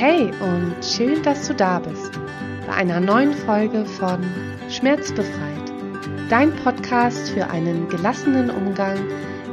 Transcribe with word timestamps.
Hey 0.00 0.30
und 0.40 0.82
schön, 0.82 1.22
dass 1.22 1.46
du 1.46 1.54
da 1.54 1.78
bist 1.78 2.12
bei 2.66 2.72
einer 2.72 3.00
neuen 3.00 3.34
Folge 3.34 3.84
von 3.84 4.24
Schmerzbefreit, 4.70 5.72
dein 6.30 6.56
Podcast 6.56 7.28
für 7.28 7.50
einen 7.50 7.86
gelassenen 7.90 8.48
Umgang 8.48 8.98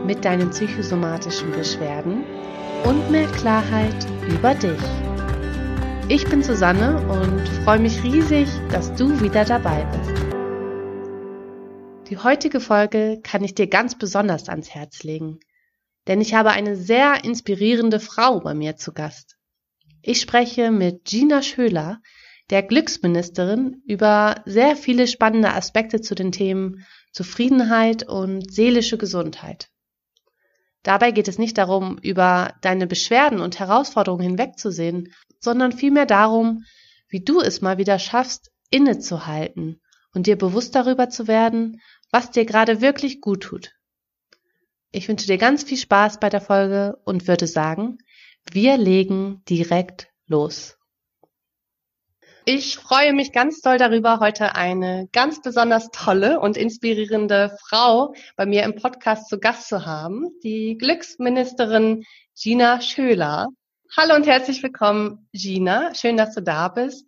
mit 0.06 0.24
deinen 0.24 0.52
psychosomatischen 0.52 1.52
Beschwerden 1.52 2.24
und 2.86 3.12
mehr 3.12 3.28
Klarheit 3.28 4.08
über 4.30 4.56
dich. 4.56 4.80
Ich 6.08 6.26
bin 6.30 6.42
Susanne 6.42 7.06
und 7.10 7.46
freue 7.66 7.80
mich 7.80 8.02
riesig, 8.04 8.48
dass 8.72 8.96
du 8.96 9.20
wieder 9.20 9.44
dabei 9.44 9.86
bist. 9.92 10.24
Die 12.10 12.18
heutige 12.18 12.62
Folge 12.62 13.20
kann 13.22 13.44
ich 13.44 13.54
dir 13.54 13.68
ganz 13.68 13.98
besonders 13.98 14.48
ans 14.48 14.70
Herz 14.70 15.04
legen, 15.04 15.42
denn 16.08 16.22
ich 16.22 16.34
habe 16.34 16.52
eine 16.52 16.76
sehr 16.76 17.24
inspirierende 17.24 18.00
Frau 18.00 18.40
bei 18.40 18.54
mir 18.54 18.78
zu 18.78 18.94
Gast. 18.94 19.38
Ich 20.02 20.22
spreche 20.22 20.72
mit 20.72 21.06
Gina 21.06 21.42
Schöler, 21.42 22.02
der 22.50 22.64
Glücksministerin, 22.64 23.82
über 23.86 24.42
sehr 24.46 24.78
viele 24.78 25.08
spannende 25.08 25.54
Aspekte 25.54 26.00
zu 26.00 26.16
den 26.16 26.32
Themen 26.32 26.86
Zufriedenheit 27.12 28.08
und 28.08 28.54
seelische 28.54 28.98
Gesundheit. 28.98 29.70
Dabei 30.84 31.12
geht 31.12 31.28
es 31.28 31.38
nicht 31.38 31.58
darum, 31.58 31.98
über 32.02 32.54
deine 32.62 32.88
Beschwerden 32.88 33.42
und 33.42 33.60
Herausforderungen 33.60 34.24
hinwegzusehen, 34.24 35.14
sondern 35.40 35.74
vielmehr 35.74 36.06
darum, 36.06 36.64
wie 37.10 37.20
du 37.20 37.42
es 37.42 37.62
mal 37.62 37.78
wieder 37.78 38.00
schaffst, 38.00 38.52
innezuhalten 38.70 39.82
und 40.14 40.28
dir 40.28 40.38
bewusst 40.38 40.76
darüber 40.76 41.10
zu 41.10 41.28
werden, 41.28 41.82
was 42.12 42.32
dir 42.32 42.46
gerade 42.46 42.80
wirklich 42.80 43.20
gut 43.20 43.44
tut. 43.44 43.77
Ich 44.92 45.10
wünsche 45.10 45.28
dir 45.28 45.38
ganz 45.38 45.64
viel 45.64 45.78
Spaß 45.78 46.20
bei 46.20 46.30
der 46.30 46.42
Folge 46.42 46.98
und 47.04 47.28
würde 47.28 47.48
sagen, 47.48 47.98
wir 48.50 48.78
legen 48.78 49.44
direkt 49.50 50.08
los. 50.28 50.78
Ich 52.46 52.78
freue 52.78 53.12
mich 53.12 53.34
ganz 53.34 53.60
doll 53.60 53.78
darüber, 53.78 54.22
heute 54.22 54.56
eine 54.56 55.10
ganz 55.12 55.42
besonders 55.42 55.90
tolle 55.92 56.40
und 56.40 56.56
inspirierende 56.56 57.58
Frau 57.68 58.14
bei 58.38 58.46
mir 58.46 58.64
im 58.64 58.76
Podcast 58.76 59.28
zu 59.28 59.38
Gast 59.38 59.68
zu 59.68 59.86
haben, 59.86 60.30
die 60.42 60.78
Glücksministerin 60.78 62.06
Gina 62.42 62.80
Schöler. 62.80 63.48
Hallo 63.98 64.16
und 64.16 64.26
herzlich 64.26 64.64
willkommen, 64.64 65.28
Gina. 65.34 65.94
Schön, 65.94 66.16
dass 66.16 66.34
du 66.34 66.42
da 66.42 66.70
bist. 66.70 67.06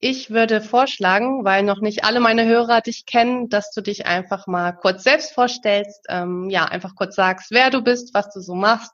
Ich 0.00 0.30
würde 0.30 0.60
vorschlagen, 0.60 1.44
weil 1.44 1.64
noch 1.64 1.80
nicht 1.80 2.04
alle 2.04 2.20
meine 2.20 2.46
Hörer 2.46 2.80
dich 2.80 3.04
kennen, 3.04 3.48
dass 3.48 3.72
du 3.72 3.80
dich 3.80 4.06
einfach 4.06 4.46
mal 4.46 4.72
kurz 4.72 5.02
selbst 5.02 5.32
vorstellst, 5.32 6.06
ähm, 6.08 6.48
ja, 6.50 6.66
einfach 6.66 6.94
kurz 6.94 7.16
sagst, 7.16 7.50
wer 7.50 7.70
du 7.70 7.82
bist, 7.82 8.14
was 8.14 8.32
du 8.32 8.40
so 8.40 8.54
machst 8.54 8.92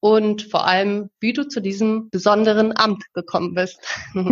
und 0.00 0.42
vor 0.42 0.66
allem, 0.66 1.08
wie 1.20 1.32
du 1.32 1.48
zu 1.48 1.60
diesem 1.60 2.10
besonderen 2.10 2.76
Amt 2.76 3.04
gekommen 3.14 3.54
bist. 3.54 3.80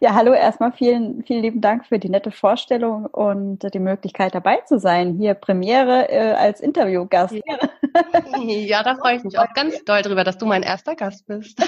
Ja, 0.00 0.14
hallo, 0.14 0.32
erstmal 0.32 0.72
vielen, 0.72 1.22
vielen 1.24 1.42
lieben 1.42 1.60
Dank 1.60 1.86
für 1.86 1.98
die 1.98 2.08
nette 2.08 2.30
Vorstellung 2.30 3.06
und 3.06 3.58
die 3.74 3.78
Möglichkeit 3.78 4.34
dabei 4.34 4.62
zu 4.62 4.78
sein. 4.78 5.18
Hier 5.18 5.34
Premiere 5.34 6.10
äh, 6.10 6.32
als 6.32 6.60
Interviewgast. 6.60 7.34
Ja. 7.34 7.58
ja, 8.42 8.82
da 8.82 8.96
freue 8.96 9.16
ich 9.16 9.24
mich 9.24 9.38
auch 9.38 9.52
ganz 9.54 9.84
doll 9.84 10.02
drüber, 10.02 10.24
dass 10.24 10.38
du 10.38 10.46
mein 10.46 10.62
erster 10.62 10.94
Gast 10.96 11.26
bist. 11.26 11.62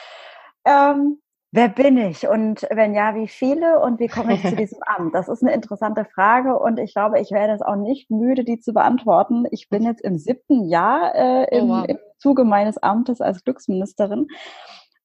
ähm, 0.64 1.18
Wer 1.50 1.68
bin 1.70 1.96
ich 1.96 2.28
und 2.28 2.66
wenn 2.70 2.94
ja, 2.94 3.14
wie 3.14 3.26
viele 3.26 3.80
und 3.80 4.00
wie 4.00 4.08
komme 4.08 4.34
ich 4.34 4.42
zu 4.42 4.54
diesem 4.56 4.80
Amt? 4.82 5.14
Das 5.14 5.28
ist 5.28 5.42
eine 5.42 5.54
interessante 5.54 6.04
Frage 6.04 6.58
und 6.58 6.78
ich 6.78 6.92
glaube, 6.92 7.20
ich 7.20 7.30
werde 7.30 7.54
es 7.54 7.62
auch 7.62 7.76
nicht 7.76 8.10
müde, 8.10 8.44
die 8.44 8.58
zu 8.58 8.74
beantworten. 8.74 9.46
Ich 9.50 9.68
bin 9.70 9.82
jetzt 9.82 10.02
im 10.02 10.18
siebten 10.18 10.68
Jahr 10.68 11.14
äh, 11.14 11.46
oh, 11.50 11.56
im, 11.56 11.70
oh, 11.70 11.74
wow. 11.74 11.84
im 11.88 11.98
Zuge 12.18 12.44
meines 12.44 12.76
Amtes 12.78 13.22
als 13.22 13.44
Glücksministerin 13.44 14.26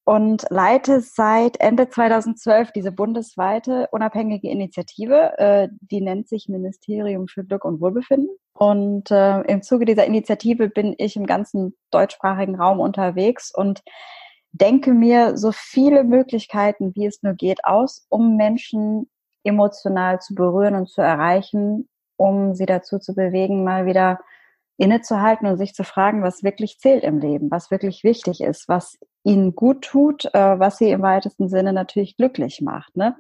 und 0.06 0.46
leite 0.50 1.00
seit 1.00 1.62
Ende 1.62 1.90
2012 1.90 2.72
diese 2.74 2.92
bundesweite 2.92 3.88
unabhängige 3.92 4.50
Initiative, 4.50 5.38
äh, 5.38 5.70
die 5.80 6.02
nennt 6.02 6.28
sich 6.28 6.50
Ministerium 6.50 7.28
für 7.28 7.46
Glück 7.46 7.64
und 7.64 7.80
Wohlbefinden. 7.80 8.30
Und 8.54 9.12
äh, 9.12 9.42
im 9.42 9.62
Zuge 9.62 9.86
dieser 9.86 10.06
Initiative 10.06 10.68
bin 10.68 10.94
ich 10.98 11.16
im 11.16 11.26
ganzen 11.26 11.76
deutschsprachigen 11.90 12.56
Raum 12.56 12.82
unterwegs 12.82 13.52
und 13.56 13.82
denke 14.54 14.94
mir 14.94 15.36
so 15.38 15.52
viele 15.52 16.04
Möglichkeiten, 16.04 16.94
wie 16.96 17.06
es 17.06 17.22
nur 17.24 17.34
geht, 17.34 17.66
aus, 17.66 18.06
um 18.10 18.38
Menschen 18.38 19.10
emotional 19.44 20.22
zu 20.22 20.36
berühren 20.36 20.76
und 20.76 20.90
zu 20.90 21.02
erreichen, 21.02 21.90
um 22.16 22.54
sie 22.54 22.66
dazu 22.66 23.00
zu 23.00 23.14
bewegen, 23.14 23.64
mal 23.64 23.86
wieder 23.86 24.20
innezuhalten 24.78 25.48
und 25.48 25.58
sich 25.58 25.74
zu 25.74 25.84
fragen, 25.84 26.24
was 26.24 26.44
wirklich 26.44 26.80
zählt 26.80 27.04
im 27.04 27.20
Leben, 27.20 27.52
was 27.52 27.72
wirklich 27.72 28.04
wichtig 28.04 28.42
ist, 28.42 28.68
was 28.68 28.98
ihnen 29.24 29.56
gut 29.56 29.84
tut, 29.84 30.26
äh, 30.34 30.60
was 30.60 30.78
sie 30.78 30.90
im 30.90 31.02
weitesten 31.02 31.50
Sinne 31.50 31.74
natürlich 31.74 32.16
glücklich 32.16 32.62
macht. 32.62 32.96
Ne? 32.96 33.16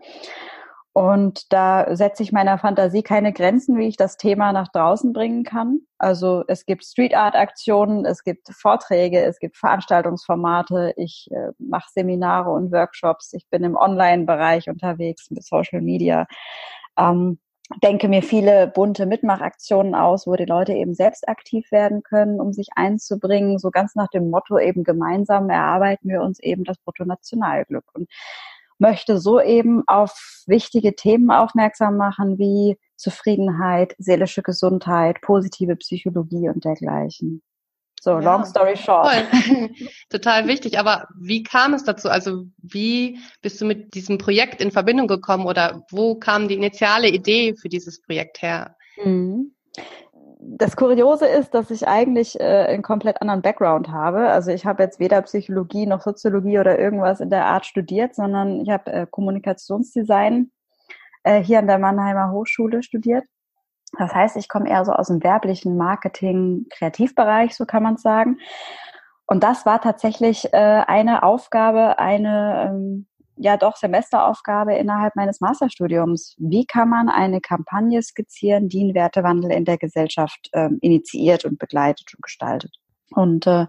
Und 0.93 1.51
da 1.51 1.95
setze 1.95 2.21
ich 2.21 2.31
meiner 2.31 2.59
Fantasie 2.59 3.01
keine 3.01 3.33
Grenzen, 3.33 3.79
wie 3.79 3.87
ich 3.87 3.97
das 3.97 4.15
Thema 4.15 4.53
nach 4.53 4.67
draußen 4.67 5.11
bringen 5.11 5.43
kann. 5.43 5.79
Also 5.97 6.43
es 6.47 6.67
gibt 6.67 6.85
Street 6.85 7.15
Art 7.15 7.35
Aktionen, 7.35 8.05
es 8.05 8.23
gibt 8.23 8.49
Vorträge, 8.53 9.23
es 9.23 9.39
gibt 9.39 9.57
Veranstaltungsformate, 9.57 10.93
ich 10.95 11.29
äh, 11.31 11.51
mache 11.57 11.89
Seminare 11.91 12.51
und 12.51 12.71
Workshops, 12.71 13.33
ich 13.33 13.49
bin 13.49 13.63
im 13.63 13.75
Online-Bereich 13.75 14.69
unterwegs 14.69 15.31
mit 15.31 15.43
Social 15.43 15.81
Media. 15.81 16.27
Ähm, 16.95 17.39
denke 17.81 18.07
mir 18.07 18.21
viele 18.21 18.67
bunte 18.67 19.07
Mitmachaktionen 19.07 19.95
aus, 19.95 20.27
wo 20.27 20.35
die 20.35 20.45
Leute 20.45 20.73
eben 20.73 20.93
selbst 20.93 21.27
aktiv 21.27 21.71
werden 21.71 22.03
können, 22.03 22.39
um 22.39 22.53
sich 22.53 22.67
einzubringen, 22.75 23.57
so 23.57 23.71
ganz 23.71 23.95
nach 23.95 24.09
dem 24.09 24.29
Motto 24.29 24.59
eben 24.59 24.83
gemeinsam 24.83 25.49
erarbeiten 25.49 26.09
wir 26.09 26.21
uns 26.21 26.39
eben 26.39 26.65
das 26.65 26.77
Bruttonationalglück. 26.77 27.85
Und 27.93 28.09
möchte 28.77 29.19
so 29.19 29.39
eben 29.41 29.83
auf 29.87 30.43
wichtige 30.47 30.95
Themen 30.95 31.31
aufmerksam 31.31 31.97
machen 31.97 32.37
wie 32.37 32.77
Zufriedenheit, 32.95 33.95
seelische 33.97 34.43
Gesundheit, 34.43 35.21
positive 35.21 35.75
Psychologie 35.75 36.49
und 36.49 36.65
dergleichen. 36.65 37.41
So, 38.01 38.11
ja, 38.11 38.19
long 38.19 38.45
story 38.45 38.75
short. 38.75 39.07
Toll. 39.07 39.69
Total 40.09 40.47
wichtig. 40.47 40.77
Aber 40.77 41.07
wie 41.17 41.41
kam 41.41 41.73
es 41.73 41.85
dazu? 41.85 42.09
Also 42.09 42.45
wie 42.57 43.19
bist 43.41 43.61
du 43.61 43.65
mit 43.65 43.93
diesem 43.93 44.17
Projekt 44.17 44.61
in 44.61 44.71
Verbindung 44.71 45.07
gekommen 45.07 45.45
oder 45.45 45.85
wo 45.89 46.15
kam 46.15 46.49
die 46.49 46.55
initiale 46.55 47.07
Idee 47.07 47.55
für 47.55 47.69
dieses 47.69 48.01
Projekt 48.01 48.41
her? 48.41 48.75
Mhm 49.01 49.53
das 50.45 50.75
Kuriose 50.75 51.25
ist, 51.25 51.53
dass 51.53 51.71
ich 51.71 51.87
eigentlich 51.87 52.39
äh, 52.39 52.65
einen 52.67 52.83
komplett 52.83 53.21
anderen 53.21 53.41
Background 53.41 53.89
habe. 53.89 54.29
Also 54.29 54.51
ich 54.51 54.65
habe 54.65 54.83
jetzt 54.83 54.99
weder 54.99 55.21
Psychologie 55.21 55.85
noch 55.85 56.01
Soziologie 56.01 56.59
oder 56.59 56.77
irgendwas 56.77 57.19
in 57.19 57.29
der 57.29 57.45
Art 57.45 57.65
studiert, 57.65 58.15
sondern 58.15 58.61
ich 58.61 58.69
habe 58.69 58.91
äh, 58.91 59.07
Kommunikationsdesign 59.09 60.51
äh, 61.23 61.41
hier 61.41 61.59
an 61.59 61.67
der 61.67 61.79
Mannheimer 61.79 62.31
Hochschule 62.31 62.83
studiert. 62.83 63.25
Das 63.97 64.13
heißt, 64.13 64.37
ich 64.37 64.49
komme 64.49 64.69
eher 64.69 64.85
so 64.85 64.91
aus 64.91 65.07
dem 65.07 65.23
werblichen 65.23 65.77
Marketing, 65.77 66.65
Kreativbereich, 66.71 67.55
so 67.55 67.65
kann 67.65 67.83
man 67.83 67.97
sagen. 67.97 68.39
Und 69.27 69.43
das 69.43 69.65
war 69.65 69.81
tatsächlich 69.81 70.51
äh, 70.53 70.57
eine 70.87 71.23
Aufgabe, 71.23 71.99
eine 71.99 72.69
ähm, 72.69 73.07
ja 73.43 73.57
doch 73.57 73.75
Semesteraufgabe 73.75 74.73
innerhalb 74.75 75.15
meines 75.15 75.41
Masterstudiums. 75.41 76.35
Wie 76.39 76.65
kann 76.65 76.89
man 76.89 77.09
eine 77.09 77.41
Kampagne 77.41 78.01
skizzieren, 78.01 78.69
die 78.69 78.81
einen 78.81 78.95
Wertewandel 78.95 79.51
in 79.51 79.65
der 79.65 79.77
Gesellschaft 79.77 80.49
ähm, 80.53 80.79
initiiert 80.81 81.43
und 81.43 81.59
begleitet 81.59 82.07
und 82.15 82.23
gestaltet? 82.23 82.75
Und 83.11 83.45
äh, 83.45 83.67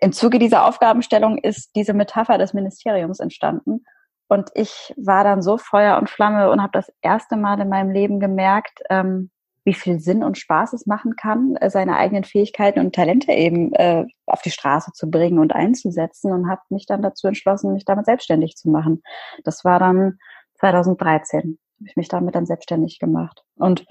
im 0.00 0.12
Zuge 0.12 0.38
dieser 0.38 0.64
Aufgabenstellung 0.64 1.38
ist 1.38 1.74
diese 1.74 1.92
Metapher 1.92 2.38
des 2.38 2.54
Ministeriums 2.54 3.18
entstanden. 3.18 3.84
Und 4.28 4.50
ich 4.54 4.94
war 4.96 5.24
dann 5.24 5.42
so 5.42 5.58
Feuer 5.58 5.98
und 5.98 6.08
Flamme 6.08 6.50
und 6.50 6.62
habe 6.62 6.72
das 6.72 6.90
erste 7.02 7.36
Mal 7.36 7.60
in 7.60 7.68
meinem 7.68 7.90
Leben 7.90 8.20
gemerkt, 8.20 8.80
ähm, 8.90 9.30
wie 9.66 9.74
viel 9.74 9.98
Sinn 9.98 10.22
und 10.22 10.38
Spaß 10.38 10.72
es 10.72 10.86
machen 10.86 11.16
kann, 11.16 11.56
äh, 11.56 11.68
seine 11.68 11.96
eigenen 11.96 12.24
Fähigkeiten 12.24 12.78
und 12.78 12.94
Talente 12.94 13.32
eben 13.32 13.72
äh, 13.74 14.06
auf 14.24 14.40
die 14.40 14.52
Straße 14.52 14.92
zu 14.94 15.10
bringen 15.10 15.40
und 15.40 15.52
einzusetzen 15.52 16.32
und 16.32 16.48
habe 16.48 16.62
mich 16.70 16.86
dann 16.86 17.02
dazu 17.02 17.26
entschlossen, 17.26 17.74
mich 17.74 17.84
damit 17.84 18.06
selbstständig 18.06 18.56
zu 18.56 18.70
machen. 18.70 19.02
Das 19.44 19.64
war 19.64 19.80
dann 19.80 20.18
2013, 20.60 21.40
habe 21.40 21.88
ich 21.88 21.96
mich 21.96 22.08
damit 22.08 22.36
dann 22.36 22.46
selbstständig 22.46 23.00
gemacht. 23.00 23.42
Und 23.56 23.84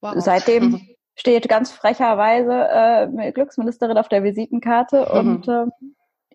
wow. 0.00 0.14
seitdem 0.16 0.80
steht 1.14 1.46
ganz 1.48 1.70
frecherweise 1.70 2.66
äh, 2.70 3.32
Glücksministerin 3.32 3.98
auf 3.98 4.08
der 4.08 4.24
Visitenkarte 4.24 5.08
mhm. 5.12 5.18
und 5.18 5.48
äh, 5.48 5.66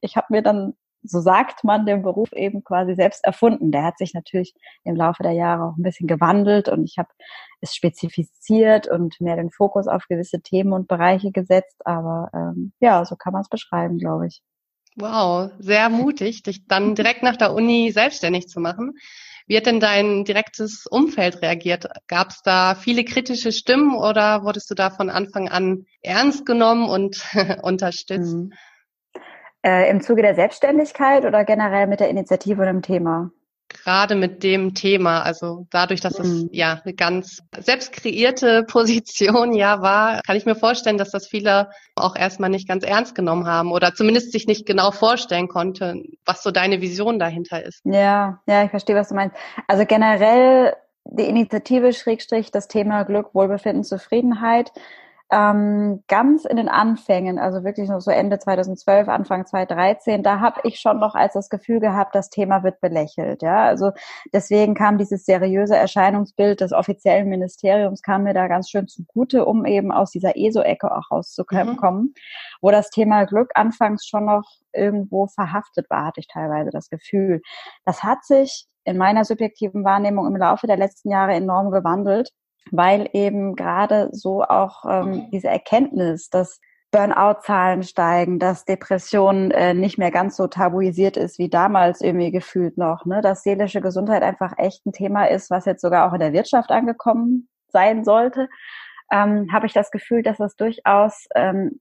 ich 0.01 0.18
habe 0.18 0.28
mir 0.30 0.44
dann 0.44 0.75
so 1.03 1.19
sagt 1.19 1.63
man 1.63 1.85
den 1.85 2.01
Beruf 2.01 2.31
eben 2.33 2.63
quasi 2.63 2.95
selbst 2.95 3.23
erfunden. 3.23 3.71
Der 3.71 3.83
hat 3.83 3.97
sich 3.97 4.13
natürlich 4.13 4.53
im 4.83 4.95
Laufe 4.95 5.23
der 5.23 5.33
Jahre 5.33 5.65
auch 5.65 5.77
ein 5.77 5.83
bisschen 5.83 6.07
gewandelt 6.07 6.69
und 6.69 6.85
ich 6.85 6.97
habe 6.97 7.09
es 7.61 7.75
spezifiziert 7.75 8.88
und 8.88 9.19
mehr 9.21 9.35
den 9.35 9.51
Fokus 9.51 9.88
auf 9.88 10.05
gewisse 10.07 10.41
Themen 10.41 10.73
und 10.73 10.88
Bereiche 10.88 11.31
gesetzt. 11.31 11.81
Aber 11.85 12.29
ähm, 12.33 12.73
ja, 12.79 13.03
so 13.05 13.15
kann 13.15 13.33
man 13.33 13.41
es 13.41 13.50
beschreiben, 13.50 13.97
glaube 13.97 14.27
ich. 14.27 14.41
Wow, 14.95 15.51
sehr 15.59 15.89
mutig, 15.89 16.44
dich 16.44 16.67
dann 16.67 16.94
direkt 16.95 17.23
nach 17.23 17.35
der 17.35 17.53
Uni 17.53 17.91
selbstständig 17.91 18.47
zu 18.47 18.59
machen. 18.59 18.94
Wie 19.47 19.57
hat 19.57 19.65
denn 19.65 19.79
dein 19.79 20.23
direktes 20.23 20.85
Umfeld 20.85 21.41
reagiert? 21.41 21.88
Gab 22.07 22.29
es 22.29 22.41
da 22.44 22.75
viele 22.75 23.03
kritische 23.03 23.51
Stimmen 23.51 23.95
oder 23.95 24.44
wurdest 24.44 24.69
du 24.69 24.75
da 24.75 24.89
von 24.89 25.09
Anfang 25.09 25.50
an 25.50 25.85
ernst 26.01 26.45
genommen 26.45 26.88
und 26.88 27.21
unterstützt? 27.63 28.35
Mhm. 28.35 28.53
Äh, 29.65 29.89
Im 29.89 30.01
Zuge 30.01 30.21
der 30.21 30.36
Selbstständigkeit 30.36 31.25
oder 31.25 31.45
generell 31.45 31.88
mit 31.88 32.00
der 32.00 32.10
Initiative 32.10 32.62
und 32.62 32.68
dem 32.68 32.81
Thema? 32.81 33.31
gerade 33.83 34.15
mit 34.15 34.44
dem 34.44 34.74
Thema, 34.74 35.21
also 35.21 35.68
dadurch, 35.71 36.01
dass 36.01 36.19
es 36.19 36.44
mhm. 36.44 36.50
ja 36.51 36.81
eine 36.83 36.94
ganz 36.94 37.39
selbst 37.57 37.92
kreierte 37.92 38.63
Position 38.68 39.54
ja 39.54 39.81
war, 39.81 40.21
kann 40.25 40.36
ich 40.36 40.45
mir 40.45 40.56
vorstellen, 40.56 40.98
dass 40.98 41.12
das 41.12 41.27
viele 41.27 41.69
auch 41.95 42.15
erstmal 42.15 42.50
nicht 42.50 42.68
ganz 42.68 42.83
ernst 42.83 43.15
genommen 43.15 43.48
haben 43.48 43.71
oder 43.71 43.94
zumindest 43.94 44.31
sich 44.31 44.48
nicht 44.48 44.65
genau 44.65 44.92
vorstellen 44.92 45.48
konnten, 45.48 46.18
was 46.25 46.44
so 46.44 46.51
deine 46.51 46.81
Vision 46.81 47.19
dahinter 47.19 47.63
ist. 47.63 47.81
Ja, 47.83 48.42
ja, 48.48 48.63
ich 48.63 48.69
verstehe, 48.69 48.95
was 48.95 49.10
du 49.10 49.15
meinst. 49.15 49.36
Also 49.68 49.86
generell 49.86 50.75
die 51.06 51.24
Initiative 51.24 51.94
Schrägstrich 51.94 52.51
das 52.51 52.68
Thema 52.68 53.04
Glück, 53.04 53.33
Wohlbefinden, 53.33 53.83
Zufriedenheit 53.83 54.71
ähm, 55.33 56.03
ganz 56.07 56.45
in 56.45 56.57
den 56.57 56.69
Anfängen, 56.69 57.39
also 57.39 57.63
wirklich 57.63 57.89
noch 57.89 58.01
so 58.01 58.12
Ende 58.12 58.38
2012, 58.38 59.07
Anfang 59.07 59.47
2013, 59.47 60.21
da 60.21 60.39
habe 60.39 60.62
ich 60.63 60.80
schon 60.80 61.00
noch 61.00 61.15
als 61.15 61.33
das 61.33 61.50
Gefühl 61.50 61.80
gehabt, 61.80 62.13
das 62.13 62.30
Thema 62.30 62.62
wird 62.63 62.80
belächelt. 62.81 63.41
Ja, 63.41 63.63
also 63.63 63.91
deswegen 64.31 64.75
kam 64.75 65.00
dieses 65.00 65.25
seriöse 65.25 65.75
Erscheinungsbild 65.75 66.62
des 66.62 66.71
offiziellen 66.71 67.30
Ministeriums 67.30 68.03
kam 68.03 68.24
mir 68.24 68.35
da 68.35 68.47
ganz 68.47 68.69
schön 68.69 68.88
zugute, 68.88 69.45
um 69.45 69.65
eben 69.65 69.91
aus 69.91 70.12
dieser 70.12 70.38
ESO-Ecke 70.38 70.95
auch 70.95 71.09
rauszukommen, 71.09 71.79
mhm. 71.81 72.13
wo 72.62 72.69
das 72.69 72.91
Thema 72.91 73.25
Glück 73.25 73.51
anfangs 73.56 74.06
schon 74.06 74.25
noch 74.25 74.44
irgendwo 74.71 75.25
verhaftet 75.25 75.89
war, 75.89 76.06
hatte 76.06 76.19
ich 76.19 76.27
teilweise 76.27 76.69
das 76.69 76.89
Gefühl. 76.89 77.41
Das 77.86 78.03
hat 78.03 78.24
sich 78.24 78.68
in 78.83 78.97
meiner 78.97 79.25
subjektiven 79.25 79.83
Wahrnehmung 79.83 80.27
im 80.27 80.36
Laufe 80.36 80.68
der 80.68 80.77
letzten 80.77 81.09
Jahre 81.09 81.33
enorm 81.33 81.71
gewandelt 81.71 82.29
weil 82.71 83.10
eben 83.13 83.56
gerade 83.56 84.10
so 84.12 84.44
auch 84.44 84.86
ähm, 84.89 85.30
diese 85.31 85.48
Erkenntnis, 85.48 86.30
dass 86.30 86.60
Burnout-Zahlen 86.94 87.83
steigen, 87.83 88.39
dass 88.39 88.65
Depression 88.65 89.51
äh, 89.51 89.74
nicht 89.74 89.98
mehr 89.98 90.12
ganz 90.12 90.38
so 90.38 90.48
tabuisiert 90.48 91.18
ist 91.18 91.39
wie 91.39 91.50
damals 91.50 92.01
irgendwie 92.01 92.31
gefühlt 92.31 92.77
noch, 92.77 93.06
ne? 93.06 93.21
dass 93.21 93.44
seelische 93.44 93.81
Gesundheit 93.81 94.21
einfach 94.21 94.54
echt 94.57 94.86
ein 94.86 94.94
Thema 94.94 95.25
ist, 95.25 95.50
was 95.50 95.65
jetzt 95.65 95.81
sogar 95.81 96.07
auch 96.07 96.13
in 96.13 96.19
der 96.19 96.33
Wirtschaft 96.33 96.69
angekommen 96.69 97.50
sein 97.69 98.04
sollte, 98.04 98.48
ähm, 99.12 99.51
habe 99.51 99.65
ich 99.65 99.74
das 99.74 99.92
Gefühl, 99.92 100.21
dass 100.21 100.39
es 100.39 100.56
durchaus 100.56 101.27
ähm, 101.36 101.80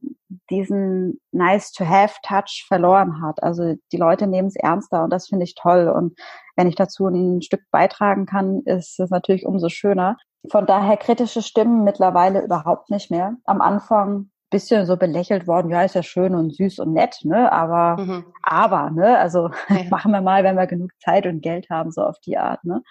diesen 0.51 1.21
Nice-to-have-Touch 1.31 2.65
verloren 2.67 3.23
hat. 3.23 3.43
Also 3.43 3.75
die 3.93 3.97
Leute 3.97 4.27
nehmen 4.27 4.49
es 4.49 4.57
ernster 4.57 5.05
und 5.05 5.11
das 5.11 5.29
finde 5.29 5.45
ich 5.45 5.55
toll. 5.55 5.89
Und 5.89 6.19
wenn 6.57 6.69
ich 6.69 6.75
dazu 6.75 7.07
ein 7.07 7.43
Stück 7.43 7.63
beitragen 7.71 8.27
kann, 8.27 8.63
ist 8.65 8.99
es 8.99 9.11
natürlich 9.11 9.47
umso 9.47 9.69
schöner. 9.69 10.17
Von 10.51 10.67
daher 10.67 10.97
kritische 10.97 11.43
Stimmen 11.43 11.85
mittlerweile 11.85 12.43
überhaupt 12.43 12.91
nicht 12.91 13.11
mehr. 13.11 13.37
Am 13.45 13.61
Anfang 13.61 14.31
bisschen 14.53 14.87
so 14.87 14.97
belächelt 14.97 15.49
worden, 15.49 15.71
ja, 15.71 15.83
ist 15.83 15.97
ja 15.97 16.05
schön 16.05 16.37
und 16.37 16.55
süß 16.55 16.79
und 16.79 16.93
nett, 16.93 17.21
ne? 17.25 17.51
Aber, 17.51 18.01
mhm. 18.01 18.25
aber, 18.43 18.91
ne? 18.91 19.19
Also 19.19 19.51
ja. 19.69 19.85
machen 19.91 20.13
wir 20.13 20.21
mal, 20.21 20.45
wenn 20.45 20.57
wir 20.57 20.69
genug 20.69 20.93
Zeit 21.01 21.27
und 21.27 21.41
Geld 21.41 21.69
haben, 21.71 21.91
so 21.91 22.03
auf 22.03 22.21
die 22.21 22.39
Art, 22.39 22.63
ne? 22.65 22.83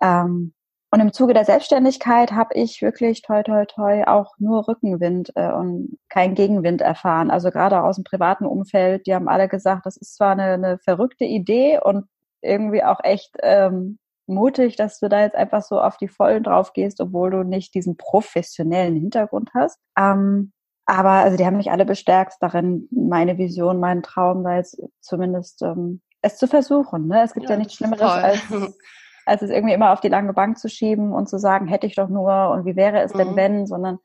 Ja. 0.00 0.24
Ähm, 0.24 0.52
und 0.90 1.00
im 1.00 1.14
Zuge 1.14 1.32
der 1.32 1.46
Selbstständigkeit 1.46 2.32
habe 2.32 2.52
ich 2.52 2.82
wirklich 2.82 3.22
toi 3.22 3.42
toi 3.42 3.64
toi 3.64 4.04
auch 4.04 4.34
nur 4.38 4.68
Rückenwind 4.68 5.32
äh, 5.36 5.50
und 5.50 5.96
kein 6.10 6.34
Gegenwind 6.34 6.82
erfahren. 6.82 7.30
Also 7.30 7.50
gerade 7.50 7.82
aus 7.82 7.96
dem 7.96 8.04
privaten 8.04 8.44
Umfeld, 8.44 9.06
die 9.06 9.14
haben 9.14 9.26
alle 9.26 9.48
gesagt, 9.48 9.86
das 9.86 9.96
ist 9.96 10.16
zwar 10.16 10.32
eine, 10.32 10.52
eine 10.52 10.78
verrückte 10.78 11.24
Idee 11.24 11.80
und 11.82 12.08
irgendwie 12.42 12.84
auch 12.84 13.00
echt 13.02 13.36
ähm, 13.42 13.98
mutig, 14.26 14.76
dass 14.76 14.98
du 14.98 15.08
da 15.08 15.20
jetzt 15.20 15.36
einfach 15.36 15.62
so 15.62 15.80
auf 15.80 15.96
die 15.96 16.08
Vollen 16.08 16.42
drauf 16.42 16.72
gehst, 16.72 17.00
obwohl 17.00 17.30
du 17.30 17.42
nicht 17.42 17.74
diesen 17.74 17.96
professionellen 17.96 18.94
Hintergrund 18.94 19.50
hast. 19.54 19.78
Ähm, 19.98 20.52
aber 20.86 21.10
also 21.10 21.36
die 21.36 21.46
haben 21.46 21.56
mich 21.56 21.70
alle 21.70 21.84
bestärkt 21.84 22.34
darin, 22.40 22.88
meine 22.90 23.38
Vision, 23.38 23.80
meinen 23.80 24.02
Traum 24.02 24.44
da 24.44 24.56
jetzt 24.56 24.82
zumindest 25.00 25.62
ähm, 25.62 26.00
es 26.22 26.38
zu 26.38 26.46
versuchen. 26.46 27.06
Ne? 27.06 27.22
Es 27.22 27.34
gibt 27.34 27.46
ja, 27.46 27.52
ja 27.52 27.58
nichts 27.58 27.74
Schlimmeres 27.74 28.02
als, 28.02 28.40
als 29.26 29.42
es 29.42 29.50
irgendwie 29.50 29.74
immer 29.74 29.92
auf 29.92 30.00
die 30.00 30.08
lange 30.08 30.32
Bank 30.32 30.58
zu 30.58 30.68
schieben 30.68 31.12
und 31.12 31.28
zu 31.28 31.38
sagen, 31.38 31.68
hätte 31.68 31.86
ich 31.86 31.94
doch 31.94 32.08
nur 32.08 32.50
und 32.50 32.64
wie 32.64 32.76
wäre 32.76 33.00
es 33.02 33.14
mhm. 33.14 33.18
denn 33.18 33.36
wenn, 33.36 33.66
sondern 33.66 33.98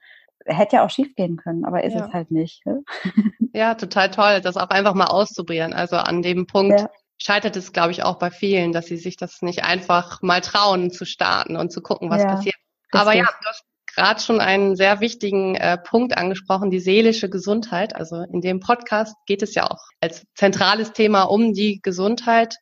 hätte 0.45 0.77
ja 0.77 0.85
auch 0.85 0.89
schief 0.89 1.15
gehen 1.15 1.35
können, 1.37 1.65
aber 1.65 1.83
ist 1.83 1.93
ja. 1.93 2.05
es 2.05 2.13
halt 2.13 2.31
nicht. 2.31 2.65
Ne? 2.65 2.83
Ja, 3.53 3.73
total 3.73 4.11
toll, 4.11 4.39
das 4.41 4.55
auch 4.55 4.69
einfach 4.69 4.93
mal 4.93 5.07
auszuprobieren. 5.07 5.73
Also 5.73 5.95
an 5.95 6.21
dem 6.21 6.45
Punkt, 6.45 6.79
ja 6.79 6.89
scheitert 7.17 7.55
es, 7.55 7.73
glaube 7.73 7.91
ich, 7.91 8.03
auch 8.03 8.19
bei 8.19 8.31
vielen, 8.31 8.71
dass 8.71 8.85
sie 8.85 8.97
sich 8.97 9.17
das 9.17 9.41
nicht 9.41 9.63
einfach 9.63 10.21
mal 10.21 10.41
trauen 10.41 10.91
zu 10.91 11.05
starten 11.05 11.55
und 11.55 11.71
zu 11.71 11.81
gucken, 11.81 12.09
was 12.09 12.21
ja, 12.21 12.27
passiert. 12.27 12.55
Aber 12.91 13.13
ja, 13.13 13.23
du 13.23 13.47
hast 13.47 13.63
gerade 13.97 14.21
schon 14.21 14.39
einen 14.39 14.75
sehr 14.75 15.01
wichtigen 15.01 15.55
äh, 15.55 15.77
Punkt 15.77 16.15
angesprochen, 16.15 16.69
die 16.69 16.79
seelische 16.79 17.29
Gesundheit. 17.29 17.95
Also 17.95 18.17
in 18.31 18.41
dem 18.41 18.59
Podcast 18.59 19.15
geht 19.25 19.41
es 19.41 19.55
ja 19.55 19.65
auch 19.69 19.83
als 19.99 20.23
zentrales 20.35 20.93
Thema 20.93 21.23
um 21.23 21.53
die 21.53 21.79
Gesundheit. 21.81 22.57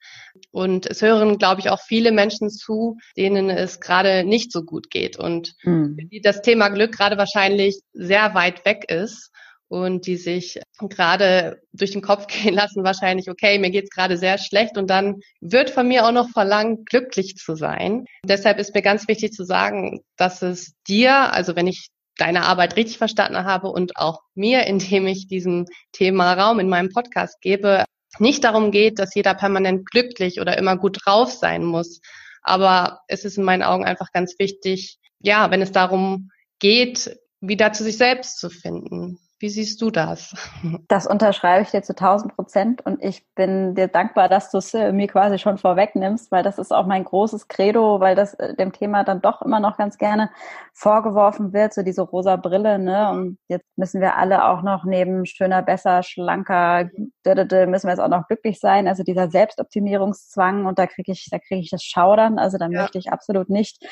Und 0.52 0.86
es 0.86 1.02
hören, 1.02 1.38
glaube 1.38 1.60
ich, 1.60 1.70
auch 1.70 1.82
viele 1.82 2.14
Menschen 2.14 2.50
zu, 2.50 2.98
denen 3.18 3.50
es 3.50 3.82
gerade 3.82 4.24
nicht 4.24 4.52
so 4.52 4.64
gut 4.64 4.90
geht 4.90 5.18
und 5.18 5.54
mhm. 5.64 5.98
das 6.24 6.42
Thema 6.42 6.70
Glück 6.70 6.94
gerade 6.94 7.18
wahrscheinlich 7.18 7.82
sehr 7.94 8.34
weit 8.34 8.66
weg 8.66 8.90
ist 8.90 9.32
und 9.68 10.06
die 10.06 10.18
sich 10.18 10.60
gerade 10.80 11.62
durch 11.74 11.92
den 11.92 12.02
Kopf 12.02 12.28
gehen 12.44 12.54
lassen, 12.54 12.84
wahrscheinlich, 12.84 13.30
okay, 13.30 13.58
mir 13.60 13.72
geht's 13.72 13.90
gerade 13.90 14.18
sehr 14.18 14.38
schlecht 14.38 14.78
und 14.78 14.90
dann 14.90 15.22
wird 15.42 15.70
von 15.70 15.88
mir 15.88 16.06
auch 16.06 16.12
noch 16.12 16.30
verlangt, 16.30 16.88
glücklich 16.88 17.36
zu 17.36 17.56
sein. 17.56 18.06
Deshalb 18.24 18.60
ist 18.60 18.74
mir 18.74 18.82
ganz 18.82 19.08
wichtig 19.08 19.34
zu 19.34 19.44
sagen, 19.44 20.02
dass 20.18 20.42
es 20.42 20.74
dir, 20.88 21.34
also 21.34 21.56
wenn 21.56 21.68
ich 21.68 21.90
deine 22.18 22.44
Arbeit 22.44 22.76
richtig 22.78 22.98
verstanden 22.98 23.44
habe 23.44 23.68
und 23.70 23.98
auch 23.98 24.22
mir, 24.34 24.66
indem 24.68 25.08
ich 25.08 25.28
diesem 25.28 25.66
Thema 25.92 26.34
Raum 26.34 26.60
in 26.60 26.70
meinem 26.70 26.90
Podcast 26.90 27.42
gebe, 27.42 27.86
nicht 28.20 28.46
darum 28.46 28.72
geht, 28.72 29.00
dass 29.00 29.14
jeder 29.14 29.34
permanent 29.34 29.90
glücklich 29.90 30.40
oder 30.40 30.58
immer 30.58 30.78
gut 30.78 31.00
drauf 31.04 31.32
sein 31.32 31.66
muss. 31.66 32.00
Aber 32.42 33.02
es 33.08 33.26
ist 33.26 33.38
in 33.38 33.44
meinen 33.44 33.64
Augen 33.64 33.84
einfach 33.84 34.12
ganz 34.14 34.36
wichtig, 34.40 35.00
ja, 35.20 35.52
wenn 35.52 35.62
es 35.62 35.74
darum 35.74 36.30
geht, 36.60 37.18
wieder 37.42 37.74
zu 37.74 37.84
sich 37.84 37.98
selbst 37.98 38.40
zu 38.40 38.50
finden. 38.50 39.20
Wie 39.46 39.50
siehst 39.50 39.80
du 39.84 39.92
das? 39.92 40.34
Das 40.88 41.06
unterschreibe 41.06 41.62
ich 41.62 41.70
dir 41.70 41.84
zu 41.84 41.94
1000 41.94 42.36
Prozent 42.36 42.86
und 42.86 43.04
ich 43.04 43.24
bin 43.36 43.76
dir 43.76 43.88
dankbar, 43.88 44.28
dass 44.28 44.50
du 44.50 44.58
es 44.58 44.74
äh, 44.74 44.92
mir 44.92 45.08
quasi 45.08 45.38
schon 45.38 45.60
vorwegnimmst, 45.60 46.32
weil 46.32 46.42
das 46.42 46.58
ist 46.58 46.72
auch 46.72 46.88
mein 46.88 47.04
großes 47.04 47.48
Credo, 47.48 48.00
weil 48.00 48.16
das 48.16 48.34
äh, 48.36 48.56
dem 48.56 48.72
Thema 48.72 49.04
dann 49.04 49.22
doch 49.22 49.44
immer 49.44 49.60
noch 49.60 49.78
ganz 49.78 50.00
gerne 50.00 50.32
vorgeworfen 50.74 51.54
wird, 51.54 51.76
so 51.76 51.84
diese 51.84 52.02
rosa 52.02 52.38
Brille, 52.38 52.80
ne? 52.80 53.12
Und 53.12 53.38
jetzt 53.48 53.66
müssen 53.76 54.02
wir 54.02 54.16
alle 54.16 54.46
auch 54.46 54.64
noch 54.64 54.84
neben 54.84 55.28
schöner, 55.28 55.62
besser, 55.62 56.02
schlanker, 56.02 56.90
müssen 57.24 57.88
wir 57.88 57.90
jetzt 57.90 58.00
auch 58.00 58.10
noch 58.10 58.28
glücklich 58.28 58.60
sein. 58.60 58.88
Also 58.88 59.04
dieser 59.04 59.30
Selbstoptimierungszwang 59.30 60.66
und 60.66 60.80
da 60.80 60.88
kriege 60.88 61.12
ich, 61.12 61.28
da 61.30 61.38
kriege 61.38 61.62
ich 61.62 61.70
das 61.70 61.84
Schaudern. 61.84 62.40
Also 62.40 62.58
da 62.58 62.68
ja. 62.68 62.82
möchte 62.82 62.98
ich 62.98 63.12
absolut 63.12 63.50
nicht, 63.50 63.86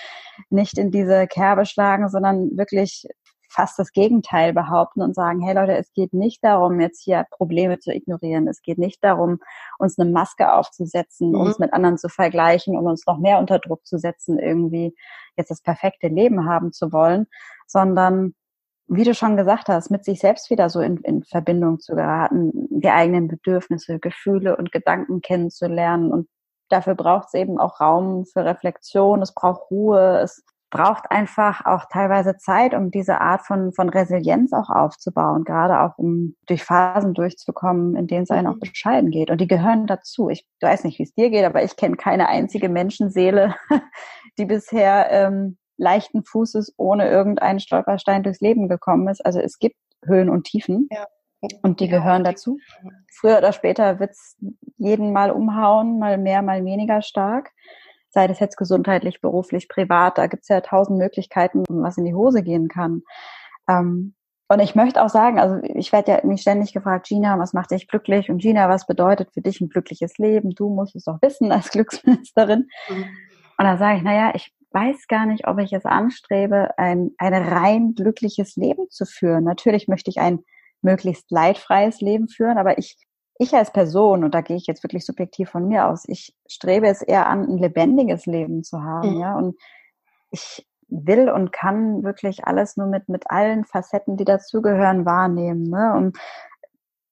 nicht 0.50 0.79
in 0.79 0.89
diese 0.89 1.27
Kerbe 1.27 1.67
schlagen, 1.67 2.10
sondern 2.10 2.57
wirklich 2.57 3.05
fast 3.53 3.77
das 3.77 3.91
Gegenteil 3.91 4.53
behaupten 4.53 5.01
und 5.01 5.15
sagen, 5.15 5.41
hey 5.41 5.53
Leute, 5.55 5.77
es 5.77 5.93
geht 5.93 6.13
nicht 6.13 6.43
darum, 6.43 6.79
jetzt 6.79 7.01
hier 7.03 7.25
Probleme 7.29 7.79
zu 7.79 7.93
ignorieren. 7.93 8.48
Es 8.48 8.62
geht 8.62 8.77
nicht 8.77 9.03
darum, 9.03 9.39
uns 9.77 9.98
eine 9.98 10.10
Maske 10.10 10.51
aufzusetzen, 10.51 11.29
mhm. 11.29 11.39
uns 11.39 11.60
mit 11.60 11.74
anderen 11.74 11.98
zu 11.98 12.10
vergleichen 12.10 12.77
und 12.77 12.88
uns 12.88 13.05
noch 13.05 13.19
mehr 13.19 13.39
unter 13.39 13.60
Druck 13.60 13.86
zu 13.86 13.98
setzen, 13.98 14.39
irgendwie 14.39 14.95
jetzt 15.38 15.51
das 15.51 15.62
perfekte 15.62 16.07
Leben 16.07 16.45
haben 16.45 16.72
zu 16.72 16.91
wollen, 16.91 17.27
sondern 17.67 18.33
wie 18.88 19.03
du 19.03 19.13
schon 19.13 19.38
gesagt 19.38 19.69
hast, 19.69 19.91
mit 19.91 20.03
sich 20.03 20.19
selbst 20.19 20.50
wieder 20.50 20.69
so 20.69 20.81
in, 20.81 20.98
in 20.98 21.24
Verbindung 21.24 21.79
zu 21.79 21.95
geraten, 21.95 22.51
die 22.69 22.89
eigenen 22.89 23.27
Bedürfnisse, 23.27 24.00
Gefühle 24.00 24.57
und 24.57 24.72
Gedanken 24.72 25.22
kennenzulernen. 25.22 26.12
Und 26.12 26.27
dafür 26.69 26.95
braucht 26.95 27.27
es 27.27 27.33
eben 27.33 27.60
auch 27.60 27.79
Raum 27.79 28.25
für 28.25 28.43
Reflexion, 28.43 29.22
es 29.22 29.33
braucht 29.33 29.72
Ruhe, 29.72 30.19
es 30.19 30.43
braucht 30.74 31.12
einfach 31.12 31.68
auch 31.68 31.86
teilweise 31.86 32.36
Zeit, 32.38 32.74
um 32.74 32.89
diese 32.89 33.22
Art 33.22 33.46
von, 33.46 33.74
von 33.74 33.89
Resilienz 33.89 34.53
auch 34.53 34.72
aufzubauen, 34.72 35.44
gerade 35.44 35.80
auch 35.82 36.00
um 36.00 36.36
durch 36.48 36.63
Phasen 36.63 37.13
durchzukommen, 37.13 37.96
in 37.96 38.08
denen 38.08 38.24
es 38.24 38.32
einem 38.32 38.48
auch 38.48 38.56
mhm. 38.56 38.62
bescheiden 38.62 39.12
geht. 39.12 39.30
Und 39.30 39.39
die 39.39 39.48
gehören 39.48 39.86
dazu. 39.86 40.30
Ich 40.30 40.48
weiß 40.62 40.84
nicht, 40.84 40.98
wie 40.98 41.03
es 41.03 41.13
dir 41.13 41.30
geht, 41.30 41.46
aber 41.46 41.63
ich 41.63 41.75
kenne 41.75 41.96
keine 41.96 42.27
einzige 42.27 42.70
Menschenseele, 42.70 43.53
die 44.39 44.46
bisher 44.46 45.12
ähm, 45.12 45.60
leichten 45.77 46.25
Fußes 46.25 46.74
ohne 46.77 47.08
irgendeinen 47.08 47.60
Stolperstein 47.60 48.24
durchs 48.24 48.42
Leben 48.42 48.68
gekommen 48.68 49.08
ist. 49.10 49.24
Also 49.24 49.39
es 49.39 49.60
gibt 49.60 49.77
Höhen 50.03 50.30
und 50.30 50.46
Tiefen. 50.46 50.89
Ja. 50.92 51.06
Und 51.62 51.82
die 51.82 51.88
gehören 51.88 52.24
dazu. 52.24 52.58
Früher 53.12 53.38
oder 53.38 53.53
später 53.53 54.00
wird's 54.00 54.38
jeden 54.77 55.13
mal 55.13 55.30
umhauen, 55.30 56.00
mal 56.00 56.18
mehr, 56.18 56.42
mal 56.42 56.65
weniger 56.65 57.03
stark 57.03 57.51
sei 58.13 58.27
das 58.27 58.39
jetzt 58.39 58.58
gesundheitlich, 58.58 59.22
beruflich, 59.22 59.67
privat, 59.67 60.17
da 60.17 60.27
gibt's 60.27 60.48
ja 60.48 60.62
tausend 60.62 61.00
Möglichkeiten, 61.00 61.63
was 61.67 61.98
in 61.98 62.05
die 62.05 62.13
Hose 62.13 62.43
gehen 62.43 62.67
kann. 62.67 63.01
Ähm, 63.67 64.13
und 64.50 64.60
ich 64.60 64.75
möchte 64.75 65.01
auch 65.01 65.10
sagen, 65.10 65.39
also 65.39 65.58
ich 65.63 65.91
werde 65.91 66.12
ja 66.12 66.20
mich 66.24 66.41
ständig 66.41 66.74
gefragt, 66.74 67.08
Gina, 67.08 67.39
was 67.39 67.53
macht 67.53 67.72
dich 67.72 67.88
glücklich? 67.88 68.29
Und 68.29 68.39
Gina, 68.39 68.70
was 68.70 68.86
bedeutet 68.86 69.34
für 69.34 69.41
dich 69.41 69.62
ein 69.62 69.70
glückliches 69.70 70.17
Leben? 70.17 70.51
Du 70.51 70.70
musst 70.70 70.96
es 70.96 71.05
doch 71.05 71.22
wissen 71.22 71.51
als 71.51 71.70
Glücksministerin. 71.72 72.67
Mhm. 72.89 73.05
Und 73.58 73.65
da 73.65 73.77
sage 73.77 73.98
ich, 73.98 74.03
naja, 74.03 74.32
ich 74.36 74.53
weiß 74.72 75.08
gar 75.08 75.25
nicht, 75.25 75.48
ob 75.48 75.60
ich 75.60 75.72
es 75.74 75.86
anstrebe, 75.86 76.77
ein, 76.77 77.12
ein 77.17 77.34
rein 77.34 77.93
glückliches 77.96 78.55
Leben 78.55 78.89
zu 78.89 79.05
führen. 79.05 79.43
Natürlich 79.43 79.88
möchte 79.88 80.10
ich 80.10 80.20
ein 80.20 80.39
möglichst 80.82 81.32
leidfreies 81.32 82.01
Leben 82.01 82.27
führen, 82.27 82.58
aber 82.58 82.77
ich, 82.77 82.98
ich 83.37 83.53
als 83.55 83.71
Person, 83.71 84.23
und 84.23 84.33
da 84.33 84.41
gehe 84.41 84.55
ich 84.55 84.67
jetzt 84.67 84.83
wirklich 84.83 85.05
subjektiv 85.05 85.49
von 85.49 85.67
mir 85.67 85.87
aus, 85.87 86.03
ich 86.07 86.35
strebe 86.47 86.87
es 86.87 87.01
eher 87.01 87.27
an, 87.27 87.47
ein 87.47 87.57
lebendiges 87.57 88.25
Leben 88.25 88.63
zu 88.63 88.81
haben, 88.81 89.15
mhm. 89.15 89.21
ja, 89.21 89.35
und 89.35 89.55
ich 90.31 90.67
will 90.87 91.29
und 91.29 91.51
kann 91.51 92.03
wirklich 92.03 92.45
alles 92.45 92.77
nur 92.77 92.87
mit, 92.87 93.09
mit 93.09 93.29
allen 93.29 93.65
Facetten, 93.65 94.17
die 94.17 94.25
dazugehören, 94.25 95.05
wahrnehmen, 95.05 95.63
ne, 95.63 95.93
und 95.95 96.17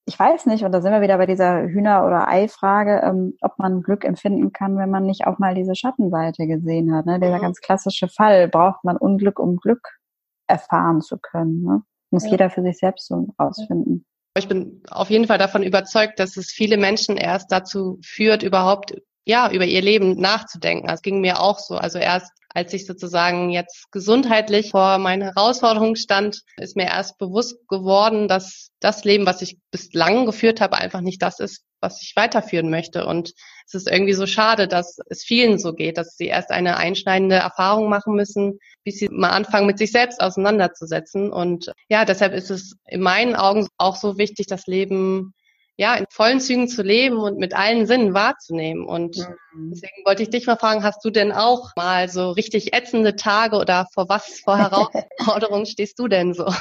ich 0.05 0.19
weiß 0.19 0.47
nicht, 0.47 0.65
und 0.65 0.71
da 0.71 0.81
sind 0.81 0.91
wir 0.91 1.01
wieder 1.01 1.17
bei 1.17 1.25
dieser 1.25 1.61
Hühner- 1.61 2.05
oder 2.05 2.27
Ei-Frage, 2.27 3.01
ähm, 3.03 3.37
ob 3.41 3.57
man 3.59 3.81
Glück 3.81 4.03
empfinden 4.03 4.51
kann, 4.51 4.77
wenn 4.77 4.89
man 4.89 5.05
nicht 5.05 5.27
auch 5.27 5.39
mal 5.39 5.53
diese 5.53 5.75
Schattenseite 5.75 6.47
gesehen 6.47 6.93
hat. 6.93 7.05
Ne? 7.05 7.19
Dieser 7.19 7.37
mhm. 7.37 7.41
ganz 7.41 7.61
klassische 7.61 8.07
Fall, 8.07 8.47
braucht 8.47 8.83
man 8.83 8.97
Unglück, 8.97 9.39
um 9.39 9.57
Glück 9.57 9.99
erfahren 10.47 11.01
zu 11.01 11.17
können. 11.17 11.63
Ne? 11.63 11.83
Muss 12.09 12.25
ja. 12.25 12.31
jeder 12.31 12.49
für 12.49 12.63
sich 12.63 12.77
selbst 12.79 13.07
so 13.07 13.27
rausfinden. 13.39 14.05
Ich 14.37 14.47
bin 14.47 14.81
auf 14.89 15.09
jeden 15.09 15.27
Fall 15.27 15.37
davon 15.37 15.63
überzeugt, 15.63 16.19
dass 16.19 16.37
es 16.37 16.51
viele 16.51 16.77
Menschen 16.77 17.17
erst 17.17 17.51
dazu 17.51 17.99
führt, 18.03 18.43
überhaupt 18.43 18.93
ja 19.25 19.51
über 19.51 19.65
ihr 19.65 19.81
Leben 19.81 20.19
nachzudenken. 20.19 20.87
Das 20.87 21.01
ging 21.01 21.19
mir 21.19 21.39
auch 21.41 21.59
so. 21.59 21.75
Also 21.75 21.99
erst 21.99 22.31
als 22.53 22.73
ich 22.73 22.85
sozusagen 22.85 23.49
jetzt 23.49 23.91
gesundheitlich 23.91 24.71
vor 24.71 24.97
meinen 24.97 25.21
Herausforderungen 25.21 25.95
stand, 25.95 26.41
ist 26.57 26.75
mir 26.75 26.87
erst 26.87 27.17
bewusst 27.17 27.67
geworden, 27.67 28.27
dass 28.27 28.71
das 28.79 29.03
Leben, 29.03 29.25
was 29.25 29.41
ich 29.41 29.57
bislang 29.71 30.25
geführt 30.25 30.59
habe, 30.59 30.77
einfach 30.77 31.01
nicht 31.01 31.21
das 31.21 31.39
ist, 31.39 31.63
was 31.81 32.01
ich 32.01 32.13
weiterführen 32.15 32.69
möchte. 32.69 33.05
Und 33.05 33.33
es 33.65 33.73
ist 33.73 33.89
irgendwie 33.89 34.13
so 34.13 34.25
schade, 34.25 34.67
dass 34.67 34.99
es 35.07 35.23
vielen 35.23 35.59
so 35.59 35.73
geht, 35.73 35.97
dass 35.97 36.15
sie 36.15 36.27
erst 36.27 36.51
eine 36.51 36.77
einschneidende 36.77 37.35
Erfahrung 37.35 37.89
machen 37.89 38.15
müssen, 38.15 38.59
bis 38.83 38.97
sie 38.97 39.09
mal 39.09 39.31
anfangen, 39.31 39.67
mit 39.67 39.77
sich 39.77 39.91
selbst 39.91 40.21
auseinanderzusetzen. 40.21 41.31
Und 41.31 41.71
ja, 41.89 42.05
deshalb 42.05 42.33
ist 42.33 42.51
es 42.51 42.75
in 42.87 43.01
meinen 43.01 43.35
Augen 43.35 43.67
auch 43.77 43.95
so 43.95 44.17
wichtig, 44.17 44.47
das 44.47 44.67
Leben 44.67 45.33
ja, 45.77 45.95
in 45.95 46.05
vollen 46.11 46.39
Zügen 46.39 46.67
zu 46.67 46.83
leben 46.83 47.17
und 47.17 47.39
mit 47.39 47.55
allen 47.55 47.87
Sinnen 47.87 48.13
wahrzunehmen. 48.13 48.85
Und 48.85 49.17
mhm. 49.17 49.71
deswegen 49.71 50.05
wollte 50.05 50.21
ich 50.21 50.29
dich 50.29 50.45
mal 50.45 50.57
fragen, 50.57 50.83
hast 50.83 51.03
du 51.03 51.09
denn 51.09 51.31
auch 51.31 51.71
mal 51.75 52.07
so 52.07 52.29
richtig 52.29 52.73
ätzende 52.73 53.15
Tage 53.15 53.55
oder 53.57 53.87
vor 53.91 54.07
was, 54.07 54.41
vor 54.41 54.57
Herausforderungen 54.59 55.65
stehst 55.65 55.97
du 55.97 56.07
denn 56.07 56.35
so? 56.35 56.53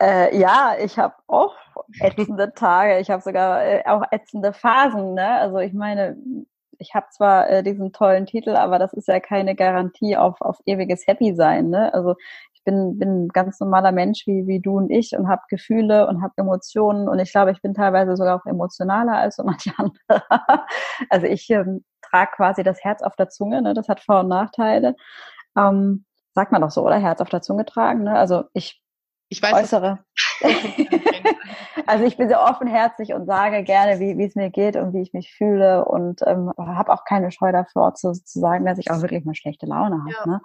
Äh, 0.00 0.38
ja, 0.38 0.76
ich 0.80 0.98
habe 0.98 1.14
auch 1.26 1.54
ätzende 2.00 2.52
Tage. 2.54 2.98
Ich 2.98 3.10
habe 3.10 3.22
sogar 3.22 3.64
äh, 3.64 3.82
auch 3.86 4.02
ätzende 4.10 4.52
Phasen. 4.52 5.14
Ne? 5.14 5.28
Also 5.40 5.58
ich 5.58 5.72
meine, 5.72 6.16
ich 6.78 6.94
habe 6.94 7.06
zwar 7.10 7.50
äh, 7.50 7.62
diesen 7.62 7.92
tollen 7.92 8.26
Titel, 8.26 8.50
aber 8.50 8.78
das 8.78 8.92
ist 8.92 9.08
ja 9.08 9.18
keine 9.20 9.56
Garantie 9.56 10.16
auf, 10.16 10.40
auf 10.40 10.58
ewiges 10.66 11.06
Happy 11.06 11.34
sein. 11.34 11.70
Ne? 11.70 11.92
Also 11.92 12.14
bin, 12.68 12.98
bin 12.98 13.24
ein 13.24 13.28
ganz 13.28 13.58
normaler 13.60 13.92
Mensch 13.92 14.26
wie, 14.26 14.46
wie 14.46 14.60
du 14.60 14.76
und 14.76 14.90
ich 14.90 15.16
und 15.16 15.26
habe 15.26 15.40
Gefühle 15.48 16.06
und 16.06 16.22
habe 16.22 16.34
Emotionen 16.36 17.08
und 17.08 17.18
ich 17.18 17.32
glaube, 17.32 17.50
ich 17.50 17.62
bin 17.62 17.72
teilweise 17.72 18.14
sogar 18.14 18.36
auch 18.38 18.44
emotionaler 18.44 19.16
als 19.16 19.36
so 19.36 19.42
manche 19.44 19.72
andere. 19.78 20.22
also 21.08 21.26
ich 21.26 21.48
ähm, 21.48 21.82
trage 22.02 22.32
quasi 22.36 22.62
das 22.62 22.84
Herz 22.84 23.02
auf 23.02 23.16
der 23.16 23.30
Zunge, 23.30 23.62
ne? 23.62 23.72
das 23.72 23.88
hat 23.88 24.00
Vor- 24.00 24.20
und 24.20 24.28
Nachteile. 24.28 24.96
Ähm, 25.56 26.04
sagt 26.34 26.52
man 26.52 26.60
doch 26.60 26.70
so, 26.70 26.84
oder? 26.84 26.98
Herz 26.98 27.22
auf 27.22 27.30
der 27.30 27.40
Zunge 27.40 27.64
tragen. 27.64 28.02
Ne? 28.04 28.18
Also 28.18 28.44
ich 28.52 28.82
ich 29.28 29.42
weiß, 29.42 29.64
äußere. 29.64 29.98
also 31.86 32.04
ich 32.04 32.16
bin 32.16 32.28
sehr 32.28 32.42
offenherzig 32.42 33.12
und 33.12 33.26
sage 33.26 33.62
gerne, 33.62 34.00
wie, 34.00 34.16
wie 34.16 34.24
es 34.24 34.34
mir 34.34 34.50
geht 34.50 34.76
und 34.76 34.94
wie 34.94 35.02
ich 35.02 35.12
mich 35.12 35.32
fühle 35.34 35.84
und 35.84 36.20
ähm, 36.26 36.52
habe 36.58 36.92
auch 36.92 37.04
keine 37.04 37.30
Scheu 37.30 37.52
davor 37.52 37.94
zu, 37.94 38.12
zu 38.12 38.40
sagen, 38.40 38.64
dass 38.64 38.78
ich 38.78 38.90
auch 38.90 39.02
wirklich 39.02 39.24
mal 39.24 39.34
schlechte 39.34 39.66
Laune 39.66 40.00
habe. 40.00 40.12
Ja. 40.12 40.26
Ne? 40.26 40.40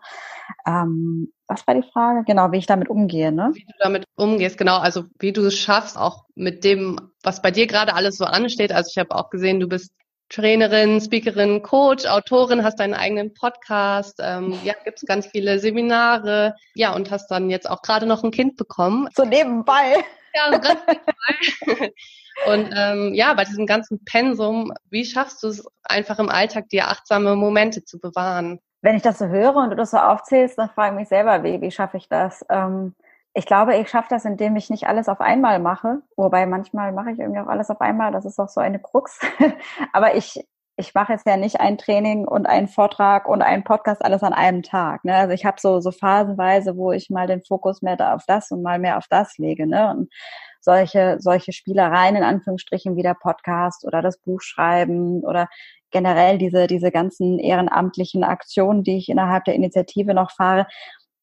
Ähm, 0.67 1.33
was 1.47 1.65
war 1.67 1.75
die 1.75 1.87
Frage? 1.91 2.23
Genau, 2.25 2.51
wie 2.51 2.57
ich 2.57 2.65
damit 2.65 2.89
umgehe, 2.89 3.31
ne? 3.31 3.51
Wie 3.53 3.65
du 3.65 3.73
damit 3.79 4.05
umgehst, 4.15 4.57
genau. 4.57 4.79
Also 4.79 5.03
wie 5.19 5.31
du 5.31 5.45
es 5.45 5.57
schaffst, 5.57 5.97
auch 5.97 6.25
mit 6.35 6.63
dem, 6.63 6.99
was 7.23 7.41
bei 7.41 7.51
dir 7.51 7.67
gerade 7.67 7.93
alles 7.93 8.17
so 8.17 8.25
ansteht. 8.25 8.71
Also 8.71 8.89
ich 8.91 8.97
habe 8.97 9.15
auch 9.15 9.29
gesehen, 9.29 9.59
du 9.59 9.67
bist 9.67 9.93
Trainerin, 10.29 10.99
Speakerin, 10.99 11.61
Coach, 11.61 12.05
Autorin, 12.05 12.63
hast 12.63 12.79
deinen 12.79 12.93
eigenen 12.93 13.33
Podcast, 13.33 14.19
ähm, 14.23 14.57
ja, 14.63 14.73
gibt's 14.83 15.05
ganz 15.05 15.27
viele 15.27 15.59
Seminare, 15.59 16.55
ja, 16.73 16.93
und 16.93 17.11
hast 17.11 17.27
dann 17.29 17.49
jetzt 17.49 17.69
auch 17.69 17.81
gerade 17.81 18.05
noch 18.05 18.23
ein 18.23 18.31
Kind 18.31 18.57
bekommen. 18.57 19.07
So 19.15 19.25
nebenbei. 19.25 20.03
Ja, 20.33 20.51
so 20.51 20.59
ganz 20.59 20.79
nebenbei. 20.87 21.93
Und 22.47 22.73
ähm, 22.75 23.13
ja, 23.13 23.33
bei 23.33 23.43
diesem 23.45 23.65
ganzen 23.65 24.03
Pensum, 24.05 24.73
wie 24.89 25.05
schaffst 25.05 25.43
du 25.43 25.47
es 25.47 25.65
einfach 25.83 26.19
im 26.19 26.29
Alltag, 26.29 26.67
dir 26.69 26.87
achtsame 26.87 27.35
Momente 27.35 27.83
zu 27.83 27.99
bewahren? 27.99 28.59
Wenn 28.81 28.95
ich 28.95 29.01
das 29.01 29.19
so 29.19 29.27
höre 29.27 29.55
und 29.55 29.69
du 29.69 29.75
das 29.75 29.91
so 29.91 29.97
aufzählst, 29.97 30.57
dann 30.57 30.69
frage 30.69 30.95
ich 30.95 30.99
mich 30.99 31.07
selber, 31.09 31.43
wie, 31.43 31.61
wie 31.61 31.71
schaffe 31.71 31.97
ich 31.97 32.09
das? 32.09 32.43
Ähm, 32.49 32.95
ich 33.33 33.45
glaube, 33.45 33.75
ich 33.77 33.89
schaffe 33.89 34.09
das, 34.09 34.25
indem 34.25 34.55
ich 34.55 34.69
nicht 34.69 34.87
alles 34.87 35.09
auf 35.09 35.19
einmal 35.19 35.59
mache. 35.59 36.01
Wobei 36.15 36.45
manchmal 36.45 36.91
mache 36.91 37.11
ich 37.11 37.19
irgendwie 37.19 37.39
auch 37.39 37.47
alles 37.47 37.69
auf 37.71 37.81
einmal. 37.81 38.11
Das 38.11 38.25
ist 38.25 38.39
auch 38.39 38.49
so 38.49 38.61
eine 38.61 38.79
Krux. 38.79 39.19
Aber 39.93 40.15
ich, 40.15 40.45
ich 40.75 40.93
mache 40.93 41.13
jetzt 41.13 41.25
ja 41.25 41.35
nicht 41.35 41.59
ein 41.59 41.79
Training 41.79 42.27
und 42.27 42.45
einen 42.45 42.67
Vortrag 42.67 43.27
und 43.27 43.41
einen 43.41 43.63
Podcast 43.63 44.05
alles 44.05 44.21
an 44.21 44.33
einem 44.33 44.61
Tag. 44.61 45.03
Ne? 45.03 45.15
Also 45.15 45.33
ich 45.33 45.45
habe 45.45 45.57
so, 45.59 45.79
so 45.79 45.91
phasenweise, 45.91 46.77
wo 46.77 46.91
ich 46.91 47.09
mal 47.09 47.25
den 47.25 47.43
Fokus 47.43 47.81
mehr 47.81 47.97
da 47.97 48.13
auf 48.13 48.23
das 48.27 48.51
und 48.51 48.61
mal 48.61 48.77
mehr 48.77 48.99
auf 48.99 49.07
das 49.09 49.37
lege. 49.39 49.65
Ne? 49.65 49.89
Und 49.89 50.13
solche, 50.61 51.17
solche 51.19 51.53
Spielereien 51.53 52.15
in 52.15 52.23
Anführungsstrichen 52.23 52.95
wie 52.95 53.03
der 53.03 53.15
Podcast 53.15 53.83
oder 53.83 54.03
das 54.03 54.19
Buch 54.19 54.41
schreiben 54.41 55.23
oder 55.23 55.49
generell 55.89 56.37
diese, 56.37 56.67
diese 56.67 56.91
ganzen 56.91 57.39
ehrenamtlichen 57.39 58.23
Aktionen, 58.23 58.83
die 58.83 58.97
ich 58.97 59.09
innerhalb 59.09 59.45
der 59.45 59.55
Initiative 59.55 60.13
noch 60.13 60.31
fahre, 60.31 60.67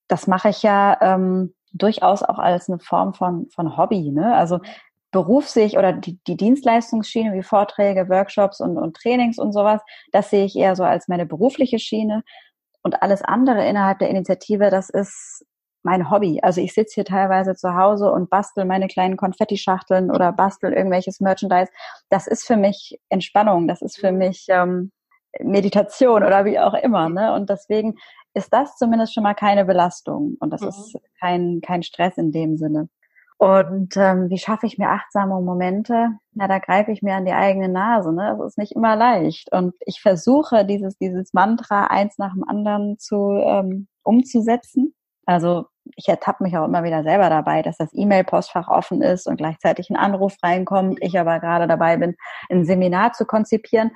das 0.08 0.26
mache 0.26 0.48
ich 0.48 0.62
ja 0.62 0.98
ähm, 1.00 1.54
durchaus 1.72 2.22
auch 2.22 2.38
als 2.38 2.68
eine 2.68 2.78
Form 2.78 3.14
von, 3.14 3.48
von 3.50 3.76
Hobby. 3.76 4.10
Ne? 4.10 4.34
Also 4.34 4.60
berufsig 5.10 5.76
oder 5.76 5.92
die, 5.92 6.18
die 6.26 6.36
Dienstleistungsschiene 6.36 7.32
wie 7.32 7.42
Vorträge, 7.42 8.08
Workshops 8.08 8.60
und, 8.60 8.76
und 8.78 8.96
Trainings 8.96 9.38
und 9.38 9.52
sowas, 9.52 9.80
das 10.12 10.30
sehe 10.30 10.44
ich 10.44 10.56
eher 10.56 10.76
so 10.76 10.84
als 10.84 11.08
meine 11.08 11.26
berufliche 11.26 11.78
Schiene. 11.78 12.22
Und 12.82 13.02
alles 13.02 13.22
andere 13.22 13.66
innerhalb 13.66 13.98
der 13.98 14.08
Initiative, 14.08 14.70
das 14.70 14.88
ist 14.88 15.44
mein 15.82 16.10
Hobby. 16.10 16.40
Also 16.42 16.60
ich 16.60 16.72
sitze 16.72 16.96
hier 16.96 17.04
teilweise 17.04 17.54
zu 17.54 17.74
Hause 17.74 18.10
und 18.10 18.30
bastel 18.30 18.64
meine 18.64 18.86
kleinen 18.86 19.16
Konfettischachteln 19.16 20.10
oder 20.10 20.32
bastel 20.32 20.72
irgendwelches 20.72 21.20
Merchandise. 21.20 21.70
Das 22.08 22.26
ist 22.26 22.46
für 22.46 22.56
mich 22.56 22.98
Entspannung, 23.08 23.66
das 23.66 23.82
ist 23.82 23.98
für 23.98 24.12
mich 24.12 24.46
ähm, 24.48 24.92
Meditation 25.40 26.22
oder 26.24 26.44
wie 26.44 26.58
auch 26.58 26.74
immer. 26.74 27.08
Ne? 27.08 27.32
Und 27.34 27.50
deswegen 27.50 27.96
ist 28.34 28.52
das 28.52 28.76
zumindest 28.76 29.14
schon 29.14 29.22
mal 29.22 29.34
keine 29.34 29.64
Belastung 29.64 30.36
und 30.40 30.52
das 30.52 30.60
mhm. 30.60 30.68
ist 30.68 30.96
kein, 31.20 31.60
kein 31.62 31.82
Stress 31.82 32.16
in 32.16 32.32
dem 32.32 32.56
Sinne. 32.56 32.88
Und 33.40 33.96
ähm, 33.96 34.28
wie 34.28 34.36
schaffe 34.36 34.66
ich 34.66 34.76
mir 34.76 34.90
achtsame 34.90 35.40
Momente? 35.40 36.10
Na, 36.34 36.46
da 36.46 36.58
greife 36.58 36.92
ich 36.92 37.00
mir 37.00 37.14
an 37.14 37.24
die 37.24 37.32
eigene 37.32 37.70
Nase. 37.70 38.12
Ne? 38.12 38.36
Das 38.38 38.48
ist 38.48 38.58
nicht 38.58 38.72
immer 38.72 38.96
leicht. 38.96 39.50
Und 39.50 39.72
ich 39.86 40.02
versuche 40.02 40.66
dieses 40.66 40.98
dieses 40.98 41.32
Mantra 41.32 41.86
eins 41.86 42.18
nach 42.18 42.34
dem 42.34 42.44
anderen 42.46 42.98
zu 42.98 43.30
ähm, 43.42 43.88
umzusetzen. 44.02 44.94
Also 45.24 45.64
ich 45.96 46.06
ertappe 46.08 46.44
mich 46.44 46.54
auch 46.58 46.66
immer 46.66 46.84
wieder 46.84 47.02
selber 47.02 47.30
dabei, 47.30 47.62
dass 47.62 47.78
das 47.78 47.88
E-Mail-Postfach 47.94 48.68
offen 48.68 49.00
ist 49.00 49.26
und 49.26 49.36
gleichzeitig 49.36 49.88
ein 49.88 49.96
Anruf 49.96 50.36
reinkommt. 50.42 50.98
Ich 51.00 51.18
aber 51.18 51.40
gerade 51.40 51.66
dabei 51.66 51.96
bin, 51.96 52.16
ein 52.50 52.66
Seminar 52.66 53.14
zu 53.14 53.24
konzipieren 53.24 53.92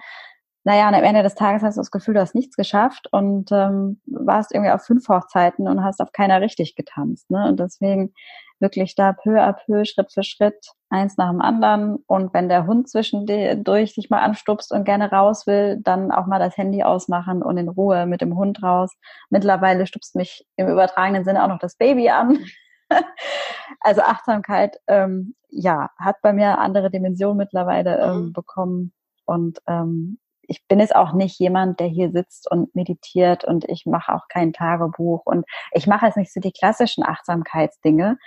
naja, 0.65 0.89
und 0.89 0.95
am 0.95 1.05
Ende 1.05 1.23
des 1.23 1.35
Tages 1.35 1.63
hast 1.63 1.77
du 1.77 1.81
das 1.81 1.91
Gefühl, 1.91 2.15
du 2.15 2.21
hast 2.21 2.35
nichts 2.35 2.57
geschafft 2.57 3.07
und 3.13 3.53
ähm, 3.53 4.01
warst 4.07 4.53
irgendwie 4.53 4.73
auf 4.73 4.83
fünf 4.83 5.07
Hochzeiten 5.09 5.69
und 5.69 5.85
hast 5.85 6.01
auf 6.01 6.13
keiner 6.13 6.41
richtig 6.41 6.75
getanzt. 6.75 7.31
Ne? 7.31 7.47
Und 7.47 7.61
deswegen 7.61 8.15
wirklich 8.61 8.95
da 8.95 9.13
peu 9.13 9.43
à 9.43 9.53
peu, 9.53 9.85
Schritt 9.85 10.11
für 10.11 10.23
Schritt, 10.23 10.69
eins 10.89 11.19
nach 11.19 11.31
dem 11.31 11.43
anderen. 11.43 11.99
Und 12.07 12.33
wenn 12.33 12.49
der 12.49 12.67
Hund 12.67 12.89
zwischendurch 12.89 13.93
sich 13.95 14.09
mal 14.09 14.21
anstupst 14.21 14.73
und 14.73 14.85
gerne 14.85 15.11
raus 15.11 15.47
will, 15.47 15.79
dann 15.83 16.11
auch 16.11 16.27
mal 16.27 16.39
das 16.39 16.57
Handy 16.57 16.83
ausmachen 16.83 17.43
und 17.43 17.59
in 17.59 17.69
Ruhe 17.69 18.07
mit 18.07 18.23
dem 18.23 18.35
Hund 18.35 18.63
raus. 18.63 18.91
Mittlerweile 19.29 19.87
stupst 19.87 20.17
mich 20.17 20.47
im 20.57 20.69
übertragenen 20.69 21.25
Sinne 21.25 21.45
auch 21.45 21.49
noch 21.49 21.59
das 21.59 21.77
Baby 21.77 22.09
an. 22.09 22.39
also 23.81 24.01
Achtsamkeit, 24.01 24.79
ähm, 24.87 25.35
ja, 25.51 25.91
hat 25.99 26.17
bei 26.23 26.33
mir 26.33 26.59
andere 26.59 26.91
Dimensionen 26.91 27.37
mittlerweile 27.37 27.99
ähm, 27.99 28.17
mhm. 28.17 28.33
bekommen. 28.33 28.93
Und 29.27 29.59
ähm, 29.67 30.19
ich 30.49 30.67
bin 30.69 30.81
jetzt 30.81 30.95
auch 30.95 31.13
nicht 31.13 31.39
jemand, 31.39 31.81
der 31.81 31.87
hier 31.89 32.11
sitzt 32.11 32.51
und 32.51 32.75
meditiert 32.75 33.45
und 33.45 33.65
ich 33.69 33.87
mache 33.87 34.13
auch 34.15 34.29
kein 34.29 34.53
Tagebuch 34.53 35.23
und 35.25 35.45
ich 35.73 35.87
mache 35.87 36.07
jetzt 36.07 36.17
nicht 36.17 36.33
so 36.33 36.41
die 36.41 36.53
klassischen 36.53 37.05
Achtsamkeitsdinge, 37.05 38.19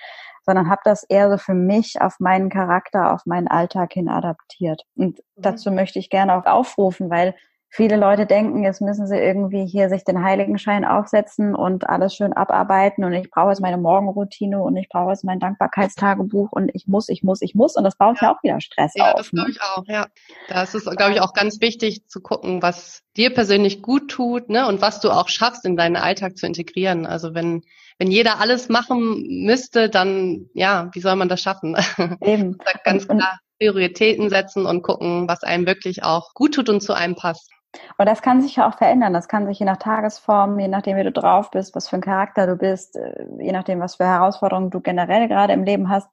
sondern 0.46 0.70
habe 0.70 0.82
das 0.84 1.04
eher 1.04 1.30
so 1.30 1.38
für 1.38 1.54
mich 1.54 2.02
auf 2.02 2.20
meinen 2.20 2.50
Charakter, 2.50 3.14
auf 3.14 3.26
meinen 3.26 3.48
Alltag 3.48 3.94
hin 3.94 4.10
adaptiert. 4.10 4.84
Und 4.96 5.20
mhm. 5.20 5.42
dazu 5.42 5.72
möchte 5.72 6.00
ich 6.00 6.10
gerne 6.10 6.36
auch 6.36 6.46
aufrufen, 6.46 7.10
weil 7.10 7.36
viele 7.70 7.98
Leute 7.98 8.26
denken, 8.26 8.64
jetzt 8.64 8.82
müssen 8.82 9.08
sie 9.08 9.18
irgendwie 9.18 9.66
hier 9.66 9.90
sich 9.90 10.04
den 10.04 10.24
Heiligenschein 10.24 10.86
aufsetzen 10.86 11.56
und 11.56 11.90
alles 11.90 12.16
schön 12.16 12.34
abarbeiten 12.34 13.04
und 13.04 13.14
ich 13.14 13.30
brauche 13.30 13.50
jetzt 13.50 13.62
meine 13.62 13.78
Morgenroutine 13.78 14.62
und 14.62 14.76
ich 14.78 14.90
brauche 14.90 15.12
jetzt 15.12 15.24
mein 15.24 15.40
Dankbarkeitstagebuch 15.40 16.52
und 16.52 16.72
ich 16.74 16.88
muss, 16.88 17.10
ich 17.10 17.24
muss, 17.24 17.42
ich 17.42 17.56
muss 17.56 17.76
und 17.76 17.84
das 17.84 17.98
baut 17.98 18.22
ja, 18.22 18.28
ja 18.28 18.36
auch 18.36 18.44
wieder 18.44 18.62
Stress 18.62 18.94
ja, 18.96 19.06
auf. 19.06 19.10
Ja, 19.10 19.18
das 19.18 19.30
glaube 19.32 19.50
ne? 19.50 19.56
ich 19.56 19.62
auch, 19.62 19.84
ja. 19.88 20.08
Da 20.48 20.64
ist 20.64 20.76
es, 20.76 20.86
glaube 20.86 21.14
ich, 21.14 21.22
auch 21.22 21.34
ganz 21.34 21.62
wichtig 21.62 22.08
zu 22.08 22.22
gucken, 22.22 22.62
was 22.62 23.04
dir 23.16 23.34
persönlich 23.34 23.82
gut 23.82 24.10
tut, 24.10 24.50
ne, 24.50 24.68
und 24.68 24.82
was 24.82 25.02
du 25.02 25.10
auch 25.10 25.28
schaffst, 25.28 25.66
in 25.66 25.76
deinen 25.76 25.96
Alltag 25.96 26.38
zu 26.38 26.46
integrieren. 26.46 27.06
Also 27.06 27.34
wenn, 27.34 27.64
wenn 28.00 28.12
jeder 28.12 28.40
alles 28.40 28.70
machen 28.70 29.44
müsste, 29.46 29.90
dann, 29.90 30.50
ja, 30.54 30.90
wie 30.94 31.02
soll 31.02 31.16
man 31.16 31.30
das 31.30 31.42
schaffen? 31.42 31.76
Eben. 32.22 32.58
ganz 32.84 33.08
klar 33.08 33.40
Prioritäten 33.60 34.30
setzen 34.30 34.66
und 34.66 34.84
gucken, 34.84 35.28
was 35.28 35.44
einem 35.44 35.66
wirklich 35.66 36.04
auch 36.04 36.34
gut 36.34 36.54
tut 36.54 36.70
und 36.70 36.82
zu 36.82 36.94
einem 36.94 37.16
passt. 37.16 37.50
Und 37.98 38.08
das 38.08 38.22
kann 38.22 38.42
sich 38.42 38.56
ja 38.56 38.68
auch 38.68 38.78
verändern. 38.78 39.14
Das 39.14 39.28
kann 39.28 39.46
sich 39.46 39.60
je 39.60 39.66
nach 39.66 39.78
Tagesform, 39.78 40.58
je 40.60 40.68
nachdem, 40.68 40.98
wie 40.98 41.04
du 41.04 41.12
drauf 41.12 41.52
bist, 41.52 41.76
was 41.76 41.90
für 41.90 41.98
ein 41.98 42.02
Charakter 42.02 42.48
du 42.48 42.56
bist, 42.56 42.96
äh, 42.96 43.26
je 43.40 43.52
nachdem, 43.52 43.80
was 43.80 43.96
für 43.96 44.06
Herausforderungen 44.06 44.70
du 44.70 44.80
generell 44.80 45.28
gerade 45.28 45.54
im 45.54 45.64
Leben 45.64 45.90
hast, 45.90 46.10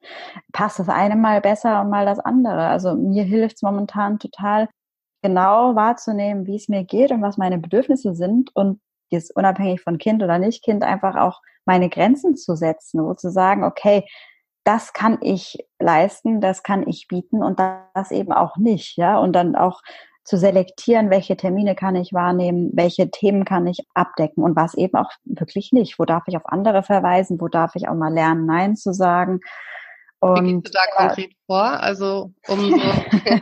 passt 0.53 0.79
das 0.79 0.89
eine 0.89 1.17
mal 1.17 1.41
besser 1.41 1.81
und 1.81 1.91
mal 1.91 2.07
das 2.07 2.19
andere. 2.19 2.67
Also 2.67 2.95
mir 2.95 3.25
hilft 3.25 3.57
es 3.57 3.63
momentan 3.63 4.19
total, 4.19 4.69
genau 5.25 5.75
wahrzunehmen, 5.75 6.47
wie 6.47 6.57
es 6.57 6.69
mir 6.69 6.85
geht 6.85 7.11
und 7.11 7.23
was 7.23 7.39
meine 7.39 7.57
Bedürfnisse 7.57 8.15
sind 8.15 8.55
und 8.55 8.81
jetzt 9.09 9.35
unabhängig 9.35 9.81
von 9.81 9.97
Kind 9.97 10.23
oder 10.23 10.39
nicht 10.39 10.63
Kind 10.63 10.83
einfach 10.85 11.17
auch 11.17 11.41
meine 11.65 11.89
Grenzen 11.89 12.37
zu 12.37 12.57
setzen, 12.57 13.03
wo 13.03 13.15
zu 13.15 13.31
sagen, 13.31 13.65
okay, 13.65 14.07
das 14.65 14.93
kann 14.93 15.17
ich 15.23 15.57
leisten, 15.79 16.43
das 16.43 16.63
kann 16.63 16.87
ich 16.87 17.09
bieten 17.09 17.43
und 17.43 17.59
das 17.59 18.11
eben 18.11 18.33
auch 18.33 18.59
nicht, 18.59 18.99
ja, 18.99 19.19
und 19.19 19.33
dann 19.33 19.57
auch 19.57 19.81
zu 20.25 20.39
selektieren, 20.39 21.11
welche 21.11 21.37
Termine 21.37 21.75
kann 21.75 21.97
ich 21.97 22.13
wahrnehmen, 22.13 22.71
welche 22.73 23.11
Themen 23.11 23.45
kann 23.45 23.67
ich 23.67 23.81
abdecken 23.95 24.43
und 24.43 24.57
was 24.57 24.75
eben 24.75 24.97
auch 24.97 25.11
wirklich 25.25 25.73
nicht. 25.73 25.99
Wo 25.99 26.05
darf 26.05 26.25
ich 26.27 26.37
auf 26.37 26.47
andere 26.47 26.83
verweisen? 26.83 27.41
Wo 27.41 27.49
darf 27.49 27.77
ich 27.77 27.89
auch 27.89 27.95
mal 27.95 28.13
lernen, 28.13 28.47
Nein 28.47 28.77
zu 28.77 28.93
sagen? 28.93 29.41
Und, 30.21 30.43
Wie 30.43 30.53
gehst 30.55 30.69
du 30.69 30.71
da 30.73 30.81
ja, 30.81 31.07
konkret 31.07 31.33
vor? 31.47 31.83
Also, 31.83 32.33
um 32.49 32.71
so, 32.71 32.77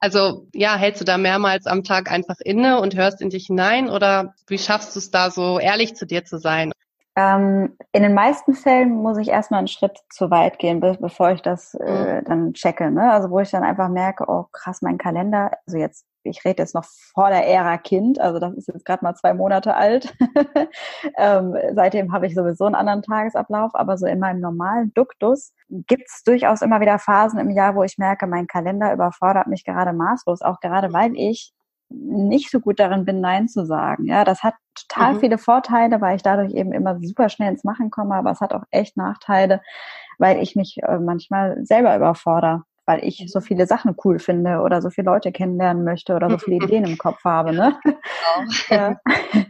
also, 0.00 0.46
ja, 0.52 0.76
hältst 0.76 1.00
du 1.00 1.06
da 1.06 1.16
mehrmals 1.16 1.66
am 1.66 1.82
Tag 1.82 2.12
einfach 2.12 2.36
inne 2.40 2.80
und 2.80 2.94
hörst 2.94 3.22
in 3.22 3.30
dich 3.30 3.46
hinein 3.46 3.88
oder 3.88 4.34
wie 4.46 4.58
schaffst 4.58 4.94
du 4.94 4.98
es 4.98 5.10
da 5.10 5.30
so 5.30 5.58
ehrlich 5.58 5.96
zu 5.96 6.04
dir 6.04 6.26
zu 6.26 6.38
sein? 6.38 6.72
Ähm, 7.16 7.76
in 7.92 8.02
den 8.02 8.14
meisten 8.14 8.54
Fällen 8.54 8.90
muss 8.90 9.18
ich 9.18 9.28
erstmal 9.28 9.58
einen 9.58 9.66
Schritt 9.66 9.98
zu 10.10 10.30
weit 10.30 10.58
gehen, 10.58 10.80
be 10.80 10.96
bevor 11.00 11.32
ich 11.32 11.40
das 11.40 11.74
äh, 11.74 12.20
mhm. 12.20 12.24
dann 12.26 12.52
checke. 12.52 12.90
Ne? 12.90 13.10
Also 13.10 13.30
wo 13.30 13.40
ich 13.40 13.50
dann 13.50 13.64
einfach 13.64 13.88
merke, 13.88 14.24
oh 14.28 14.44
krass, 14.52 14.82
mein 14.82 14.98
Kalender, 14.98 15.50
also 15.66 15.78
jetzt 15.78 16.04
ich 16.22 16.44
rede 16.44 16.62
jetzt 16.62 16.74
noch 16.74 16.84
vor 16.84 17.28
der 17.28 17.46
Ära 17.46 17.78
Kind, 17.78 18.20
also 18.20 18.38
das 18.38 18.54
ist 18.54 18.68
jetzt 18.68 18.84
gerade 18.84 19.04
mal 19.04 19.14
zwei 19.14 19.34
Monate 19.34 19.74
alt. 19.74 20.14
ähm, 21.16 21.54
seitdem 21.74 22.12
habe 22.12 22.26
ich 22.26 22.34
sowieso 22.34 22.64
einen 22.64 22.74
anderen 22.74 23.02
Tagesablauf, 23.02 23.74
aber 23.74 23.96
so 23.96 24.06
in 24.06 24.18
meinem 24.18 24.40
normalen 24.40 24.92
Duktus 24.94 25.52
gibt 25.68 26.04
es 26.06 26.22
durchaus 26.24 26.62
immer 26.62 26.80
wieder 26.80 26.98
Phasen 26.98 27.38
im 27.38 27.50
Jahr, 27.50 27.74
wo 27.74 27.82
ich 27.82 27.98
merke, 27.98 28.26
mein 28.26 28.46
Kalender 28.46 28.92
überfordert 28.92 29.46
mich 29.46 29.64
gerade 29.64 29.92
maßlos, 29.92 30.42
auch 30.42 30.60
gerade 30.60 30.92
weil 30.92 31.16
ich 31.16 31.52
nicht 31.90 32.50
so 32.50 32.60
gut 32.60 32.78
darin 32.78 33.04
bin, 33.04 33.20
Nein 33.20 33.48
zu 33.48 33.64
sagen. 33.64 34.04
Ja, 34.04 34.24
das 34.24 34.42
hat 34.42 34.54
total 34.74 35.14
mhm. 35.14 35.20
viele 35.20 35.38
Vorteile, 35.38 36.00
weil 36.00 36.16
ich 36.16 36.22
dadurch 36.22 36.52
eben 36.52 36.72
immer 36.72 36.98
super 37.00 37.28
schnell 37.28 37.50
ins 37.50 37.64
Machen 37.64 37.90
komme, 37.90 38.14
aber 38.14 38.30
es 38.30 38.40
hat 38.40 38.52
auch 38.52 38.64
echt 38.70 38.96
Nachteile, 38.96 39.62
weil 40.18 40.42
ich 40.42 40.54
mich 40.54 40.78
äh, 40.82 40.98
manchmal 40.98 41.64
selber 41.64 41.96
überfordere 41.96 42.64
weil 42.88 43.04
ich 43.04 43.22
so 43.30 43.40
viele 43.40 43.66
Sachen 43.66 43.94
cool 44.02 44.18
finde 44.18 44.60
oder 44.60 44.80
so 44.80 44.88
viele 44.88 45.04
Leute 45.04 45.30
kennenlernen 45.30 45.84
möchte 45.84 46.16
oder 46.16 46.30
so 46.30 46.38
viele 46.38 46.56
Ideen 46.64 46.86
im 46.86 46.96
Kopf 46.96 47.22
habe. 47.22 47.52
Ne? 47.52 47.78
Genau. 48.70 48.94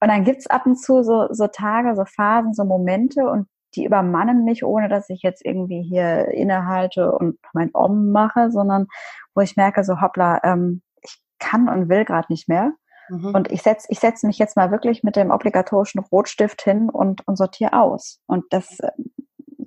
Und 0.00 0.08
dann 0.08 0.22
gibt's 0.22 0.46
ab 0.46 0.64
und 0.64 0.76
zu 0.76 1.02
so, 1.02 1.26
so 1.32 1.48
Tage, 1.48 1.96
so 1.96 2.04
Phasen, 2.04 2.54
so 2.54 2.64
Momente 2.64 3.28
und 3.28 3.48
die 3.74 3.84
übermannen 3.84 4.44
mich, 4.44 4.64
ohne 4.64 4.88
dass 4.88 5.10
ich 5.10 5.22
jetzt 5.22 5.44
irgendwie 5.44 5.82
hier 5.82 6.28
innehalte 6.28 7.10
und 7.10 7.36
mein 7.52 7.70
Om 7.74 8.12
mache, 8.12 8.52
sondern 8.52 8.86
wo 9.34 9.40
ich 9.40 9.56
merke, 9.56 9.82
so 9.82 10.00
hoppla, 10.00 10.40
ähm, 10.44 10.82
ich 11.02 11.20
kann 11.40 11.68
und 11.68 11.88
will 11.88 12.04
gerade 12.04 12.28
nicht 12.30 12.48
mehr. 12.48 12.74
Mhm. 13.08 13.34
Und 13.34 13.50
ich 13.50 13.62
setze 13.62 13.88
ich 13.90 13.98
setz 13.98 14.22
mich 14.22 14.38
jetzt 14.38 14.56
mal 14.56 14.70
wirklich 14.70 15.02
mit 15.02 15.16
dem 15.16 15.32
obligatorischen 15.32 16.00
Rotstift 16.00 16.62
hin 16.62 16.90
und, 16.90 17.26
und 17.26 17.36
sortiere 17.36 17.72
aus. 17.72 18.20
Und 18.26 18.44
das 18.50 18.78
äh, 18.78 18.92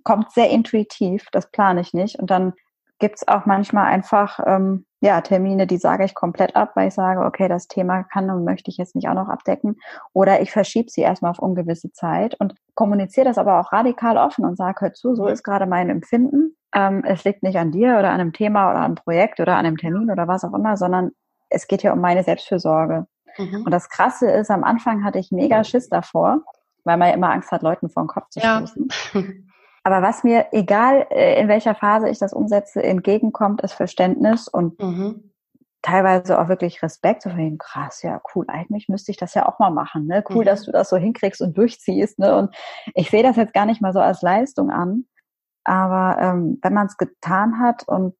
kommt 0.05 0.31
sehr 0.31 0.49
intuitiv, 0.49 1.25
das 1.33 1.51
plane 1.51 1.81
ich 1.81 1.93
nicht. 1.93 2.17
Und 2.17 2.31
dann 2.31 2.53
gibt 3.01 3.17
es 3.17 3.27
auch 3.27 3.45
manchmal 3.45 3.87
einfach 3.87 4.39
ähm, 4.45 4.85
ja, 5.01 5.19
Termine, 5.21 5.65
die 5.65 5.77
sage 5.77 6.05
ich 6.05 6.13
komplett 6.13 6.55
ab, 6.55 6.73
weil 6.75 6.87
ich 6.87 6.93
sage, 6.93 7.21
okay, 7.21 7.47
das 7.47 7.67
Thema 7.67 8.03
kann 8.03 8.29
und 8.29 8.45
möchte 8.45 8.69
ich 8.69 8.77
jetzt 8.77 8.95
nicht 8.95 9.09
auch 9.09 9.15
noch 9.15 9.29
abdecken. 9.29 9.77
Oder 10.13 10.41
ich 10.41 10.51
verschiebe 10.51 10.89
sie 10.91 11.01
erstmal 11.01 11.31
auf 11.31 11.39
ungewisse 11.39 11.91
Zeit 11.91 12.35
und 12.39 12.53
kommuniziere 12.75 13.25
das 13.25 13.39
aber 13.39 13.59
auch 13.59 13.73
radikal 13.73 14.17
offen 14.17 14.45
und 14.45 14.57
sage, 14.57 14.79
hör 14.79 14.93
zu, 14.93 15.15
so 15.15 15.27
ist 15.27 15.43
gerade 15.43 15.65
mein 15.65 15.89
Empfinden. 15.89 16.55
Ähm, 16.73 17.03
es 17.03 17.23
liegt 17.23 17.41
nicht 17.41 17.57
an 17.57 17.71
dir 17.71 17.97
oder 17.97 18.11
an 18.11 18.21
einem 18.21 18.31
Thema 18.31 18.69
oder 18.69 18.79
an 18.79 18.85
einem 18.85 18.95
Projekt 18.95 19.39
oder 19.39 19.57
an 19.57 19.65
einem 19.65 19.77
Termin 19.77 20.11
oder 20.11 20.27
was 20.27 20.45
auch 20.45 20.53
immer, 20.53 20.77
sondern 20.77 21.11
es 21.49 21.67
geht 21.67 21.81
hier 21.81 21.93
um 21.93 21.99
meine 21.99 22.23
Selbstfürsorge. 22.23 23.07
Mhm. 23.39 23.63
Und 23.65 23.71
das 23.71 23.89
Krasse 23.89 24.29
ist, 24.29 24.51
am 24.51 24.63
Anfang 24.63 25.03
hatte 25.03 25.17
ich 25.17 25.31
mega 25.31 25.63
Schiss 25.63 25.89
davor, 25.89 26.43
weil 26.83 26.97
man 26.97 27.09
ja 27.09 27.15
immer 27.15 27.31
Angst 27.31 27.51
hat, 27.51 27.63
Leuten 27.63 27.89
vor 27.89 28.03
den 28.03 28.07
Kopf 28.07 28.29
zu 28.29 28.39
stoßen. 28.39 28.87
Ja. 29.13 29.21
Aber 29.83 30.01
was 30.01 30.23
mir, 30.23 30.47
egal 30.51 31.07
äh, 31.09 31.41
in 31.41 31.47
welcher 31.47 31.75
Phase 31.75 32.09
ich 32.09 32.19
das 32.19 32.33
umsetze, 32.33 32.83
entgegenkommt, 32.83 33.61
ist 33.61 33.73
Verständnis 33.73 34.47
und 34.47 34.79
mhm. 34.79 35.31
teilweise 35.81 36.39
auch 36.39 36.49
wirklich 36.49 36.83
Respekt. 36.83 37.23
So 37.23 37.31
von 37.31 37.57
krass, 37.57 38.03
ja, 38.03 38.21
cool, 38.35 38.45
eigentlich 38.47 38.89
müsste 38.89 39.11
ich 39.11 39.17
das 39.17 39.33
ja 39.33 39.47
auch 39.47 39.59
mal 39.59 39.71
machen. 39.71 40.05
Ne? 40.05 40.23
Cool, 40.29 40.43
mhm. 40.43 40.45
dass 40.45 40.63
du 40.63 40.71
das 40.71 40.89
so 40.89 40.97
hinkriegst 40.97 41.41
und 41.41 41.57
durchziehst. 41.57 42.19
Ne? 42.19 42.35
Und 42.35 42.55
ich 42.93 43.09
sehe 43.09 43.23
das 43.23 43.35
jetzt 43.37 43.53
gar 43.53 43.65
nicht 43.65 43.81
mal 43.81 43.93
so 43.93 43.99
als 43.99 44.21
Leistung 44.21 44.69
an. 44.69 45.05
Aber 45.63 46.19
ähm, 46.21 46.59
wenn 46.61 46.73
man 46.73 46.87
es 46.87 46.97
getan 46.97 47.59
hat 47.59 47.87
und 47.87 48.15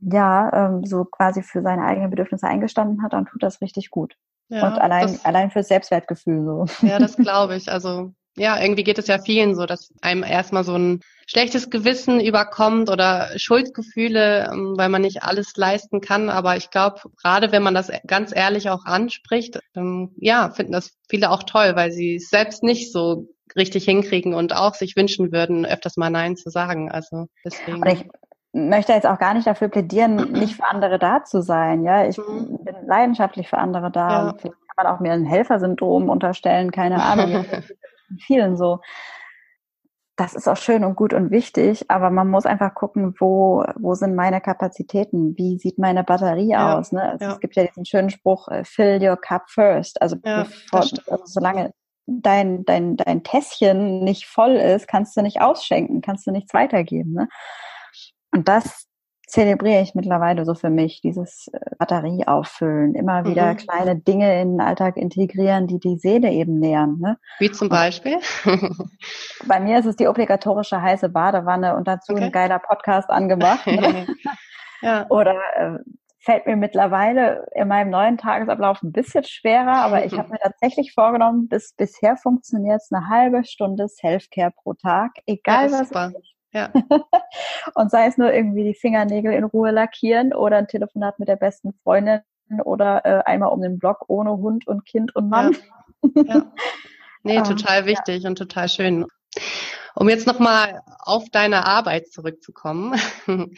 ja, 0.00 0.52
ähm, 0.52 0.84
so 0.84 1.04
quasi 1.04 1.42
für 1.42 1.62
seine 1.62 1.84
eigenen 1.84 2.10
Bedürfnisse 2.10 2.46
eingestanden 2.46 3.02
hat, 3.02 3.12
dann 3.12 3.26
tut 3.26 3.42
das 3.42 3.60
richtig 3.60 3.90
gut. 3.90 4.16
Ja, 4.48 4.66
und 4.66 4.78
allein, 4.78 5.06
das, 5.06 5.24
allein 5.24 5.50
fürs 5.50 5.68
Selbstwertgefühl 5.68 6.44
so. 6.44 6.86
Ja, 6.86 6.98
das 6.98 7.16
glaube 7.16 7.56
ich. 7.56 7.70
Also 7.70 8.12
ja, 8.36 8.60
irgendwie 8.60 8.84
geht 8.84 8.98
es 8.98 9.08
ja 9.08 9.18
vielen 9.18 9.54
so, 9.54 9.66
dass 9.66 9.92
einem 10.00 10.22
erstmal 10.22 10.64
so 10.64 10.74
ein 10.76 11.00
schlechtes 11.26 11.70
Gewissen 11.70 12.20
überkommt 12.20 12.90
oder 12.90 13.28
Schuldgefühle, 13.36 14.50
ähm, 14.52 14.74
weil 14.76 14.88
man 14.88 15.02
nicht 15.02 15.22
alles 15.22 15.56
leisten 15.56 16.00
kann. 16.00 16.30
Aber 16.30 16.56
ich 16.56 16.70
glaube, 16.70 17.00
gerade 17.20 17.52
wenn 17.52 17.62
man 17.62 17.74
das 17.74 17.90
ganz 18.06 18.34
ehrlich 18.34 18.70
auch 18.70 18.84
anspricht, 18.86 19.60
ähm, 19.76 20.12
ja, 20.16 20.50
finden 20.50 20.72
das 20.72 20.96
viele 21.08 21.30
auch 21.30 21.42
toll, 21.42 21.72
weil 21.74 21.92
sie 21.92 22.16
es 22.16 22.30
selbst 22.30 22.62
nicht 22.62 22.90
so 22.92 23.28
richtig 23.54 23.84
hinkriegen 23.84 24.34
und 24.34 24.56
auch 24.56 24.74
sich 24.74 24.96
wünschen 24.96 25.30
würden, 25.30 25.66
öfters 25.66 25.96
mal 25.96 26.10
Nein 26.10 26.36
zu 26.36 26.48
sagen. 26.48 26.90
Also 26.90 27.26
deswegen. 27.44 27.86
ich 27.86 28.06
möchte 28.52 28.92
jetzt 28.92 29.06
auch 29.06 29.18
gar 29.18 29.34
nicht 29.34 29.46
dafür 29.46 29.68
plädieren, 29.68 30.16
nicht 30.32 30.56
für 30.56 30.64
andere 30.64 30.98
da 30.98 31.24
zu 31.24 31.42
sein. 31.42 31.84
Ja, 31.84 32.06
ich 32.06 32.16
mhm. 32.16 32.58
bin 32.64 32.76
leidenschaftlich 32.86 33.48
für 33.48 33.58
andere 33.58 33.90
da. 33.90 34.08
Ja. 34.08 34.34
Vielleicht 34.38 34.54
kann 34.54 34.84
man 34.84 34.86
auch 34.86 35.00
mir 35.00 35.12
ein 35.12 35.26
Helfersyndrom 35.26 36.08
unterstellen, 36.08 36.70
keine 36.70 37.02
Ahnung. 37.02 37.44
vielen 38.18 38.56
so. 38.56 38.80
Das 40.16 40.34
ist 40.34 40.46
auch 40.46 40.58
schön 40.58 40.84
und 40.84 40.94
gut 40.94 41.14
und 41.14 41.30
wichtig, 41.30 41.90
aber 41.90 42.10
man 42.10 42.28
muss 42.28 42.44
einfach 42.44 42.74
gucken, 42.74 43.14
wo, 43.18 43.64
wo 43.76 43.94
sind 43.94 44.14
meine 44.14 44.40
Kapazitäten? 44.42 45.36
Wie 45.38 45.58
sieht 45.58 45.78
meine 45.78 46.04
Batterie 46.04 46.50
ja, 46.50 46.78
aus? 46.78 46.92
Ne? 46.92 47.02
Also 47.02 47.24
ja. 47.24 47.32
Es 47.32 47.40
gibt 47.40 47.56
ja 47.56 47.64
diesen 47.64 47.86
schönen 47.86 48.10
Spruch, 48.10 48.48
äh, 48.48 48.62
fill 48.64 49.02
your 49.02 49.16
cup 49.16 49.48
first. 49.48 50.00
Also, 50.02 50.16
ja, 50.24 50.44
bevor, 50.44 50.80
also 50.80 51.24
solange 51.24 51.72
dein, 52.06 52.64
dein, 52.64 52.96
dein 52.96 53.22
Tässchen 53.24 54.04
nicht 54.04 54.26
voll 54.26 54.52
ist, 54.52 54.86
kannst 54.86 55.16
du 55.16 55.22
nicht 55.22 55.40
ausschenken, 55.40 56.02
kannst 56.02 56.26
du 56.26 56.30
nichts 56.30 56.52
weitergeben. 56.52 57.14
Ne? 57.14 57.28
Und 58.32 58.48
das 58.48 58.86
zelebriere 59.32 59.80
ich 59.80 59.94
mittlerweile 59.94 60.44
so 60.44 60.54
für 60.54 60.68
mich, 60.68 61.00
dieses 61.00 61.48
äh, 61.48 61.58
Batterie 61.78 62.26
auffüllen, 62.26 62.94
immer 62.94 63.24
wieder 63.24 63.54
mhm. 63.54 63.56
kleine 63.56 63.96
Dinge 63.96 64.42
in 64.42 64.52
den 64.52 64.60
Alltag 64.60 64.98
integrieren, 64.98 65.66
die 65.66 65.78
die 65.78 65.96
Seele 65.96 66.30
eben 66.30 66.58
nähern. 66.58 66.98
Ne? 67.00 67.16
Wie 67.38 67.50
zum 67.50 67.70
Beispiel? 67.70 68.18
bei 69.46 69.58
mir 69.58 69.78
ist 69.78 69.86
es 69.86 69.96
die 69.96 70.06
obligatorische 70.06 70.82
heiße 70.82 71.08
Badewanne 71.08 71.74
und 71.76 71.88
dazu 71.88 72.12
okay. 72.12 72.24
ein 72.24 72.32
geiler 72.32 72.58
Podcast 72.58 73.08
angemacht. 73.08 73.66
Ne? 73.66 74.06
ja. 74.82 75.06
Oder 75.08 75.36
äh, 75.56 75.78
fällt 76.20 76.46
mir 76.46 76.56
mittlerweile 76.56 77.46
in 77.54 77.68
meinem 77.68 77.88
neuen 77.88 78.18
Tagesablauf 78.18 78.82
ein 78.82 78.92
bisschen 78.92 79.24
schwerer, 79.24 79.76
aber 79.76 80.04
ich 80.04 80.12
habe 80.18 80.28
mir 80.32 80.40
tatsächlich 80.40 80.92
vorgenommen, 80.92 81.48
bis 81.48 81.72
bisher 81.74 82.18
funktioniert 82.18 82.82
es 82.82 82.92
eine 82.92 83.08
halbe 83.08 83.44
Stunde 83.44 83.88
Selfcare 83.88 84.50
pro 84.50 84.74
Tag, 84.74 85.12
egal 85.24 85.70
ja, 85.70 85.80
was 85.80 85.90
ja. 86.52 86.70
und 87.74 87.90
sei 87.90 88.06
es 88.06 88.18
nur 88.18 88.32
irgendwie 88.32 88.64
die 88.64 88.74
Fingernägel 88.74 89.32
in 89.32 89.44
Ruhe 89.44 89.70
lackieren 89.70 90.34
oder 90.34 90.58
ein 90.58 90.68
Telefonat 90.68 91.18
mit 91.18 91.28
der 91.28 91.36
besten 91.36 91.72
Freundin 91.82 92.20
oder 92.64 93.04
äh, 93.04 93.22
einmal 93.24 93.52
um 93.52 93.62
den 93.62 93.78
Block 93.78 94.04
ohne 94.08 94.32
Hund 94.32 94.66
und 94.66 94.84
Kind 94.84 95.14
und 95.16 95.28
Mann. 95.28 95.56
Ja. 96.14 96.22
ja. 96.24 96.52
Nee, 97.22 97.42
total 97.42 97.86
wichtig 97.86 98.24
ja. 98.24 98.28
und 98.28 98.36
total 98.36 98.68
schön. 98.68 99.06
Um 99.94 100.08
jetzt 100.08 100.26
nochmal 100.26 100.82
auf 100.98 101.24
deine 101.30 101.66
Arbeit 101.66 102.08
zurückzukommen. 102.08 102.98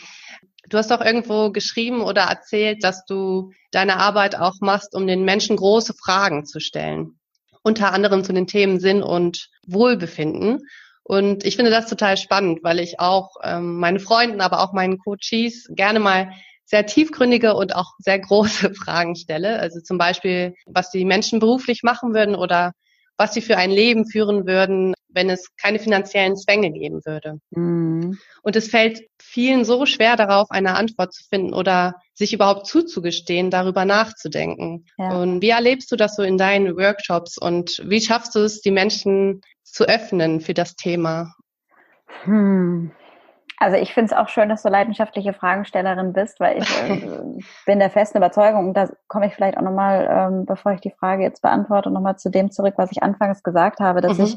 Du 0.70 0.78
hast 0.78 0.90
doch 0.90 1.02
irgendwo 1.02 1.50
geschrieben 1.50 2.00
oder 2.00 2.22
erzählt, 2.22 2.84
dass 2.84 3.04
du 3.04 3.52
deine 3.70 3.98
Arbeit 3.98 4.34
auch 4.34 4.54
machst, 4.62 4.94
um 4.94 5.06
den 5.06 5.22
Menschen 5.22 5.56
große 5.56 5.92
Fragen 5.92 6.46
zu 6.46 6.58
stellen. 6.58 7.18
Unter 7.62 7.92
anderem 7.92 8.24
zu 8.24 8.32
den 8.32 8.46
Themen 8.46 8.80
Sinn 8.80 9.02
und 9.02 9.50
Wohlbefinden. 9.66 10.60
Und 11.04 11.44
ich 11.44 11.56
finde 11.56 11.70
das 11.70 11.86
total 11.86 12.16
spannend, 12.16 12.60
weil 12.62 12.80
ich 12.80 12.98
auch 12.98 13.36
ähm, 13.42 13.78
meine 13.78 14.00
Freunden, 14.00 14.40
aber 14.40 14.60
auch 14.60 14.72
meinen 14.72 14.98
Coaches 14.98 15.68
gerne 15.70 16.00
mal 16.00 16.32
sehr 16.64 16.86
tiefgründige 16.86 17.54
und 17.54 17.76
auch 17.76 17.92
sehr 17.98 18.18
große 18.18 18.74
Fragen 18.74 19.14
stelle. 19.14 19.58
Also 19.58 19.80
zum 19.80 19.98
Beispiel, 19.98 20.54
was 20.66 20.90
die 20.90 21.04
Menschen 21.04 21.40
beruflich 21.40 21.82
machen 21.82 22.14
würden 22.14 22.34
oder 22.34 22.72
was 23.16 23.34
sie 23.34 23.42
für 23.42 23.58
ein 23.58 23.70
Leben 23.70 24.06
führen 24.06 24.46
würden, 24.46 24.94
wenn 25.14 25.30
es 25.30 25.54
keine 25.56 25.78
finanziellen 25.78 26.36
Zwänge 26.36 26.70
geben 26.70 27.00
würde. 27.04 27.38
Mhm. 27.50 28.18
Und 28.42 28.56
es 28.56 28.68
fällt 28.68 29.00
vielen 29.20 29.64
so 29.64 29.86
schwer 29.86 30.16
darauf, 30.16 30.50
eine 30.50 30.76
Antwort 30.76 31.12
zu 31.12 31.24
finden 31.28 31.54
oder 31.54 31.94
sich 32.14 32.32
überhaupt 32.32 32.66
zuzugestehen, 32.66 33.50
darüber 33.50 33.84
nachzudenken. 33.84 34.86
Ja. 34.98 35.16
Und 35.20 35.40
wie 35.42 35.50
erlebst 35.50 35.90
du 35.90 35.96
das 35.96 36.16
so 36.16 36.22
in 36.22 36.38
deinen 36.38 36.76
Workshops 36.76 37.38
und 37.38 37.82
wie 37.84 38.00
schaffst 38.00 38.34
du 38.34 38.40
es, 38.40 38.60
die 38.60 38.70
Menschen 38.70 39.40
zu 39.62 39.84
öffnen 39.84 40.40
für 40.40 40.54
das 40.54 40.76
Thema? 40.76 41.34
Hm. 42.24 42.92
Also 43.58 43.76
ich 43.76 43.94
finde 43.94 44.12
es 44.12 44.18
auch 44.18 44.28
schön, 44.28 44.48
dass 44.48 44.62
du 44.62 44.68
leidenschaftliche 44.68 45.32
Fragestellerin 45.32 46.12
bist, 46.12 46.40
weil 46.40 46.58
ich 46.58 46.82
äh, 46.82 47.00
bin 47.66 47.78
der 47.78 47.90
festen 47.90 48.18
Überzeugung, 48.18 48.68
und 48.68 48.76
da 48.76 48.88
komme 49.08 49.26
ich 49.26 49.34
vielleicht 49.34 49.56
auch 49.56 49.62
nochmal, 49.62 50.08
ähm, 50.10 50.44
bevor 50.44 50.72
ich 50.72 50.80
die 50.80 50.90
Frage 50.90 51.22
jetzt 51.22 51.40
beantworte, 51.40 51.90
nochmal 51.90 52.16
zu 52.16 52.30
dem 52.30 52.50
zurück, 52.50 52.74
was 52.76 52.90
ich 52.90 53.02
anfangs 53.02 53.42
gesagt 53.42 53.80
habe, 53.80 54.00
dass 54.00 54.18
mhm. 54.18 54.24
ich 54.24 54.36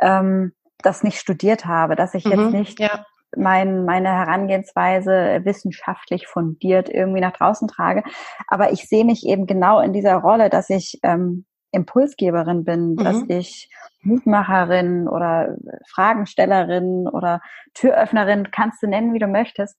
ähm, 0.00 0.52
das 0.78 1.02
nicht 1.02 1.18
studiert 1.18 1.64
habe, 1.66 1.96
dass 1.96 2.14
ich 2.14 2.24
mhm. 2.24 2.30
jetzt 2.32 2.52
nicht 2.52 2.80
ja. 2.80 3.04
mein, 3.36 3.84
meine 3.84 4.10
Herangehensweise 4.10 5.40
wissenschaftlich 5.44 6.26
fundiert 6.26 6.88
irgendwie 6.88 7.20
nach 7.20 7.32
draußen 7.32 7.68
trage. 7.68 8.02
Aber 8.46 8.72
ich 8.72 8.88
sehe 8.88 9.04
mich 9.04 9.26
eben 9.26 9.46
genau 9.46 9.80
in 9.80 9.92
dieser 9.92 10.16
Rolle, 10.16 10.50
dass 10.50 10.70
ich 10.70 10.98
ähm, 11.02 11.46
Impulsgeberin 11.72 12.64
bin, 12.64 12.90
mhm. 12.90 12.96
dass 12.96 13.22
ich 13.28 13.70
Mutmacherin 14.02 15.08
oder 15.08 15.56
Fragenstellerin 15.88 17.08
oder 17.08 17.40
Türöffnerin, 17.74 18.50
kannst 18.50 18.82
du 18.82 18.86
nennen, 18.86 19.12
wie 19.14 19.18
du 19.18 19.26
möchtest. 19.26 19.76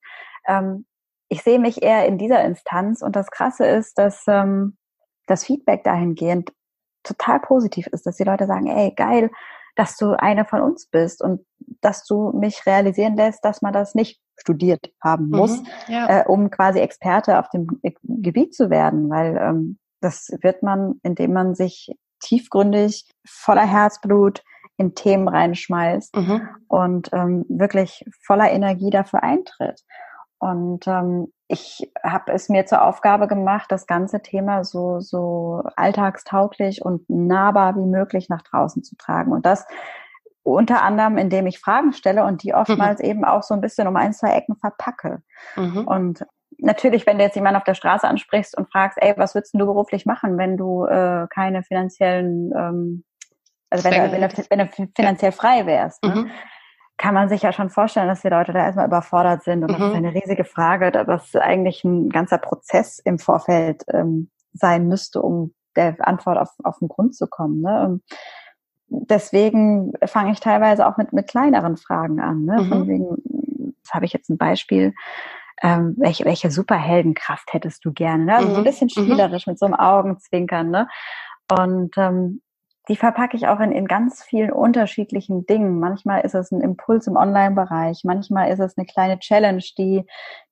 Ähm, 0.48 0.86
ich 1.30 1.44
sehe 1.44 1.60
mich 1.60 1.82
eher 1.82 2.06
in 2.06 2.18
dieser 2.18 2.44
Instanz 2.44 3.02
und 3.02 3.16
das 3.16 3.32
Krasse 3.32 3.66
ist, 3.66 3.98
dass 3.98 4.24
ähm, 4.28 4.78
das 5.26 5.44
Feedback 5.44 5.84
dahingehend 5.84 6.52
total 7.04 7.40
positiv 7.40 7.88
ist, 7.88 8.06
dass 8.06 8.18
die 8.18 8.24
Leute 8.24 8.48
sagen, 8.48 8.68
ey, 8.68 8.94
geil, 8.96 9.30
dass 9.78 9.96
du 9.96 10.20
eine 10.20 10.44
von 10.44 10.62
uns 10.62 10.88
bist 10.88 11.22
und 11.22 11.46
dass 11.82 12.04
du 12.04 12.32
mich 12.32 12.66
realisieren 12.66 13.16
lässt, 13.16 13.46
dass 13.46 13.62
man 13.62 13.72
das 13.72 13.96
nicht 13.96 14.20
studiert 14.40 14.92
haben 15.02 15.30
muss, 15.30 15.62
mhm, 15.62 15.68
ja. 15.88 16.22
äh, 16.22 16.26
um 16.28 16.50
quasi 16.50 16.80
Experte 16.80 17.40
auf 17.40 17.50
dem 17.50 17.80
Gebiet 18.04 18.54
zu 18.54 18.70
werden, 18.70 19.10
weil 19.10 19.38
ähm, 19.38 19.78
das 20.02 20.30
wird 20.42 20.64
man, 20.64 21.00
indem 21.04 21.34
man 21.34 21.56
sich 21.56 21.92
tiefgründig, 22.20 23.10
voller 23.28 23.66
Herzblut 23.66 24.44
in 24.78 24.96
Themen 24.96 25.28
reinschmeißt 25.28 26.16
mhm. 26.16 26.50
und 26.68 27.10
ähm, 27.14 27.46
wirklich 27.50 28.06
voller 28.26 28.52
Energie 28.52 28.90
dafür 28.90 29.24
eintritt. 29.24 29.82
Und 30.40 30.88
ähm, 30.88 31.32
ich 31.48 31.92
habe 32.04 32.32
es 32.32 32.50
mir 32.50 32.66
zur 32.66 32.84
Aufgabe 32.84 33.28
gemacht, 33.28 33.72
das 33.72 33.88
ganze 33.88 34.22
Thema 34.22 34.64
so, 34.64 35.00
so 35.00 35.64
alltagstauglich 35.76 36.84
und 36.84 37.10
nahbar 37.10 37.76
wie 37.76 37.86
möglich 37.86 38.30
nach 38.30 38.44
draußen 38.44 38.84
zu 38.84 38.96
tragen. 38.98 39.32
Und 39.32 39.46
das 39.46 39.66
unter 40.44 40.82
anderem, 40.82 41.18
indem 41.18 41.46
ich 41.48 41.60
Fragen 41.60 41.92
stelle 41.94 42.24
und 42.24 42.44
die 42.44 42.54
oftmals 42.54 43.02
mhm. 43.02 43.06
eben 43.06 43.26
auch 43.26 43.44
so 43.44 43.54
ein 43.54 43.62
bisschen 43.62 43.88
um 43.88 43.96
ein, 43.98 44.14
zwei 44.14 44.32
Ecken 44.32 44.56
verpacke. 44.56 45.22
Mhm. 45.56 45.88
Und 45.88 46.26
natürlich, 46.58 47.06
wenn 47.06 47.18
du 47.18 47.24
jetzt 47.24 47.36
jemanden 47.36 47.58
auf 47.58 47.66
der 47.66 47.74
Straße 47.74 48.08
ansprichst 48.08 48.58
und 48.58 48.72
fragst, 48.72 48.98
ey, 49.02 49.14
was 49.18 49.36
würdest 49.36 49.54
du 49.54 49.60
beruflich 49.60 50.06
machen, 50.06 50.38
wenn 50.38 50.56
du 50.56 50.86
äh, 50.86 51.28
keine 51.30 51.64
finanziellen, 51.64 52.52
ähm, 52.56 53.04
also 53.70 53.84
wenn 53.84 53.94
du, 53.94 54.12
wenn, 54.12 54.22
du, 54.22 54.44
wenn 54.50 54.60
du 54.60 54.92
finanziell 54.96 55.32
frei 55.34 55.66
wärst, 55.66 56.04
ne? 56.04 56.16
Mhm. 56.16 56.32
Kann 56.98 57.14
man 57.14 57.30
sich 57.30 57.44
ja 57.44 57.54
schon 57.54 57.70
vorstellen, 57.70 58.08
dass 58.08 58.22
die 58.22 58.30
Leute 58.30 58.54
da 58.54 58.60
erstmal 58.60 58.88
überfordert 58.88 59.44
sind 59.44 59.64
und 59.64 59.72
mhm. 59.72 59.80
das 59.80 59.90
ist 59.90 59.96
eine 59.96 60.14
riesige 60.14 60.46
Frage, 60.46 60.92
dass 60.92 61.36
eigentlich 61.36 61.84
ein 61.84 62.10
ganzer 62.10 62.40
Prozess 62.40 63.00
im 63.00 63.20
Vorfeld 63.20 63.84
ähm, 63.94 64.30
sein 64.54 64.88
müsste, 64.88 65.22
um 65.22 65.54
der 65.76 65.96
Antwort 66.00 66.38
auf, 66.38 66.50
auf 66.64 66.80
den 66.80 66.88
Grund 66.88 67.16
zu 67.16 67.28
kommen. 67.28 67.62
Ne? 67.62 67.86
Und 67.86 68.04
deswegen 68.90 69.94
fange 70.06 70.32
ich 70.32 70.40
teilweise 70.40 70.88
auch 70.88 70.98
mit, 70.98 71.14
mit 71.14 71.28
kleineren 71.28 71.78
Fragen 71.78 72.20
an. 72.20 72.46
Ne? 72.46 72.64
Mhm. 72.64 72.70
Von 72.70 72.88
wegen, 72.88 73.74
das 73.84 73.94
habe 73.94 74.06
ich 74.06 74.14
jetzt 74.14 74.30
ein 74.30 74.38
Beispiel, 74.38 74.94
ähm, 75.62 75.96
welche, 75.98 76.26
welche 76.26 76.52
Superheldenkraft 76.52 77.54
hättest 77.54 77.86
du 77.86 77.94
gerne? 77.94 78.26
Ne? 78.26 78.36
Also 78.36 78.48
mhm. 78.48 78.52
so 78.52 78.58
ein 78.58 78.62
mhm. 78.62 78.66
bisschen 78.66 78.90
mhm. 78.96 79.04
spielerisch 79.04 79.48
mit 79.48 79.60
so 79.60 79.66
einem 79.66 79.76
Augenzwinkern. 79.76 80.70
Ne? 80.70 80.88
Und 81.50 81.96
ähm, 81.98 82.42
die 82.88 82.96
verpacke 82.96 83.36
ich 83.36 83.48
auch 83.48 83.60
in, 83.60 83.72
in 83.72 83.86
ganz 83.86 84.24
vielen 84.24 84.52
unterschiedlichen 84.52 85.46
Dingen. 85.46 85.80
Manchmal 85.80 86.22
ist 86.22 86.36
es 86.36 86.52
ein 86.52 86.62
Impuls 86.62 87.08
im 87.08 87.16
Online-Bereich, 87.16 88.02
manchmal 88.04 88.52
ist 88.52 88.60
es 88.60 88.78
eine 88.78 88.86
kleine 88.86 89.20
Challenge, 89.20 89.64
die 89.78 90.04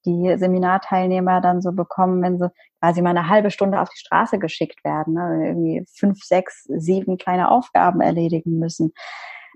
die 0.06 0.38
Seminarteilnehmer 0.38 1.41
dann 1.41 1.62
so 1.62 1.71
bekommen, 1.71 2.21
wenn 2.21 2.38
sie 2.38 2.50
quasi 2.80 3.02
mal 3.02 3.12
eine 3.12 3.30
halbe 3.30 3.52
Stunde 3.52 3.82
auf 3.82 3.89
die 3.89 3.98
Straße 3.98 4.38
geschickt 4.38 4.84
werden, 4.84 5.13
ne? 5.13 5.48
irgendwie 5.48 5.86
fünf, 5.98 6.24
sechs, 6.24 6.63
sieben 6.63 7.17
kleine 7.17 7.50
Aufgaben 7.50 8.02
erledigen 8.02 8.60
müssen. 8.60 8.93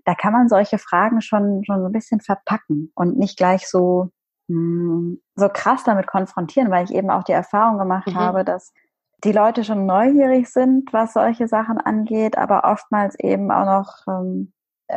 Da 0.06 0.15
kann 0.15 0.34
man 0.34 0.48
solche 0.48 0.78
Fragen 0.78 1.22
schon, 1.22 1.63
schon 1.65 1.82
so 1.82 1.86
ein 1.86 1.92
bisschen 1.92 2.22
verpacken 2.22 2.92
und 2.96 3.18
nicht 3.18 3.38
gleich 3.38 3.68
so 3.68 4.10
hm, 4.50 5.22
so 5.36 5.48
krass 5.48 5.84
damit 5.84 6.08
konfrontieren, 6.08 6.72
weil 6.72 6.86
ich 6.86 6.94
eben 6.94 7.12
auch 7.12 7.24
die 7.24 7.34
Erfahrung 7.34 7.78
gemacht 7.78 8.08
mhm. 8.08 8.15
habe, 8.15 8.44
dass 8.44 8.74
die 9.23 9.32
Leute 9.32 9.63
schon 9.63 9.86
neugierig 9.86 10.49
sind, 10.49 10.91
was 10.93 11.13
solche 11.13 11.47
Sachen 11.47 11.77
angeht, 11.77 12.38
aber 12.38 12.63
oftmals 12.63 13.15
eben 13.19 13.51
auch 13.51 13.65
noch, 13.65 14.08
ähm, 14.08 14.53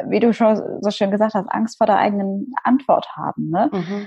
wie 0.07 0.21
du 0.21 0.33
schon 0.33 0.81
so 0.81 0.91
schön 0.91 1.11
gesagt 1.11 1.35
hast, 1.35 1.49
Angst 1.51 1.79
vor 1.79 1.87
der 1.87 1.99
eigenen 1.99 2.53
Antwort 2.63 3.17
haben. 3.17 3.51
Ne? 3.51 3.69
Mhm. 3.73 4.07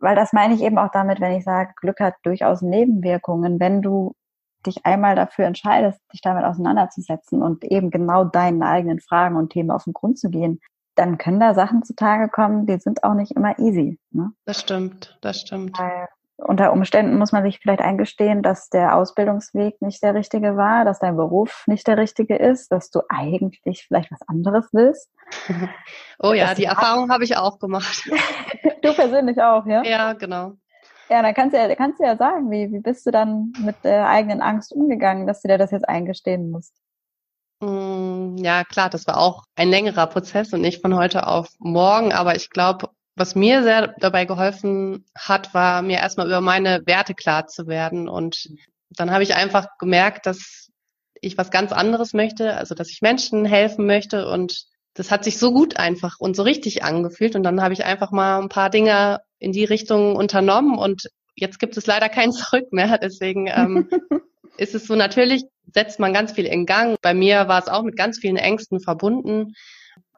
Weil 0.00 0.16
das 0.16 0.32
meine 0.32 0.54
ich 0.54 0.62
eben 0.62 0.78
auch 0.78 0.90
damit, 0.90 1.20
wenn 1.20 1.32
ich 1.32 1.44
sage, 1.44 1.72
Glück 1.80 2.00
hat 2.00 2.14
durchaus 2.24 2.62
Nebenwirkungen. 2.62 3.60
Wenn 3.60 3.80
du 3.80 4.14
dich 4.66 4.84
einmal 4.84 5.14
dafür 5.14 5.46
entscheidest, 5.46 6.00
dich 6.12 6.20
damit 6.20 6.44
auseinanderzusetzen 6.44 7.42
und 7.42 7.64
eben 7.64 7.90
genau 7.90 8.24
deinen 8.24 8.62
eigenen 8.62 9.00
Fragen 9.00 9.36
und 9.36 9.50
Themen 9.50 9.70
auf 9.70 9.84
den 9.84 9.92
Grund 9.92 10.18
zu 10.18 10.30
gehen, 10.30 10.60
dann 10.94 11.18
können 11.18 11.40
da 11.40 11.54
Sachen 11.54 11.82
zutage 11.82 12.28
kommen, 12.28 12.66
die 12.66 12.78
sind 12.78 13.02
auch 13.04 13.14
nicht 13.14 13.32
immer 13.32 13.58
easy. 13.58 13.98
Ne? 14.10 14.32
Das 14.44 14.60
stimmt, 14.60 15.18
das 15.22 15.40
stimmt. 15.40 15.78
Weil 15.78 16.08
unter 16.36 16.72
Umständen 16.72 17.16
muss 17.16 17.32
man 17.32 17.44
sich 17.44 17.60
vielleicht 17.60 17.80
eingestehen, 17.80 18.42
dass 18.42 18.68
der 18.68 18.96
Ausbildungsweg 18.96 19.80
nicht 19.80 20.02
der 20.02 20.14
richtige 20.14 20.56
war, 20.56 20.84
dass 20.84 20.98
dein 20.98 21.16
Beruf 21.16 21.64
nicht 21.66 21.86
der 21.86 21.96
richtige 21.96 22.36
ist, 22.36 22.72
dass 22.72 22.90
du 22.90 23.02
eigentlich 23.08 23.84
vielleicht 23.86 24.10
was 24.10 24.20
anderes 24.26 24.68
willst. 24.72 25.08
oh 26.18 26.32
ja, 26.32 26.48
das 26.48 26.56
die 26.56 26.64
Erfahrung 26.64 27.10
habe 27.10 27.24
ich 27.24 27.36
auch 27.36 27.58
gemacht. 27.58 28.10
du 28.82 28.92
persönlich 28.94 29.40
auch, 29.40 29.64
ja? 29.66 29.84
Ja, 29.84 30.12
genau. 30.14 30.52
Ja, 31.08 31.22
dann 31.22 31.34
kannst 31.34 31.54
du 31.54 31.60
ja, 31.60 31.74
kannst 31.76 32.00
du 32.00 32.04
ja 32.04 32.16
sagen, 32.16 32.50
wie, 32.50 32.72
wie 32.72 32.80
bist 32.80 33.06
du 33.06 33.10
dann 33.10 33.52
mit 33.58 33.76
der 33.84 34.08
eigenen 34.08 34.40
Angst 34.40 34.72
umgegangen, 34.72 35.26
dass 35.26 35.42
du 35.42 35.48
dir 35.48 35.58
das 35.58 35.70
jetzt 35.70 35.88
eingestehen 35.88 36.50
musst? 36.50 36.74
Mm, 37.60 38.36
ja, 38.38 38.64
klar, 38.64 38.90
das 38.90 39.06
war 39.06 39.18
auch 39.18 39.44
ein 39.54 39.68
längerer 39.68 40.06
Prozess 40.06 40.52
und 40.52 40.62
nicht 40.62 40.82
von 40.82 40.96
heute 40.96 41.26
auf 41.26 41.48
morgen, 41.58 42.12
aber 42.12 42.34
ich 42.34 42.50
glaube, 42.50 42.88
was 43.16 43.34
mir 43.34 43.62
sehr 43.62 43.94
dabei 43.98 44.24
geholfen 44.24 45.04
hat, 45.16 45.54
war 45.54 45.82
mir 45.82 45.98
erstmal 45.98 46.26
über 46.26 46.40
meine 46.40 46.82
Werte 46.86 47.14
klar 47.14 47.46
zu 47.46 47.66
werden. 47.66 48.08
Und 48.08 48.48
dann 48.90 49.10
habe 49.10 49.22
ich 49.22 49.34
einfach 49.34 49.66
gemerkt, 49.78 50.26
dass 50.26 50.70
ich 51.20 51.38
was 51.38 51.50
ganz 51.50 51.72
anderes 51.72 52.12
möchte, 52.12 52.56
also 52.56 52.74
dass 52.74 52.90
ich 52.90 53.02
Menschen 53.02 53.44
helfen 53.44 53.86
möchte. 53.86 54.28
Und 54.28 54.64
das 54.94 55.10
hat 55.10 55.24
sich 55.24 55.38
so 55.38 55.52
gut 55.52 55.76
einfach 55.76 56.16
und 56.18 56.36
so 56.36 56.42
richtig 56.42 56.82
angefühlt. 56.82 57.36
Und 57.36 57.44
dann 57.44 57.62
habe 57.62 57.72
ich 57.72 57.84
einfach 57.84 58.10
mal 58.10 58.40
ein 58.40 58.48
paar 58.48 58.70
Dinge 58.70 59.20
in 59.38 59.52
die 59.52 59.64
Richtung 59.64 60.16
unternommen. 60.16 60.76
Und 60.78 61.08
jetzt 61.36 61.58
gibt 61.58 61.76
es 61.76 61.86
leider 61.86 62.08
kein 62.08 62.32
Zurück 62.32 62.72
mehr, 62.72 62.98
deswegen 62.98 63.46
ähm, 63.46 63.88
ist 64.56 64.74
es 64.74 64.86
so 64.86 64.94
natürlich 64.94 65.44
setzt 65.72 65.98
man 65.98 66.12
ganz 66.12 66.32
viel 66.32 66.46
in 66.46 66.66
Gang. 66.66 66.96
Bei 67.02 67.14
mir 67.14 67.48
war 67.48 67.60
es 67.60 67.68
auch 67.68 67.82
mit 67.82 67.96
ganz 67.96 68.18
vielen 68.18 68.36
Ängsten 68.36 68.80
verbunden, 68.80 69.54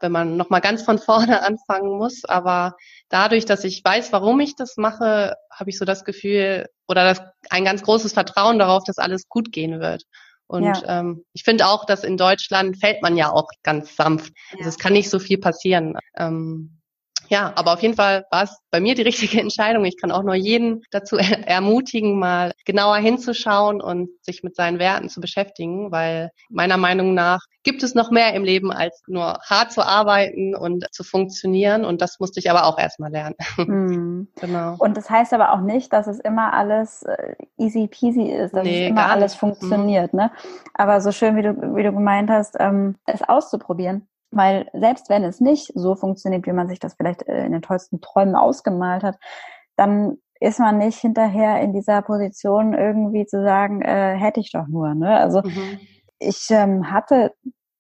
wenn 0.01 0.13
man 0.13 0.37
nochmal 0.37 0.61
ganz 0.61 0.83
von 0.83 0.99
vorne 1.39 1.43
anfangen 1.43 1.97
muss. 1.97 2.25
Aber 2.25 2.77
dadurch, 3.09 3.45
dass 3.45 3.65
ich 3.65 3.85
weiß, 3.85 4.13
warum 4.13 4.41
ich 4.41 4.57
das 4.57 4.77
mache, 4.77 5.37
habe 5.51 5.71
ich 5.71 5.79
so 5.79 5.85
das 5.85 6.05
Gefühl 6.05 6.67
oder 6.89 7.05
das, 7.05 7.23
ein 7.51 7.65
ganz 7.65 7.83
großes 7.83 8.13
Vertrauen 8.13 8.59
darauf, 8.59 8.85
dass 8.85 8.99
alles 8.99 9.29
gut 9.29 9.53
gehen 9.53 9.81
wird. 9.81 10.05
Und 10.49 10.65
ja. 10.65 11.01
ähm, 11.01 11.25
ich 11.33 11.43
finde 11.43 11.67
auch, 11.67 11.85
dass 11.87 12.05
in 12.05 12.17
Deutschland 12.17 12.79
fällt 12.79 13.03
man 13.03 13.17
ja 13.17 13.33
auch 13.33 13.49
ganz 13.63 13.97
sanft. 13.97 14.33
Ja. 14.53 14.59
Also 14.59 14.69
es 14.69 14.79
kann 14.79 14.93
nicht 14.93 15.11
so 15.11 15.19
viel 15.19 15.39
passieren. 15.39 15.99
Ähm, 16.17 16.79
ja, 17.29 17.53
aber 17.57 17.75
auf 17.75 17.83
jeden 17.83 17.95
Fall 17.95 18.25
war 18.31 18.45
es 18.45 18.59
bei 18.71 18.81
mir 18.81 18.95
die 18.95 19.03
richtige 19.03 19.41
Entscheidung. 19.41 19.85
Ich 19.85 20.01
kann 20.01 20.11
auch 20.11 20.23
nur 20.23 20.35
jeden 20.35 20.83
dazu 20.91 21.17
ermutigen, 21.47 22.19
mal 22.19 22.53
genauer 22.65 22.97
hinzuschauen 22.97 23.81
und 23.81 24.09
sich 24.23 24.43
mit 24.43 24.57
seinen 24.57 24.79
Werten 24.79 25.09
zu 25.09 25.21
beschäftigen, 25.21 25.91
weil 25.91 26.31
meiner 26.49 26.77
Meinung 26.77 27.15
nach 27.15 27.41
gibt 27.63 27.83
es 27.83 27.95
noch 27.95 28.11
mehr 28.13 28.33
im 28.35 28.45
Leben, 28.45 28.71
als 28.71 29.03
nur 29.09 29.41
hart 29.45 29.73
zu 29.73 29.85
arbeiten 29.85 30.55
und 30.55 30.87
zu 30.93 31.03
funktionieren. 31.03 31.85
Und 31.85 32.01
das 32.01 32.21
musste 32.21 32.39
ich 32.39 32.49
aber 32.49 32.65
auch 32.65 32.79
erstmal 32.79 33.11
lernen. 33.11 33.35
Mhm. 33.57 34.29
genau. 34.41 34.77
Und 34.79 34.97
das 34.97 35.11
heißt 35.11 35.35
aber 35.35 35.53
auch 35.53 35.61
nicht, 35.61 35.93
dass 35.93 36.07
es 36.07 36.21
immer 36.21 36.53
alles 36.53 37.03
äh, 37.03 37.35
easy 37.59 37.89
peasy 37.89 38.31
ist, 38.31 38.55
dass 38.55 38.63
nee, 38.63 38.85
es 38.85 38.91
immer 38.91 39.11
alles 39.11 39.33
nicht. 39.33 39.41
funktioniert. 39.41 40.13
Mhm. 40.13 40.21
Ne? 40.21 40.31
Aber 40.75 41.01
so 41.01 41.11
schön, 41.11 41.37
wie 41.37 41.43
du, 41.43 41.77
wie 41.77 41.83
du 41.83 41.93
gemeint 41.93 42.31
hast, 42.31 42.57
ähm, 42.61 42.95
es 43.05 43.23
auszuprobieren. 43.23 44.07
Weil 44.37 44.69
selbst 44.73 45.09
wenn 45.09 45.25
es 45.25 45.41
nicht 45.41 45.73
so 45.75 45.95
funktioniert, 45.95 46.47
wie 46.47 46.53
man 46.53 46.69
sich 46.69 46.79
das 46.79 46.95
vielleicht 46.95 47.27
äh, 47.27 47.47
in 47.47 47.53
den 47.53 47.63
tollsten 47.63 48.01
Träumen 48.01 48.37
ausgemalt 48.37 49.03
hat, 49.03 49.17
dann 49.77 50.19
ist 50.41 50.61
man 50.61 50.79
nicht 50.79 50.99
hinterher 50.99 51.61
in 51.61 51.73
dieser 51.73 52.03
Position 52.03 52.75
irgendwie 52.75 53.27
zu 53.27 53.43
sagen, 53.43 53.81
äh, 53.83 54.17
hätte 54.17 54.41
ich 54.41 54.53
doch 54.53 54.67
nur. 54.67 54.95
Ne? 54.95 55.17
Also 55.17 55.43
mhm. 55.43 55.81
ich 56.19 56.49
ähm, 56.51 56.91
hatte 56.91 57.33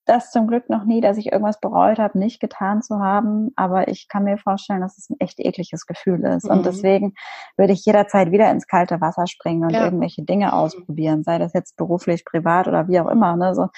das 0.06 0.30
zum 0.30 0.46
Glück 0.46 0.70
noch 0.70 0.84
nie, 0.84 1.00
dass 1.00 1.18
ich 1.18 1.32
irgendwas 1.32 1.60
bereut 1.60 1.98
habe, 1.98 2.18
nicht 2.18 2.40
getan 2.40 2.80
zu 2.80 3.00
haben. 3.00 3.50
Aber 3.56 3.88
ich 3.88 4.08
kann 4.08 4.24
mir 4.24 4.38
vorstellen, 4.38 4.80
dass 4.80 4.96
es 4.96 5.10
ein 5.10 5.16
echt 5.18 5.40
ekliges 5.40 5.84
Gefühl 5.84 6.24
ist. 6.24 6.44
Mhm. 6.44 6.50
Und 6.52 6.66
deswegen 6.66 7.14
würde 7.56 7.72
ich 7.72 7.84
jederzeit 7.84 8.30
wieder 8.30 8.50
ins 8.50 8.66
kalte 8.66 9.00
Wasser 9.00 9.26
springen 9.26 9.64
und 9.64 9.74
ja. 9.74 9.84
irgendwelche 9.84 10.22
Dinge 10.22 10.52
ausprobieren, 10.52 11.24
sei 11.24 11.38
das 11.38 11.52
jetzt 11.52 11.76
beruflich, 11.76 12.24
privat 12.24 12.68
oder 12.68 12.88
wie 12.88 13.00
auch 13.00 13.08
immer. 13.08 13.36
Ne? 13.36 13.54
So, 13.54 13.68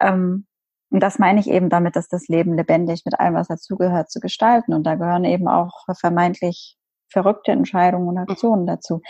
ähm, 0.00 0.46
und 0.94 1.00
das 1.00 1.18
meine 1.18 1.40
ich 1.40 1.50
eben 1.50 1.70
damit, 1.70 1.96
dass 1.96 2.06
das 2.06 2.28
Leben 2.28 2.54
lebendig 2.54 3.02
mit 3.04 3.18
allem, 3.18 3.34
was 3.34 3.48
dazugehört, 3.48 4.12
zu 4.12 4.20
gestalten. 4.20 4.72
Und 4.72 4.84
da 4.84 4.94
gehören 4.94 5.24
eben 5.24 5.48
auch 5.48 5.72
vermeintlich 5.98 6.76
verrückte 7.08 7.50
Entscheidungen 7.50 8.06
und 8.06 8.16
Aktionen 8.16 8.64
dazu. 8.64 9.02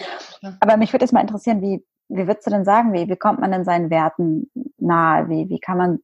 Aber 0.60 0.78
mich 0.78 0.94
würde 0.94 1.04
jetzt 1.04 1.12
mal 1.12 1.20
interessieren, 1.20 1.60
wie, 1.60 1.84
wie 2.08 2.26
würdest 2.26 2.46
du 2.46 2.50
denn 2.50 2.64
sagen, 2.64 2.94
wie, 2.94 3.10
wie 3.10 3.16
kommt 3.16 3.38
man 3.38 3.52
denn 3.52 3.66
seinen 3.66 3.90
Werten 3.90 4.50
nahe? 4.78 5.28
Wie, 5.28 5.50
wie 5.50 5.60
kann 5.60 5.76
man 5.76 5.98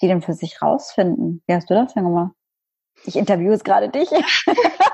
die 0.00 0.08
denn 0.08 0.22
für 0.22 0.32
sich 0.32 0.60
rausfinden? 0.60 1.44
Wie 1.46 1.54
hast 1.54 1.70
du 1.70 1.74
das 1.74 1.94
denn 1.94 2.02
gemacht? 2.02 2.32
Ich 3.04 3.14
interviewe 3.14 3.52
jetzt 3.52 3.64
gerade 3.64 3.90
dich. 3.90 4.10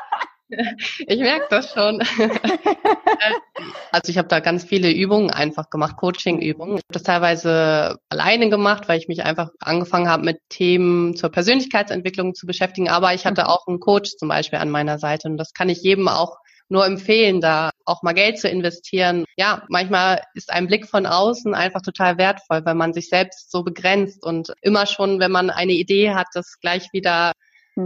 Ich 1.07 1.19
merke 1.19 1.47
das 1.51 1.73
schon. 1.73 2.01
also 3.93 4.11
ich 4.11 4.19
habe 4.19 4.29
da 4.29 4.41
ganz 4.41 4.65
viele 4.65 4.91
Übungen 4.91 5.31
einfach 5.31 5.71
gemacht, 5.71 5.97
Coaching-Übungen. 5.97 6.77
Ich 6.79 6.85
habe 6.85 6.93
das 6.93 7.03
teilweise 7.03 7.99
alleine 8.09 8.49
gemacht, 8.49 8.89
weil 8.89 8.99
ich 8.99 9.09
mich 9.09 9.25
einfach 9.25 9.51
angefangen 9.61 10.09
habe, 10.09 10.25
mit 10.25 10.41
Themen 10.49 11.17
zur 11.17 11.31
Persönlichkeitsentwicklung 11.31 12.35
zu 12.35 12.47
beschäftigen. 12.47 12.89
Aber 12.89 13.15
ich 13.15 13.27
hatte 13.27 13.43
mhm. 13.43 13.49
auch 13.49 13.67
einen 13.67 13.81
Coach 13.81 14.17
zum 14.17 14.29
Beispiel 14.29 14.59
an 14.59 14.71
meiner 14.71 14.99
Seite 14.99 15.29
und 15.29 15.37
das 15.37 15.53
kann 15.53 15.69
ich 15.69 15.83
jedem 15.83 16.09
auch 16.09 16.39
nur 16.71 16.85
empfehlen, 16.85 17.41
da 17.41 17.71
auch 17.87 18.03
mal 18.03 18.13
Geld 18.13 18.39
zu 18.39 18.49
investieren. 18.49 19.25
Ja, 19.37 19.63
manchmal 19.69 20.23
ist 20.35 20.53
ein 20.53 20.67
Blick 20.67 20.87
von 20.87 21.07
außen 21.07 21.55
einfach 21.55 21.81
total 21.81 22.19
wertvoll, 22.19 22.65
weil 22.65 22.75
man 22.75 22.93
sich 22.93 23.09
selbst 23.09 23.51
so 23.51 23.63
begrenzt 23.63 24.25
und 24.25 24.53
immer 24.61 24.85
schon, 24.87 25.19
wenn 25.19 25.33
man 25.33 25.49
eine 25.51 25.73
Idee 25.73 26.11
hat, 26.11 26.27
das 26.35 26.59
gleich 26.61 26.89
wieder 26.93 27.33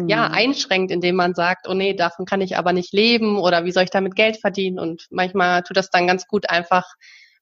ja, 0.08 0.28
mhm. 0.28 0.34
einschränkt, 0.34 0.90
indem 0.90 1.16
man 1.16 1.34
sagt, 1.34 1.68
oh 1.68 1.74
nee, 1.74 1.94
davon 1.94 2.24
kann 2.24 2.40
ich 2.40 2.56
aber 2.56 2.72
nicht 2.72 2.92
leben 2.92 3.38
oder 3.38 3.64
wie 3.64 3.72
soll 3.72 3.84
ich 3.84 3.90
damit 3.90 4.14
Geld 4.14 4.38
verdienen? 4.40 4.78
Und 4.78 5.06
manchmal 5.10 5.62
tut 5.62 5.76
das 5.76 5.90
dann 5.90 6.06
ganz 6.06 6.26
gut, 6.26 6.48
einfach 6.48 6.94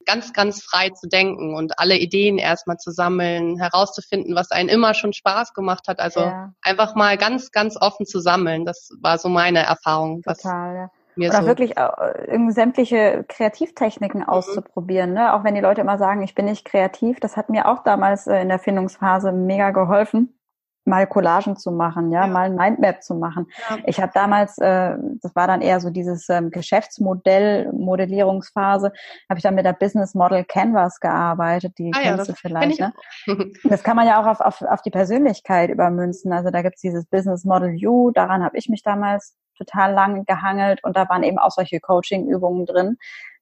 ganz, 0.07 0.33
ganz 0.33 0.63
frei 0.63 0.91
zu 0.91 1.09
denken 1.09 1.55
und 1.55 1.79
alle 1.79 1.97
Ideen 1.97 2.39
erstmal 2.39 2.79
zu 2.79 2.91
sammeln, 2.91 3.59
herauszufinden, 3.59 4.35
was 4.35 4.51
einen 4.51 4.69
immer 4.69 4.95
schon 4.95 5.13
Spaß 5.13 5.53
gemacht 5.55 5.87
hat. 5.89 6.01
Also 6.01 6.21
ja. 6.21 6.53
einfach 6.63 6.95
mal 6.95 7.17
ganz, 7.17 7.53
ganz 7.53 7.77
offen 7.81 8.07
zu 8.07 8.19
sammeln. 8.21 8.65
Das 8.65 8.91
war 9.01 9.19
so 9.19 9.29
meine 9.29 9.61
Erfahrung. 9.61 10.23
Total, 10.23 10.75
ja. 10.75 10.91
Mir 11.17 11.29
Oder 11.29 11.43
so 11.43 11.47
wirklich 11.47 11.75
irgendwie 11.77 12.53
sämtliche 12.53 13.25
Kreativtechniken 13.29 14.21
mhm. 14.21 14.29
auszuprobieren. 14.29 15.13
Ne? 15.13 15.35
Auch 15.35 15.45
wenn 15.45 15.55
die 15.55 15.61
Leute 15.61 15.81
immer 15.81 15.99
sagen, 15.99 16.23
ich 16.23 16.35
bin 16.35 16.47
nicht 16.47 16.65
kreativ. 16.65 17.21
Das 17.21 17.37
hat 17.37 17.51
mir 17.51 17.69
auch 17.69 17.83
damals 17.83 18.27
äh, 18.27 18.41
in 18.41 18.49
der 18.49 18.59
Findungsphase 18.59 19.33
mega 19.33 19.71
geholfen 19.71 20.40
mal 20.85 21.07
Collagen 21.07 21.57
zu 21.57 21.71
machen, 21.71 22.11
ja, 22.11 22.23
ja. 22.23 22.27
mal 22.27 22.47
ein 22.47 22.55
Mindmap 22.55 23.03
zu 23.03 23.15
machen. 23.15 23.47
Ja. 23.69 23.79
Ich 23.87 24.01
habe 24.01 24.13
damals, 24.15 24.59
äh, 24.59 24.97
das 25.23 25.35
war 25.35 25.47
dann 25.47 25.61
eher 25.61 25.81
so 25.81 25.91
dieses 25.91 26.29
ähm, 26.29 26.51
Geschäftsmodell, 26.51 27.73
Modellierungsphase, 27.73 28.93
habe 29.29 29.39
ich 29.39 29.43
dann 29.43 29.55
mit 29.55 29.67
der 29.67 29.73
Business 29.73 30.15
Model 30.15 30.45
Canvas 30.45 31.01
gearbeitet, 31.01 31.79
die 31.79 31.93
ah, 31.95 32.01
kennst 32.01 32.29
ja, 32.29 32.33
du 32.33 32.39
vielleicht. 32.39 32.81
Ne? 32.81 32.93
das 33.65 33.83
kann 33.83 33.97
man 33.97 34.07
ja 34.07 34.21
auch 34.23 34.27
auf, 34.27 34.41
auf, 34.41 34.63
auf 34.63 34.83
die 34.83 34.91
Persönlichkeit 34.91 35.71
übermünzen. 35.71 36.33
Also 36.33 36.51
da 36.51 36.63
gibt's 36.63 36.81
dieses 36.81 37.07
Business 37.07 37.45
Model 37.45 37.75
U, 37.87 38.11
daran 38.11 38.43
habe 38.43 38.57
ich 38.57 38.69
mich 38.69 38.83
damals 38.83 39.37
total 39.61 39.93
lang 39.93 40.25
gehangelt 40.25 40.83
und 40.83 40.97
da 40.97 41.09
waren 41.09 41.23
eben 41.23 41.39
auch 41.39 41.51
solche 41.51 41.81
Coaching-Übungen 41.81 42.67
drin, 42.67 42.97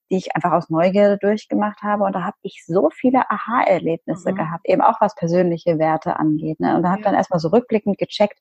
die 0.09 0.17
ich 0.17 0.35
einfach 0.35 0.51
aus 0.51 0.69
Neugierde 0.69 1.17
durchgemacht 1.17 1.81
habe. 1.81 2.03
Und 2.03 2.13
da 2.13 2.23
habe 2.23 2.37
ich 2.41 2.63
so 2.65 2.89
viele 2.89 3.29
Aha-Erlebnisse 3.29 4.31
mhm. 4.31 4.35
gehabt, 4.35 4.67
eben 4.67 4.81
auch 4.81 4.99
was 5.01 5.15
persönliche 5.15 5.79
Werte 5.79 6.17
angeht. 6.17 6.59
Ne? 6.59 6.75
Und 6.75 6.83
da 6.83 6.89
habe 6.89 7.01
ja. 7.01 7.05
dann 7.05 7.15
erstmal 7.15 7.39
so 7.39 7.49
rückblickend 7.49 7.97
gecheckt, 7.97 8.39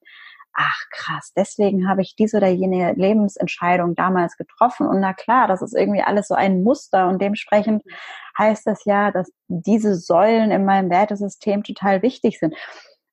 ach 0.54 0.83
krass, 0.90 1.33
deswegen 1.37 1.88
habe 1.88 2.02
ich 2.02 2.16
diese 2.16 2.38
oder 2.38 2.48
jene 2.48 2.92
Lebensentscheidung 2.94 3.94
damals 3.94 4.37
getroffen. 4.37 4.87
Und 4.88 5.00
na 5.00 5.12
klar, 5.12 5.46
das 5.46 5.62
ist 5.62 5.74
irgendwie 5.74 6.02
alles 6.02 6.28
so 6.28 6.35
ein 6.35 6.62
Muster 6.64 7.07
und 7.09 7.20
dementsprechend 7.22 7.85
heißt 8.37 8.66
das 8.66 8.85
ja, 8.85 9.12
dass 9.12 9.31
diese 9.46 9.94
Säulen 9.94 10.50
in 10.50 10.64
meinem 10.64 10.90
Wertesystem 10.90 11.62
total 11.62 12.02
wichtig 12.02 12.38
sind. 12.38 12.54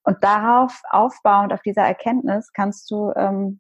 Und 0.04 0.24
darauf 0.24 0.82
aufbauend, 0.90 1.54
auf 1.54 1.62
dieser 1.62 1.84
Erkenntnis, 1.84 2.52
kannst 2.54 2.90
du 2.90 3.12
ähm, 3.16 3.60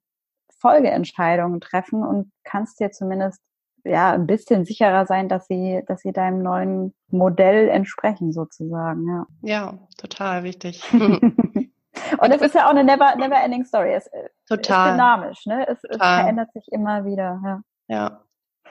Folgeentscheidungen 0.59 1.61
treffen 1.61 2.03
und 2.03 2.31
kannst 2.43 2.79
dir 2.79 2.91
zumindest 2.91 3.41
ja 3.85 4.11
ein 4.11 4.27
bisschen 4.27 4.65
sicherer 4.65 5.05
sein, 5.05 5.29
dass 5.29 5.47
sie, 5.47 5.83
dass 5.87 6.01
sie 6.01 6.11
deinem 6.11 6.41
neuen 6.41 6.93
Modell 7.09 7.69
entsprechen 7.69 8.33
sozusagen. 8.33 9.07
Ja, 9.07 9.25
ja 9.41 9.79
total 9.97 10.43
wichtig. 10.43 10.83
Und 10.93 12.31
es 12.31 12.41
ist 12.41 12.55
ja 12.55 12.65
auch 12.65 12.71
eine 12.71 12.83
never, 12.83 13.15
never 13.15 13.41
ending 13.41 13.63
story. 13.63 13.93
Es 13.93 14.09
total. 14.47 14.89
ist 14.89 14.93
dynamisch, 14.93 15.45
ne? 15.45 15.67
Es, 15.67 15.83
es 15.83 15.97
verändert 15.97 16.51
sich 16.53 16.67
immer 16.71 17.05
wieder. 17.05 17.41
Ja. 17.43 17.61
ja. 17.87 18.21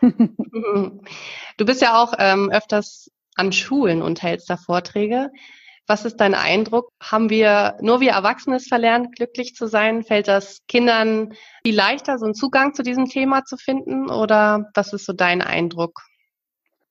du 1.57 1.64
bist 1.64 1.81
ja 1.81 2.03
auch 2.03 2.12
ähm, 2.18 2.50
öfters 2.50 3.11
an 3.37 3.53
Schulen 3.53 4.03
und 4.03 4.22
hältst 4.22 4.50
da 4.50 4.57
Vorträge. 4.57 5.31
Was 5.87 6.07
ist 6.07 6.16
dein 6.16 6.35
Eindruck? 6.35 6.88
Haben 7.03 7.29
wir 7.29 7.77
nur 7.81 8.01
wir 8.01 8.12
Erwachsene 8.12 8.57
es 8.57 8.66
verlernt, 8.66 9.14
glücklich 9.14 9.55
zu 9.55 9.66
sein? 9.66 10.03
Fällt 10.03 10.29
das 10.29 10.61
Kindern 10.66 11.35
viel 11.64 11.77
leichter, 11.77 12.18
so 12.18 12.25
einen 12.25 12.35
Zugang 12.35 12.73
zu 12.73 12.83
diesem 12.83 13.07
Thema 13.07 13.44
zu 13.44 13.59
finden? 13.59 14.11
Oder 14.11 14.70
was 14.75 14.94
ist 14.94 15.05
so 15.05 15.12
dein 15.12 15.42
Eindruck? 15.42 16.01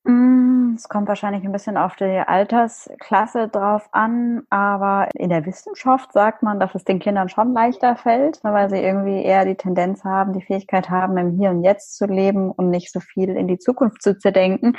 Mm, 0.03 0.75
es 0.75 0.89
kommt 0.89 1.07
wahrscheinlich 1.07 1.43
ein 1.43 1.51
bisschen 1.51 1.77
auf 1.77 1.95
die 1.95 2.03
Altersklasse 2.03 3.47
drauf 3.47 3.87
an, 3.93 4.43
aber 4.49 5.07
in 5.15 5.29
der 5.29 5.45
Wissenschaft 5.45 6.11
sagt 6.11 6.43
man, 6.43 6.59
dass 6.59 6.75
es 6.75 6.83
den 6.83 6.99
Kindern 6.99 7.29
schon 7.29 7.53
leichter 7.53 7.95
fällt, 7.95 8.43
weil 8.43 8.69
sie 8.69 8.77
irgendwie 8.77 9.23
eher 9.23 9.45
die 9.45 9.55
Tendenz 9.55 10.03
haben, 10.03 10.33
die 10.33 10.45
Fähigkeit 10.45 10.89
haben, 10.89 11.17
im 11.17 11.37
Hier 11.37 11.51
und 11.51 11.63
Jetzt 11.63 11.97
zu 11.97 12.05
leben 12.05 12.51
und 12.51 12.69
nicht 12.69 12.91
so 12.91 12.99
viel 12.99 13.29
in 13.29 13.47
die 13.47 13.57
Zukunft 13.57 14.03
zu 14.03 14.17
zerdenken. 14.19 14.77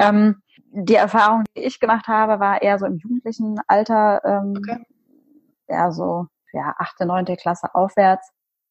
Ähm, 0.00 0.42
die 0.76 0.96
Erfahrung, 0.96 1.44
die 1.56 1.62
ich 1.62 1.78
gemacht 1.78 2.08
habe, 2.08 2.40
war 2.40 2.60
eher 2.60 2.78
so 2.78 2.86
im 2.86 2.96
jugendlichen 2.96 3.60
Alter, 3.68 4.20
ähm, 4.24 4.54
okay. 4.58 4.84
ja, 5.68 5.92
so, 5.92 6.26
ja, 6.52 6.74
achte, 6.78 7.06
neunte 7.06 7.36
Klasse 7.36 7.74
aufwärts. 7.74 8.28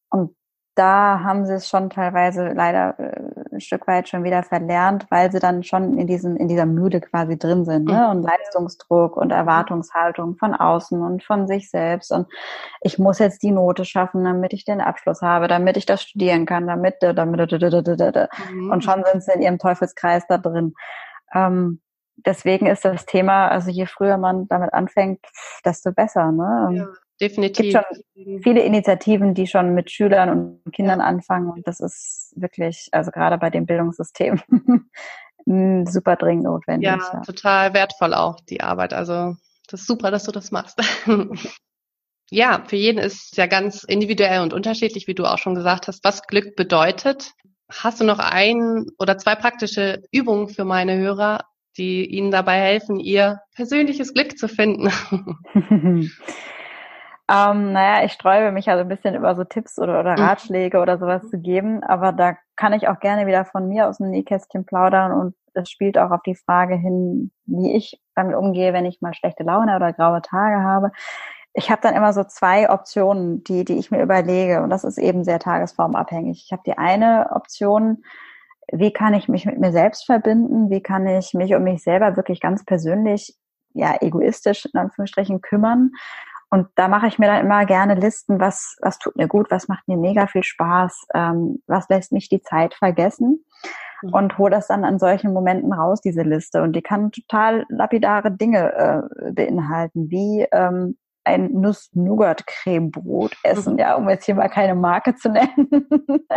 Und 0.10 0.36
da 0.76 1.22
haben 1.24 1.46
sie 1.46 1.54
es 1.54 1.70
schon 1.70 1.90
teilweise 1.90 2.50
leider 2.50 3.00
äh, 3.00 3.54
ein 3.54 3.62
Stück 3.62 3.88
weit 3.88 4.10
schon 4.10 4.24
wieder 4.24 4.44
verlernt, 4.44 5.06
weil 5.10 5.32
sie 5.32 5.40
dann 5.40 5.64
schon 5.64 5.98
in 5.98 6.08
diesem, 6.08 6.36
in 6.36 6.50
dieser 6.50 6.66
Müde 6.66 7.00
quasi 7.00 7.38
drin 7.38 7.64
sind, 7.64 7.86
ne? 7.86 8.10
Und 8.10 8.24
Leistungsdruck 8.24 9.16
und 9.16 9.32
Erwartungshaltung 9.32 10.36
von 10.36 10.54
außen 10.56 11.02
und 11.02 11.24
von 11.24 11.48
sich 11.48 11.70
selbst. 11.70 12.12
Und 12.12 12.28
ich 12.82 13.00
muss 13.00 13.20
jetzt 13.20 13.44
die 13.44 13.52
Note 13.52 13.86
schaffen, 13.86 14.26
damit 14.26 14.52
ich 14.52 14.66
den 14.66 14.82
Abschluss 14.82 15.22
habe, 15.22 15.48
damit 15.48 15.78
ich 15.78 15.86
das 15.86 16.02
studieren 16.02 16.46
kann, 16.46 16.68
damit, 16.68 16.96
damit, 17.00 17.52
mhm. 17.52 18.72
und 18.72 18.84
schon 18.84 19.04
sind 19.06 19.24
sie 19.24 19.32
in 19.34 19.42
ihrem 19.42 19.60
Teufelskreis 19.60 20.26
da 20.28 20.38
drin. 20.38 20.74
Ähm, 21.34 21.80
deswegen 22.18 22.68
ist 22.68 22.86
das 22.86 23.06
Thema, 23.06 23.48
also 23.48 23.70
je 23.70 23.86
früher 23.86 24.18
man 24.18 24.48
damit 24.48 24.74
anfängt, 24.74 25.20
desto 25.66 25.92
besser. 25.92 26.32
Ne? 26.32 26.70
Ja, 26.78 26.88
definitiv. 27.20 27.76
Es 27.76 27.84
gibt 27.84 27.86
schon 28.16 28.42
viele 28.42 28.62
Initiativen, 28.62 29.34
die 29.34 29.48
schon 29.48 29.74
mit 29.74 29.92
Schülern 29.92 30.30
und 30.30 30.74
Kindern 30.74 31.00
ja. 31.00 31.06
anfangen 31.06 31.50
und 31.50 31.68
das 31.68 31.80
ist 31.80 32.34
wirklich, 32.36 32.90
also 32.92 33.12
gerade 33.12 33.38
bei 33.38 33.50
dem 33.50 33.66
Bildungssystem, 33.66 34.42
super 35.86 36.16
dringend 36.16 36.46
notwendig. 36.46 36.88
Ja, 36.88 36.98
ja, 36.98 37.22
total 37.22 37.74
wertvoll 37.74 38.14
auch 38.14 38.40
die 38.42 38.62
Arbeit. 38.62 38.94
Also 38.94 39.36
das 39.70 39.82
ist 39.82 39.88
super, 39.88 40.12
dass 40.12 40.24
du 40.24 40.32
das 40.32 40.52
machst. 40.52 40.80
ja, 42.30 42.64
für 42.68 42.76
jeden 42.76 43.00
ist 43.00 43.32
es 43.32 43.38
ja 43.38 43.48
ganz 43.48 43.84
individuell 43.84 44.42
und 44.42 44.54
unterschiedlich, 44.54 45.08
wie 45.08 45.16
du 45.16 45.26
auch 45.26 45.38
schon 45.38 45.56
gesagt 45.56 45.88
hast, 45.88 46.04
was 46.04 46.24
Glück 46.24 46.56
bedeutet. 46.56 47.34
Hast 47.70 48.00
du 48.00 48.04
noch 48.04 48.20
ein 48.20 48.86
oder 49.00 49.18
zwei 49.18 49.36
praktische 49.36 50.04
Übungen 50.12 50.50
für 50.50 50.66
meine 50.66 50.98
Hörer, 50.98 51.40
die 51.78 52.06
ihnen 52.06 52.32
dabei 52.32 52.60
helfen, 52.60 53.00
ihr 53.00 53.42
persönliches 53.56 54.14
Glück 54.14 54.38
zu 54.38 54.48
finden. 54.48 54.90
Ähm, 57.30 57.72
naja, 57.72 58.04
ich 58.06 58.12
sträube 58.12 58.52
mich 58.52 58.70
also 58.70 58.82
ein 58.82 58.90
bisschen 58.90 59.16
über 59.16 59.34
so 59.36 59.46
Tipps 59.46 59.80
oder, 59.80 60.02
oder 60.02 60.18
Mhm. 60.18 60.24
Ratschläge 60.24 60.80
oder 60.80 60.98
sowas 60.98 61.30
zu 61.30 61.40
geben, 61.40 61.82
aber 61.84 62.12
da 62.12 62.36
kann 62.58 62.74
ich 62.74 62.90
auch 62.90 63.00
gerne 63.00 63.26
wieder 63.26 63.46
von 63.46 63.70
mir 63.70 63.88
aus 63.88 63.98
dem 63.98 64.10
Nähkästchen 64.10 64.66
plaudern 64.66 65.14
und 65.14 65.36
das 65.54 65.70
spielt 65.70 65.98
auch 65.98 66.12
auf 66.12 66.22
die 66.26 66.36
Frage 66.36 66.76
hin, 66.76 67.32
wie 67.46 67.76
ich 67.76 68.02
damit 68.16 68.36
umgehe, 68.36 68.74
wenn 68.74 68.86
ich 68.86 69.02
mal 69.02 69.14
schlechte 69.14 69.44
Laune 69.44 69.76
oder 69.76 69.94
graue 69.94 70.22
Tage 70.22 70.64
habe. 70.64 70.92
Ich 71.54 71.72
habe 71.72 71.82
dann 71.82 71.96
immer 71.96 72.12
so 72.12 72.24
zwei 72.24 72.70
Optionen, 72.70 73.44
die, 73.44 73.64
die 73.64 73.78
ich 73.78 73.90
mir 73.90 74.02
überlege 74.02 74.62
und 74.62 74.70
das 74.70 74.84
ist 74.84 74.98
eben 74.98 75.24
sehr 75.24 75.40
tagesformabhängig. 75.40 76.44
Ich 76.46 76.52
habe 76.52 76.64
die 76.66 76.78
eine 76.78 77.30
Option, 77.32 78.04
wie 78.72 78.94
kann 78.94 79.14
ich 79.14 79.28
mich 79.28 79.46
mit 79.46 79.60
mir 79.60 79.72
selbst 79.72 80.06
verbinden? 80.06 80.70
Wie 80.70 80.82
kann 80.82 81.06
ich 81.08 81.34
mich 81.34 81.54
um 81.56 81.64
mich 81.64 81.84
selber 81.84 82.16
wirklich 82.16 82.40
ganz 82.40 82.64
persönlich, 82.66 83.36
ja, 83.74 83.96
egoistisch 84.02 84.66
in 84.66 84.80
Anführungsstrichen 84.80 85.42
kümmern? 85.42 85.92
Und 86.50 86.68
da 86.76 86.88
mache 86.88 87.08
ich 87.08 87.18
mir 87.18 87.26
dann 87.28 87.44
immer 87.46 87.66
gerne 87.66 87.96
Listen, 87.96 88.40
was, 88.40 88.78
was 88.82 89.00
tut 89.00 89.16
mir 89.16 89.28
gut, 89.28 89.50
was 89.50 89.68
macht 89.68 89.88
mir 89.88 89.98
mega 89.98 90.28
viel 90.28 90.44
Spaß, 90.44 91.08
ähm, 91.16 91.64
was 91.66 91.90
lässt 91.90 92.12
mich 92.12 92.30
die 92.30 92.42
Zeit 92.42 92.76
vergessen 92.76 93.44
Mhm. 94.04 94.14
und 94.14 94.38
hole 94.38 94.52
das 94.52 94.68
dann 94.68 94.84
an 94.84 95.00
solchen 95.00 95.34
Momenten 95.34 95.74
raus, 95.74 96.02
diese 96.02 96.22
Liste. 96.24 96.62
Und 96.62 96.74
die 96.76 96.82
kann 96.82 97.12
total 97.12 97.66
lapidare 97.70 98.32
Dinge 98.32 98.74
äh, 98.74 99.32
beinhalten, 99.32 100.10
wie 100.10 100.46
ähm, 100.52 100.98
ein 101.24 101.52
Nuss-Nougat-Cremebrot 101.54 103.36
essen, 103.44 103.74
Mhm. 103.74 103.80
ja, 103.80 103.96
um 103.96 104.10
jetzt 104.10 104.26
hier 104.26 104.36
mal 104.36 104.50
keine 104.50 104.76
Marke 104.76 105.16
zu 105.16 105.30
nennen. 105.30 105.48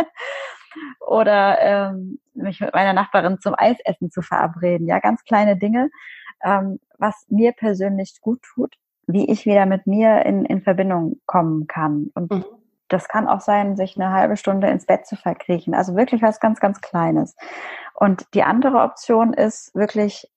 Oder 0.99 1.59
ähm, 1.61 2.19
mich 2.33 2.59
mit 2.59 2.73
meiner 2.73 2.93
Nachbarin 2.93 3.39
zum 3.39 3.55
Eisessen 3.57 4.11
zu 4.11 4.21
verabreden. 4.21 4.87
Ja, 4.87 4.99
ganz 4.99 5.23
kleine 5.23 5.57
Dinge, 5.57 5.89
ähm, 6.43 6.79
was 6.97 7.25
mir 7.29 7.53
persönlich 7.53 8.19
gut 8.21 8.41
tut, 8.43 8.75
wie 9.07 9.29
ich 9.29 9.45
wieder 9.45 9.65
mit 9.65 9.87
mir 9.87 10.25
in, 10.25 10.45
in 10.45 10.61
Verbindung 10.61 11.19
kommen 11.25 11.67
kann. 11.67 12.11
Und 12.13 12.31
Mhm. 12.31 12.45
das 12.89 13.07
kann 13.07 13.27
auch 13.27 13.41
sein, 13.41 13.75
sich 13.75 13.97
eine 13.97 14.11
halbe 14.11 14.37
Stunde 14.37 14.67
ins 14.67 14.85
Bett 14.85 15.05
zu 15.05 15.15
verkriechen. 15.15 15.73
Also 15.73 15.95
wirklich 15.95 16.21
was 16.21 16.39
ganz, 16.39 16.59
ganz 16.59 16.81
Kleines. 16.81 17.35
Und 17.93 18.27
die 18.33 18.43
andere 18.43 18.79
Option 18.81 19.33
ist 19.33 19.73
wirklich 19.75 20.29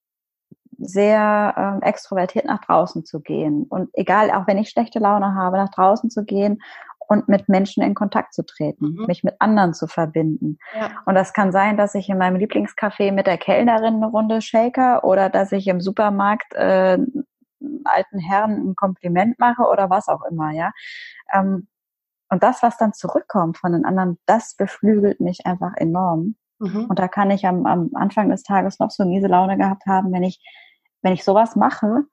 sehr 0.79 1.55
ähm, 1.57 1.83
extrovertiert 1.83 2.47
nach 2.47 2.63
draußen 2.65 3.05
zu 3.05 3.21
gehen. 3.21 3.65
Und 3.69 3.91
egal, 3.93 4.31
auch 4.31 4.47
wenn 4.47 4.57
ich 4.57 4.71
schlechte 4.71 4.99
Laune 4.99 5.35
habe, 5.35 5.59
nach 5.59 5.71
draußen 5.71 6.09
zu 6.11 6.25
gehen 6.25 6.63
und 7.11 7.29
mit 7.29 7.49
Menschen 7.49 7.83
in 7.83 7.95
Kontakt 7.95 8.33
zu 8.35 8.47
treten, 8.47 8.95
Mhm. 8.95 9.07
mich 9.07 9.25
mit 9.25 9.35
anderen 9.41 9.75
zu 9.75 9.89
verbinden. 9.89 10.59
Ja. 10.79 10.91
Und 11.07 11.17
das 11.17 11.33
kann 11.33 11.51
sein, 11.51 11.77
dass 11.77 11.97
ich 11.97 12.09
in 12.09 12.19
meinem 12.19 12.37
Lieblingscafé 12.37 13.11
mit 13.11 13.27
der 13.27 13.37
Kellnerin 13.37 13.97
eine 13.97 14.07
Runde 14.07 14.41
shaker 14.41 15.03
oder 15.03 15.29
dass 15.29 15.51
ich 15.51 15.67
im 15.67 15.81
Supermarkt 15.81 16.55
äh, 16.55 16.99
alten 17.85 18.19
Herrn 18.21 18.53
ein 18.53 18.77
Kompliment 18.77 19.41
mache 19.41 19.63
oder 19.63 19.91
was 19.91 20.07
auch 20.07 20.23
immer, 20.31 20.53
ja. 20.53 20.71
Ähm, 21.33 21.67
und 22.29 22.45
das, 22.45 22.63
was 22.63 22.77
dann 22.77 22.93
zurückkommt 22.93 23.59
von 23.59 23.73
den 23.73 23.85
anderen, 23.85 24.17
das 24.27 24.55
beflügelt 24.55 25.19
mich 25.19 25.47
einfach 25.47 25.73
enorm. 25.75 26.37
Mhm. 26.61 26.85
Und 26.89 27.01
da 27.01 27.09
kann 27.09 27.33
ich 27.33 27.45
am, 27.45 27.67
am 27.67 27.91
Anfang 27.95 28.31
des 28.31 28.45
Tages 28.45 28.79
noch 28.79 28.93
so 28.93 29.05
miese 29.05 29.27
Laune 29.27 29.57
gehabt 29.57 29.85
haben, 29.87 30.13
wenn 30.13 30.23
ich, 30.23 30.39
wenn 31.03 31.13
ich 31.13 31.25
sowas 31.25 31.57
mache, 31.57 32.05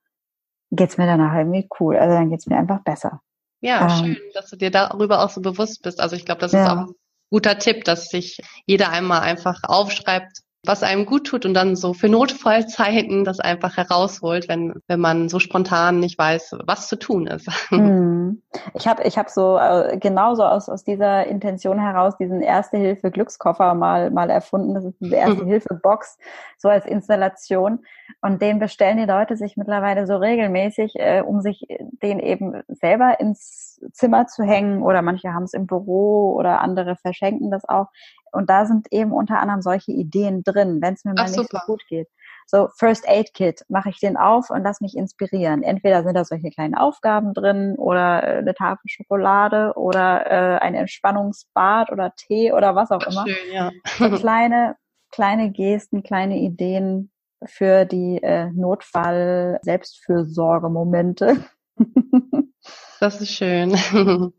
geht's 0.71 0.97
mir 0.97 1.05
danach 1.05 1.36
irgendwie 1.36 1.69
cool. 1.79 1.97
Also 1.97 2.15
dann 2.15 2.31
geht's 2.31 2.47
mir 2.47 2.57
einfach 2.57 2.79
besser. 2.79 3.21
Ja, 3.62 3.84
Ähm, 3.84 4.15
schön, 4.15 4.17
dass 4.34 4.50
du 4.50 4.56
dir 4.56 4.72
darüber 4.72 5.24
auch 5.24 5.30
so 5.30 5.41
bewusst 5.41 5.82
bist. 5.82 6.00
Also 6.00 6.15
ich 6.15 6.26
glaube, 6.26 6.41
das 6.41 6.54
ist 6.54 6.60
Ja. 6.60 6.74
auch 6.74 6.88
ein 6.88 6.93
guter 7.32 7.58
Tipp, 7.60 7.84
dass 7.84 8.10
sich 8.10 8.38
jeder 8.65 8.89
einmal 8.89 9.22
einfach 9.22 9.60
aufschreibt, 9.63 10.39
was 10.67 10.84
einem 10.84 11.06
gut 11.06 11.25
tut 11.27 11.45
und 11.45 11.53
dann 11.53 11.75
so 11.75 11.93
für 11.93 12.10
Notfallzeiten 12.10 13.23
das 13.23 13.39
einfach 13.39 13.77
herausholt, 13.77 14.47
wenn, 14.47 14.73
wenn 14.88 14.99
man 14.99 15.30
so 15.30 15.39
spontan 15.39 15.99
nicht 15.99 16.17
weiß, 16.17 16.58
was 16.65 16.88
zu 16.88 16.97
tun 16.97 17.27
ist. 17.27 17.47
Hm. 17.77 18.41
Ich 18.73 18.88
habe 18.88 19.03
ich 19.03 19.17
hab 19.17 19.30
so 19.30 19.58
äh, 19.58 19.97
genauso 19.97 20.43
aus, 20.43 20.69
aus 20.69 20.84
dieser 20.84 21.27
Intention 21.27 21.80
heraus 21.80 22.17
diesen 22.17 22.41
Erste-Hilfe-Glückskoffer 22.41 23.73
mal, 23.75 24.10
mal 24.10 24.30
erfunden. 24.30 24.73
Das 24.73 24.86
ist 24.86 24.99
diese 24.99 25.15
Erste-Hilfe-Box, 25.15 26.17
so 26.58 26.69
als 26.69 26.86
Installation. 26.86 27.80
Und 28.21 28.41
den 28.41 28.60
bestellen 28.60 28.97
die 28.97 29.06
Leute 29.06 29.36
sich 29.38 29.58
mittlerweile 29.58 30.08
so 30.08 30.15
regelmäßig, 30.15 30.93
äh, 30.95 31.21
um 31.21 31.41
sich 31.41 31.67
den 32.01 32.19
eben 32.19 32.62
selber 32.67 33.19
ins 33.19 33.80
Zimmer 33.91 34.27
zu 34.27 34.43
hängen. 34.43 34.82
Oder 34.82 35.01
manche 35.01 35.34
haben 35.34 35.43
es 35.43 35.53
im 35.53 35.67
Büro 35.67 36.34
oder 36.36 36.62
andere 36.62 36.95
verschenken 36.95 37.51
das 37.51 37.67
auch. 37.67 37.88
Und 38.31 38.49
da 38.49 38.65
sind 38.65 38.87
eben 38.91 39.11
unter 39.11 39.39
anderem 39.39 39.61
solche 39.61 39.91
Ideen 39.91 40.43
drin, 40.43 40.79
wenn 40.81 40.93
es 40.93 41.05
mir 41.05 41.13
mal 41.13 41.23
Ach, 41.23 41.27
nicht 41.27 41.35
so 41.35 41.43
super. 41.43 41.63
gut 41.65 41.83
geht. 41.87 42.07
So 42.45 42.69
First 42.77 43.07
Aid 43.07 43.33
Kit 43.33 43.65
mache 43.67 43.89
ich 43.89 43.99
den 43.99 44.15
auf 44.15 44.49
und 44.49 44.63
lass 44.63 44.79
mich 44.79 44.95
inspirieren. 44.95 45.63
Entweder 45.63 46.03
sind 46.03 46.15
da 46.15 46.23
solche 46.23 46.49
kleinen 46.49 46.75
Aufgaben 46.75 47.33
drin 47.33 47.75
oder 47.77 48.23
äh, 48.23 48.41
eine 48.41 48.53
Tafel 48.53 48.87
Schokolade 48.87 49.73
oder 49.75 50.25
äh, 50.25 50.59
ein 50.59 50.73
Entspannungsbad 50.73 51.91
oder 51.91 52.13
Tee 52.15 52.53
oder 52.53 52.75
was 52.75 52.91
auch 52.91 53.05
immer. 53.05 53.25
Schön, 53.27 53.53
ja. 53.53 53.71
So 53.97 54.09
kleine 54.11 54.77
kleine 55.11 55.51
Gesten, 55.51 56.03
kleine 56.03 56.37
Ideen 56.37 57.11
für 57.43 57.85
die 57.85 58.21
äh, 58.21 58.51
Notfall-Selbstfürsorge-Momente. 58.51 61.37
Das 62.99 63.21
ist 63.21 63.31
schön. 63.31 63.77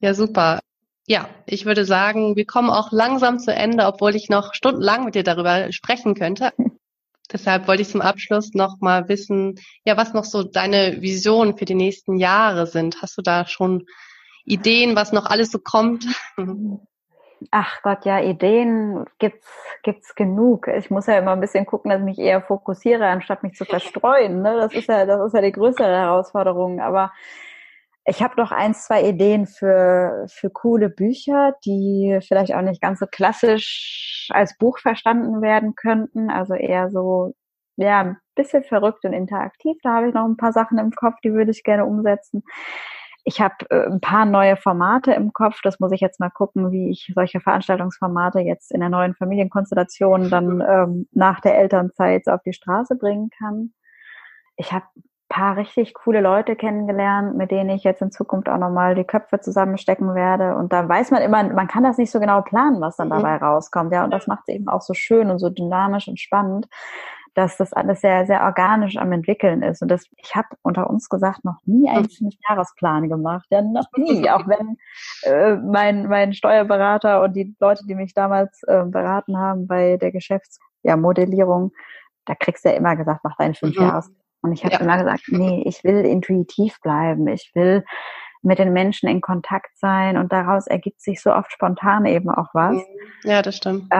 Ja, 0.00 0.12
super. 0.12 0.60
Ja, 1.06 1.28
ich 1.46 1.66
würde 1.66 1.84
sagen, 1.84 2.34
wir 2.34 2.46
kommen 2.46 2.68
auch 2.68 2.90
langsam 2.90 3.38
zu 3.38 3.54
Ende, 3.54 3.86
obwohl 3.86 4.16
ich 4.16 4.28
noch 4.28 4.54
stundenlang 4.54 5.04
mit 5.04 5.14
dir 5.14 5.22
darüber 5.22 5.70
sprechen 5.72 6.14
könnte. 6.14 6.52
Deshalb 7.32 7.66
wollte 7.68 7.82
ich 7.82 7.88
zum 7.88 8.02
Abschluss 8.02 8.54
noch 8.54 8.80
mal 8.80 9.08
wissen, 9.08 9.58
ja, 9.84 9.96
was 9.96 10.14
noch 10.14 10.24
so 10.24 10.42
deine 10.42 11.02
Visionen 11.02 11.56
für 11.56 11.64
die 11.64 11.74
nächsten 11.74 12.16
Jahre 12.16 12.66
sind. 12.66 13.02
Hast 13.02 13.18
du 13.18 13.22
da 13.22 13.46
schon 13.46 13.86
Ideen, 14.44 14.94
was 14.94 15.12
noch 15.12 15.26
alles 15.26 15.50
so 15.50 15.58
kommt? 15.58 16.06
Ach 17.50 17.82
Gott, 17.82 18.04
ja, 18.04 18.20
Ideen 18.20 19.04
gibt's 19.18 19.48
gibt's 19.82 20.14
genug. 20.14 20.68
Ich 20.68 20.90
muss 20.90 21.06
ja 21.06 21.18
immer 21.18 21.32
ein 21.32 21.40
bisschen 21.40 21.66
gucken, 21.66 21.90
dass 21.90 22.00
ich 22.00 22.04
mich 22.04 22.18
eher 22.18 22.40
fokussiere, 22.40 23.06
anstatt 23.06 23.42
mich 23.42 23.54
zu 23.54 23.64
verstreuen. 23.66 24.42
Ne? 24.42 24.56
Das 24.56 24.72
ist 24.72 24.88
ja, 24.88 25.04
das 25.04 25.26
ist 25.26 25.34
ja 25.34 25.42
die 25.42 25.52
größere 25.52 25.86
Herausforderung. 25.86 26.80
Aber 26.80 27.12
ich 28.06 28.22
habe 28.22 28.34
noch 28.36 28.52
ein, 28.52 28.74
zwei 28.74 29.02
Ideen 29.02 29.46
für 29.46 30.26
für 30.28 30.48
coole 30.50 30.88
Bücher, 30.88 31.54
die 31.64 32.18
vielleicht 32.26 32.54
auch 32.54 32.62
nicht 32.62 32.80
ganz 32.80 33.00
so 33.00 33.06
klassisch 33.06 34.28
als 34.32 34.56
Buch 34.58 34.78
verstanden 34.78 35.42
werden 35.42 35.74
könnten. 35.74 36.30
Also 36.30 36.54
eher 36.54 36.88
so 36.90 37.34
ja 37.76 38.00
ein 38.00 38.18
bisschen 38.36 38.62
verrückt 38.64 39.04
und 39.04 39.12
interaktiv. 39.12 39.76
Da 39.82 39.94
habe 39.94 40.08
ich 40.08 40.14
noch 40.14 40.24
ein 40.24 40.36
paar 40.36 40.52
Sachen 40.52 40.78
im 40.78 40.92
Kopf, 40.92 41.16
die 41.24 41.32
würde 41.32 41.50
ich 41.50 41.64
gerne 41.64 41.84
umsetzen. 41.84 42.44
Ich 43.24 43.40
habe 43.40 43.56
äh, 43.70 43.86
ein 43.86 44.00
paar 44.00 44.24
neue 44.24 44.56
Formate 44.56 45.12
im 45.12 45.32
Kopf. 45.32 45.60
Das 45.62 45.80
muss 45.80 45.90
ich 45.90 46.00
jetzt 46.00 46.20
mal 46.20 46.30
gucken, 46.30 46.70
wie 46.70 46.90
ich 46.90 47.10
solche 47.12 47.40
Veranstaltungsformate 47.40 48.38
jetzt 48.38 48.70
in 48.70 48.78
der 48.80 48.88
neuen 48.88 49.16
Familienkonstellation 49.16 50.30
dann 50.30 50.60
ähm, 50.68 51.08
nach 51.10 51.40
der 51.40 51.58
Elternzeit 51.58 52.28
auf 52.28 52.42
die 52.44 52.52
Straße 52.52 52.94
bringen 52.94 53.30
kann. 53.36 53.74
Ich 54.56 54.72
habe 54.72 54.86
paar 55.28 55.56
richtig 55.56 55.94
coole 55.94 56.20
Leute 56.20 56.56
kennengelernt, 56.56 57.36
mit 57.36 57.50
denen 57.50 57.70
ich 57.70 57.84
jetzt 57.84 58.02
in 58.02 58.10
Zukunft 58.10 58.48
auch 58.48 58.58
nochmal 58.58 58.94
die 58.94 59.04
Köpfe 59.04 59.40
zusammenstecken 59.40 60.14
werde. 60.14 60.56
Und 60.56 60.72
da 60.72 60.88
weiß 60.88 61.10
man 61.10 61.22
immer, 61.22 61.42
man 61.42 61.68
kann 61.68 61.82
das 61.84 61.98
nicht 61.98 62.10
so 62.10 62.20
genau 62.20 62.42
planen, 62.42 62.80
was 62.80 62.96
dann 62.96 63.08
Mhm. 63.08 63.12
dabei 63.12 63.36
rauskommt. 63.36 63.92
Ja, 63.92 64.04
und 64.04 64.10
das 64.12 64.26
macht 64.26 64.44
es 64.46 64.54
eben 64.54 64.68
auch 64.68 64.82
so 64.82 64.94
schön 64.94 65.30
und 65.30 65.38
so 65.38 65.50
dynamisch 65.50 66.08
und 66.08 66.20
spannend 66.20 66.66
dass 67.36 67.58
das 67.58 67.74
alles 67.74 68.00
sehr, 68.00 68.24
sehr 68.24 68.42
organisch 68.44 68.96
am 68.96 69.12
entwickeln 69.12 69.62
ist. 69.62 69.82
Und 69.82 69.88
das, 69.88 70.06
ich 70.16 70.34
habe 70.34 70.48
unter 70.62 70.88
uns 70.88 71.10
gesagt, 71.10 71.44
noch 71.44 71.58
nie 71.66 71.86
einen 71.88 72.08
Fünfjahresplan 72.08 73.10
gemacht. 73.10 73.46
Ja, 73.50 73.60
noch 73.60 73.88
nie. 73.94 74.28
Auch 74.30 74.46
wenn 74.48 74.78
äh, 75.22 75.56
mein, 75.56 76.08
mein 76.08 76.32
Steuerberater 76.32 77.22
und 77.22 77.34
die 77.36 77.54
Leute, 77.60 77.84
die 77.86 77.94
mich 77.94 78.14
damals 78.14 78.62
äh, 78.62 78.84
beraten 78.86 79.36
haben 79.36 79.66
bei 79.66 79.98
der 79.98 80.12
Geschäftsmodellierung, 80.12 81.72
da 82.24 82.34
kriegst 82.34 82.64
du 82.64 82.70
ja 82.70 82.74
immer 82.74 82.96
gesagt, 82.96 83.20
mach 83.22 83.36
deinen 83.36 83.54
Fünfjahres. 83.54 84.10
Und 84.42 84.52
ich 84.52 84.64
habe 84.64 84.74
Ja. 84.74 84.80
immer 84.80 84.98
gesagt, 84.98 85.24
nee, 85.28 85.62
ich 85.66 85.82
will 85.84 86.04
intuitiv 86.04 86.80
bleiben. 86.80 87.26
Ich 87.28 87.50
will 87.54 87.84
mit 88.42 88.58
den 88.58 88.72
Menschen 88.72 89.08
in 89.08 89.20
Kontakt 89.20 89.76
sein 89.78 90.16
und 90.16 90.32
daraus 90.32 90.66
ergibt 90.66 91.00
sich 91.02 91.20
so 91.20 91.32
oft 91.32 91.50
spontan 91.52 92.04
eben 92.06 92.30
auch 92.30 92.48
was 92.52 92.76
Ja, 93.24 93.42
das 93.42 93.56
stimmt. 93.56 93.92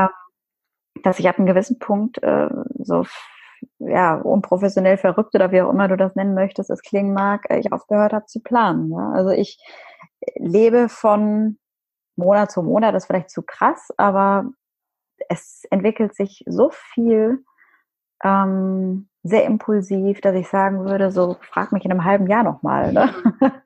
dass 1.03 1.19
ich 1.19 1.29
ab 1.29 1.39
einem 1.39 1.47
gewissen 1.47 1.79
Punkt 1.79 2.23
äh, 2.23 2.49
so 2.79 3.05
ja 3.79 4.15
unprofessionell 4.15 4.99
verrückt 4.99 5.35
oder 5.35 5.51
wie 5.51 5.61
auch 5.63 5.71
immer 5.71 5.89
du 5.89 5.97
das 5.97 6.15
nennen 6.15 6.35
möchtest, 6.35 6.71
es 6.71 6.83
klingen 6.83 7.13
mag, 7.13 7.51
äh, 7.51 7.59
ich 7.59 7.73
aufgehört 7.73 8.13
habe 8.13 8.27
zu 8.27 8.41
planen. 8.41 8.91
Ja? 8.93 9.13
Also 9.13 9.31
ich 9.31 9.59
lebe 10.37 10.89
von 10.89 11.59
Monat 12.17 12.51
zu 12.51 12.63
Monat, 12.63 12.95
das 12.95 13.03
ist 13.05 13.07
vielleicht 13.09 13.31
zu 13.31 13.43
krass, 13.43 13.89
aber 13.97 14.51
es 15.29 15.65
entwickelt 15.71 16.15
sich 16.15 16.45
so 16.47 16.71
viel 16.73 17.45
ähm, 18.25 19.09
sehr 19.27 19.45
impulsiv, 19.45 20.21
dass 20.21 20.35
ich 20.35 20.49
sagen 20.49 20.85
würde, 20.85 21.11
so 21.11 21.37
frag 21.41 21.73
mich 21.73 21.85
in 21.85 21.91
einem 21.91 22.05
halben 22.05 22.27
Jahr 22.27 22.43
nochmal. 22.43 22.93
Ne? 22.93 23.15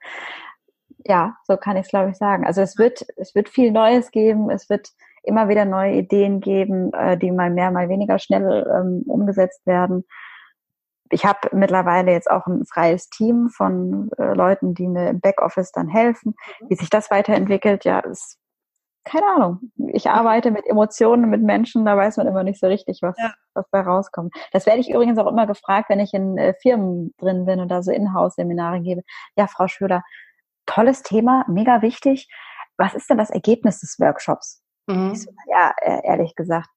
ja, 1.05 1.37
so 1.45 1.57
kann 1.57 1.77
ich 1.77 1.87
es 1.87 1.91
glaube 1.91 2.11
ich 2.11 2.17
sagen. 2.17 2.47
Also 2.47 2.61
es 2.61 2.79
wird, 2.79 3.05
es 3.17 3.35
wird 3.35 3.49
viel 3.49 3.71
Neues 3.71 4.11
geben, 4.11 4.51
es 4.51 4.71
wird 4.71 4.91
immer 5.23 5.49
wieder 5.49 5.65
neue 5.65 5.95
Ideen 5.95 6.41
geben, 6.41 6.93
äh, 6.95 7.17
die 7.17 7.31
mal 7.31 7.51
mehr, 7.51 7.71
mal 7.71 7.89
weniger 7.89 8.19
schnell 8.19 8.67
ähm, 8.75 9.03
umgesetzt 9.07 9.67
werden. 9.67 10.05
ich 11.13 11.25
habe 11.25 11.49
mittlerweile 11.53 12.13
jetzt 12.13 12.31
auch 12.31 12.47
ein 12.47 12.65
freies 12.65 13.11
Team 13.11 13.49
von 13.49 14.11
äh, 14.19 14.33
Leuten, 14.35 14.75
die 14.75 14.89
mir 14.89 15.11
im 15.11 15.21
Backoffice 15.21 15.73
dann 15.73 15.89
helfen. 15.89 16.35
Mhm. 16.61 16.71
Wie 16.71 16.77
sich 16.77 16.91
das 16.91 17.11
weiterentwickelt, 17.11 17.85
ja, 17.85 18.01
ist 18.01 18.40
keine 19.05 19.27
Ahnung. 19.27 19.73
Ich 19.93 20.09
arbeite 20.09 20.51
mit 20.51 20.67
Emotionen, 20.67 21.31
mit 21.31 21.43
Menschen, 21.43 21.85
da 21.85 21.97
weiß 21.97 22.19
man 22.19 22.27
immer 22.27 22.43
nicht 22.43 22.61
so 22.61 22.67
richtig, 22.67 23.01
was, 23.03 23.17
ja. 23.19 23.33
was 23.55 23.67
bei 23.71 23.81
rauskommt. 23.81 24.35
Das 24.53 24.67
werde 24.67 24.81
ich 24.81 24.91
übrigens 24.91 25.19
auch 25.19 25.27
immer 25.27 25.47
gefragt, 25.47 25.89
wenn 25.89 26.01
ich 26.01 26.13
in 26.13 26.37
äh, 26.37 26.55
Firmen 26.61 27.15
drin 27.19 27.47
bin 27.47 27.61
und 27.61 27.69
da 27.69 27.83
so 27.83 27.91
Inhouse-Seminare 27.91 28.81
gebe. 28.81 29.03
Ja, 29.37 29.47
Frau 29.47 29.69
Schüler, 29.69 30.03
tolles 30.67 31.03
Thema, 31.03 31.45
mega 31.49 31.83
wichtig. 31.83 32.29
Was 32.77 32.95
ist 32.95 33.09
denn 33.11 33.19
das 33.19 33.31
Ergebnis 33.31 33.81
des 33.81 33.99
Workshops? 33.99 34.63
Mhm. 34.87 35.15
So, 35.15 35.31
ja, 35.47 35.73
äh, 35.81 36.07
ehrlich 36.07 36.35
gesagt, 36.35 36.69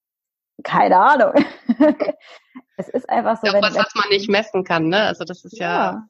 keine 0.63 0.97
Ahnung. 0.97 1.33
es 2.77 2.89
ist 2.89 3.09
einfach 3.09 3.37
so. 3.41 3.47
Ja, 3.47 3.61
was, 3.61 3.75
was 3.75 3.95
man 3.95 4.09
nicht 4.09 4.29
messen 4.29 4.63
kann, 4.63 4.87
ne? 4.87 5.03
Also 5.03 5.25
das 5.25 5.43
ist 5.43 5.57
ja, 5.57 5.67
ja 5.67 6.07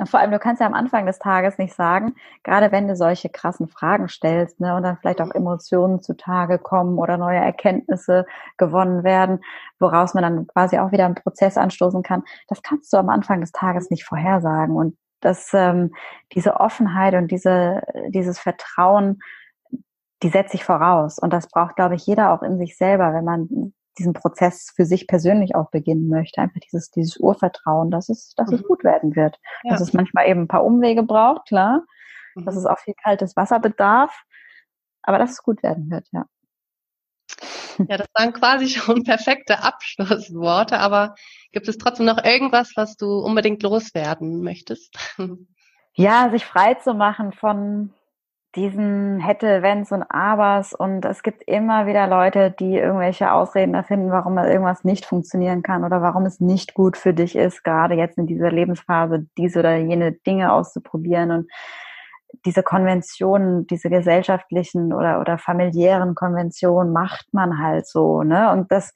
und 0.00 0.08
vor 0.08 0.18
allem, 0.18 0.30
du 0.30 0.38
kannst 0.38 0.62
ja 0.62 0.66
am 0.66 0.72
Anfang 0.72 1.04
des 1.04 1.18
Tages 1.18 1.58
nicht 1.58 1.74
sagen, 1.74 2.14
gerade 2.42 2.72
wenn 2.72 2.88
du 2.88 2.96
solche 2.96 3.28
krassen 3.28 3.68
Fragen 3.68 4.08
stellst, 4.08 4.58
ne, 4.58 4.74
und 4.74 4.82
dann 4.82 4.96
vielleicht 4.96 5.20
auch 5.20 5.26
mhm. 5.26 5.32
Emotionen 5.34 6.00
zutage 6.00 6.58
kommen 6.58 6.98
oder 6.98 7.18
neue 7.18 7.38
Erkenntnisse 7.38 8.24
gewonnen 8.56 9.04
werden, 9.04 9.40
woraus 9.78 10.14
man 10.14 10.22
dann 10.22 10.46
quasi 10.46 10.78
auch 10.78 10.90
wieder 10.90 11.04
einen 11.04 11.16
Prozess 11.16 11.58
anstoßen 11.58 12.02
kann. 12.02 12.22
Das 12.48 12.62
kannst 12.62 12.90
du 12.94 12.96
am 12.96 13.10
Anfang 13.10 13.42
des 13.42 13.52
Tages 13.52 13.90
nicht 13.90 14.04
vorhersagen. 14.04 14.74
Und 14.74 14.96
das, 15.20 15.50
ähm, 15.52 15.92
diese 16.32 16.58
Offenheit 16.58 17.12
und 17.12 17.30
diese, 17.30 17.82
dieses 18.08 18.38
Vertrauen, 18.38 19.20
die 20.22 20.30
setzt 20.30 20.52
sich 20.52 20.64
voraus. 20.64 21.18
Und 21.18 21.34
das 21.34 21.46
braucht, 21.46 21.76
glaube 21.76 21.94
ich, 21.94 22.06
jeder 22.06 22.32
auch 22.32 22.42
in 22.42 22.56
sich 22.56 22.78
selber, 22.78 23.12
wenn 23.12 23.24
man 23.24 23.74
diesen 23.98 24.12
Prozess 24.12 24.72
für 24.74 24.84
sich 24.84 25.06
persönlich 25.06 25.54
auch 25.54 25.70
beginnen 25.70 26.08
möchte. 26.08 26.40
Einfach 26.40 26.60
dieses, 26.60 26.90
dieses 26.90 27.16
Urvertrauen, 27.16 27.90
dass 27.90 28.08
es, 28.08 28.34
dass 28.36 28.48
mhm. 28.48 28.56
es 28.56 28.62
gut 28.62 28.84
werden 28.84 29.16
wird. 29.16 29.38
Ja. 29.64 29.72
Dass 29.72 29.80
es 29.80 29.92
manchmal 29.92 30.28
eben 30.28 30.42
ein 30.42 30.48
paar 30.48 30.64
Umwege 30.64 31.02
braucht, 31.02 31.48
klar. 31.48 31.82
Mhm. 32.34 32.44
Dass 32.44 32.56
es 32.56 32.66
auch 32.66 32.78
viel 32.78 32.94
kaltes 32.94 33.36
Wasser 33.36 33.60
bedarf. 33.60 34.22
Aber 35.02 35.18
dass 35.18 35.32
es 35.32 35.42
gut 35.42 35.62
werden 35.62 35.90
wird, 35.90 36.06
ja. 36.12 36.26
Ja, 37.88 37.96
das 37.96 38.08
waren 38.14 38.32
quasi 38.32 38.68
schon 38.68 39.04
perfekte 39.04 39.62
Abschlussworte, 39.62 40.78
aber 40.78 41.14
gibt 41.52 41.68
es 41.68 41.78
trotzdem 41.78 42.06
noch 42.06 42.22
irgendwas, 42.22 42.72
was 42.76 42.96
du 42.96 43.20
unbedingt 43.20 43.62
loswerden 43.62 44.42
möchtest? 44.42 44.96
Ja, 45.94 46.30
sich 46.30 46.46
frei 46.46 46.74
zu 46.74 46.94
machen 46.94 47.32
von 47.32 47.92
diesen 48.56 49.20
hätte, 49.20 49.62
wenns 49.62 49.92
und 49.92 50.02
abers. 50.02 50.74
Und 50.74 51.04
es 51.04 51.22
gibt 51.22 51.42
immer 51.44 51.86
wieder 51.86 52.06
Leute, 52.06 52.50
die 52.50 52.76
irgendwelche 52.76 53.32
Ausreden 53.32 53.74
erfinden, 53.74 54.10
warum 54.10 54.38
irgendwas 54.38 54.84
nicht 54.84 55.06
funktionieren 55.06 55.62
kann 55.62 55.84
oder 55.84 56.02
warum 56.02 56.26
es 56.26 56.40
nicht 56.40 56.74
gut 56.74 56.96
für 56.96 57.14
dich 57.14 57.36
ist, 57.36 57.62
gerade 57.62 57.94
jetzt 57.94 58.18
in 58.18 58.26
dieser 58.26 58.50
Lebensphase 58.50 59.26
diese 59.38 59.60
oder 59.60 59.76
jene 59.76 60.12
Dinge 60.12 60.52
auszuprobieren. 60.52 61.30
Und 61.30 61.50
diese 62.44 62.62
Konventionen, 62.62 63.66
diese 63.66 63.90
gesellschaftlichen 63.90 64.92
oder, 64.92 65.20
oder 65.20 65.38
familiären 65.38 66.14
Konventionen 66.14 66.92
macht 66.92 67.32
man 67.32 67.58
halt 67.58 67.86
so, 67.86 68.22
ne? 68.22 68.50
Und 68.52 68.72
das, 68.72 68.92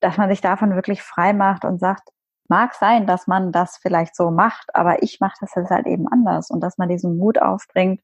dass 0.00 0.16
man 0.16 0.28
sich 0.28 0.40
davon 0.40 0.74
wirklich 0.74 1.02
frei 1.02 1.32
macht 1.32 1.64
und 1.64 1.78
sagt, 1.80 2.08
mag 2.48 2.74
sein, 2.74 3.06
dass 3.06 3.26
man 3.26 3.52
das 3.52 3.78
vielleicht 3.78 4.14
so 4.14 4.30
macht, 4.30 4.74
aber 4.74 5.02
ich 5.02 5.20
mache 5.20 5.36
das 5.40 5.54
jetzt 5.54 5.70
halt 5.70 5.86
eben 5.86 6.06
anders. 6.08 6.50
Und 6.50 6.60
dass 6.60 6.76
man 6.76 6.88
diesen 6.88 7.16
Mut 7.16 7.40
aufbringt, 7.40 8.00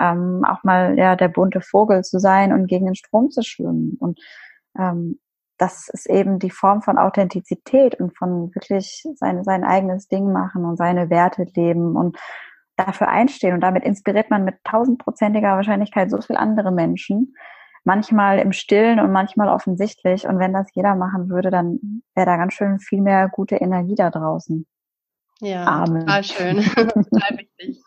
ähm, 0.00 0.44
auch 0.44 0.64
mal 0.64 0.98
ja 0.98 1.14
der 1.16 1.28
bunte 1.28 1.60
Vogel 1.60 2.02
zu 2.02 2.18
sein 2.18 2.52
und 2.52 2.66
gegen 2.66 2.86
den 2.86 2.94
Strom 2.94 3.30
zu 3.30 3.42
schwimmen. 3.42 3.96
Und 4.00 4.18
ähm, 4.78 5.20
das 5.58 5.88
ist 5.88 6.08
eben 6.08 6.38
die 6.38 6.50
Form 6.50 6.80
von 6.80 6.96
Authentizität 6.96 7.94
und 8.00 8.16
von 8.16 8.54
wirklich 8.54 9.04
sein, 9.14 9.44
sein 9.44 9.62
eigenes 9.62 10.08
Ding 10.08 10.32
machen 10.32 10.64
und 10.64 10.76
seine 10.76 11.10
Werte 11.10 11.44
leben 11.54 11.96
und 11.96 12.16
dafür 12.76 13.08
einstehen. 13.08 13.54
Und 13.54 13.60
damit 13.60 13.84
inspiriert 13.84 14.30
man 14.30 14.44
mit 14.44 14.56
tausendprozentiger 14.64 15.56
Wahrscheinlichkeit 15.56 16.10
so 16.10 16.20
viel 16.22 16.36
andere 16.36 16.72
Menschen. 16.72 17.34
Manchmal 17.84 18.38
im 18.38 18.52
Stillen 18.52 19.00
und 19.00 19.12
manchmal 19.12 19.48
offensichtlich. 19.48 20.26
Und 20.26 20.38
wenn 20.38 20.54
das 20.54 20.68
jeder 20.72 20.94
machen 20.94 21.28
würde, 21.28 21.50
dann 21.50 22.02
wäre 22.14 22.26
da 22.26 22.36
ganz 22.38 22.54
schön 22.54 22.78
viel 22.78 23.02
mehr 23.02 23.28
gute 23.28 23.56
Energie 23.56 23.94
da 23.94 24.10
draußen. 24.10 24.66
Ja, 25.40 25.64
Amen. 25.64 26.00
total 26.00 26.24
schön. 26.24 26.62
total 26.74 27.38
wichtig. 27.38 27.82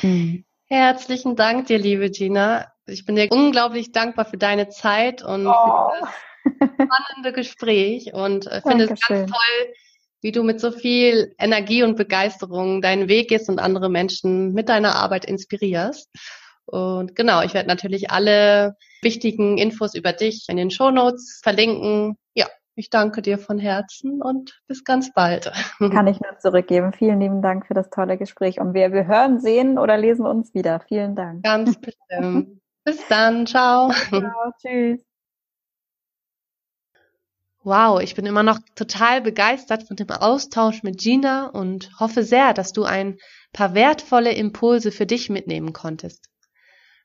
Hm. 0.00 0.44
Herzlichen 0.72 1.36
Dank 1.36 1.66
dir, 1.66 1.76
liebe 1.78 2.08
Gina. 2.08 2.72
Ich 2.86 3.04
bin 3.04 3.14
dir 3.14 3.28
unglaublich 3.30 3.92
dankbar 3.92 4.24
für 4.24 4.38
deine 4.38 4.70
Zeit 4.70 5.22
und 5.22 5.46
oh. 5.46 5.90
für 6.42 6.50
das 6.60 6.70
spannende 6.70 7.34
Gespräch 7.34 8.14
und 8.14 8.46
äh, 8.46 8.62
finde 8.62 8.84
es 8.84 8.88
ganz 8.88 9.30
toll, 9.30 9.74
wie 10.22 10.32
du 10.32 10.42
mit 10.42 10.60
so 10.60 10.72
viel 10.72 11.34
Energie 11.38 11.82
und 11.82 11.98
Begeisterung 11.98 12.80
deinen 12.80 13.10
Weg 13.10 13.28
gehst 13.28 13.50
und 13.50 13.58
andere 13.58 13.90
Menschen 13.90 14.54
mit 14.54 14.70
deiner 14.70 14.94
Arbeit 14.96 15.26
inspirierst. 15.26 16.08
Und 16.64 17.14
genau, 17.16 17.42
ich 17.42 17.52
werde 17.52 17.68
natürlich 17.68 18.10
alle 18.10 18.74
wichtigen 19.02 19.58
Infos 19.58 19.94
über 19.94 20.14
dich 20.14 20.46
in 20.48 20.56
den 20.56 20.70
Shownotes 20.70 21.40
verlinken. 21.42 22.16
Ich 22.74 22.88
danke 22.88 23.20
dir 23.20 23.38
von 23.38 23.58
Herzen 23.58 24.22
und 24.22 24.62
bis 24.66 24.82
ganz 24.84 25.12
bald. 25.12 25.52
Kann 25.78 26.06
ich 26.06 26.20
nur 26.20 26.38
zurückgeben. 26.38 26.92
Vielen 26.94 27.20
lieben 27.20 27.42
Dank 27.42 27.66
für 27.66 27.74
das 27.74 27.90
tolle 27.90 28.16
Gespräch. 28.16 28.60
Und 28.60 28.72
wir, 28.72 28.92
wir 28.92 29.06
hören, 29.06 29.40
sehen 29.40 29.78
oder 29.78 29.98
lesen 29.98 30.24
uns 30.24 30.54
wieder. 30.54 30.80
Vielen 30.80 31.14
Dank. 31.14 31.42
Ganz 31.42 31.78
bestimmt. 31.78 32.60
bis 32.84 33.06
dann. 33.08 33.46
Ciao. 33.46 33.90
Ciao. 33.90 34.52
Tschüss. 34.60 35.04
Wow, 37.64 38.00
ich 38.00 38.16
bin 38.16 38.26
immer 38.26 38.42
noch 38.42 38.58
total 38.74 39.20
begeistert 39.20 39.84
von 39.84 39.94
dem 39.96 40.10
Austausch 40.10 40.82
mit 40.82 40.98
Gina 40.98 41.46
und 41.46 41.90
hoffe 42.00 42.24
sehr, 42.24 42.54
dass 42.54 42.72
du 42.72 42.82
ein 42.84 43.18
paar 43.52 43.74
wertvolle 43.74 44.32
Impulse 44.32 44.90
für 44.90 45.06
dich 45.06 45.30
mitnehmen 45.30 45.72
konntest. 45.72 46.28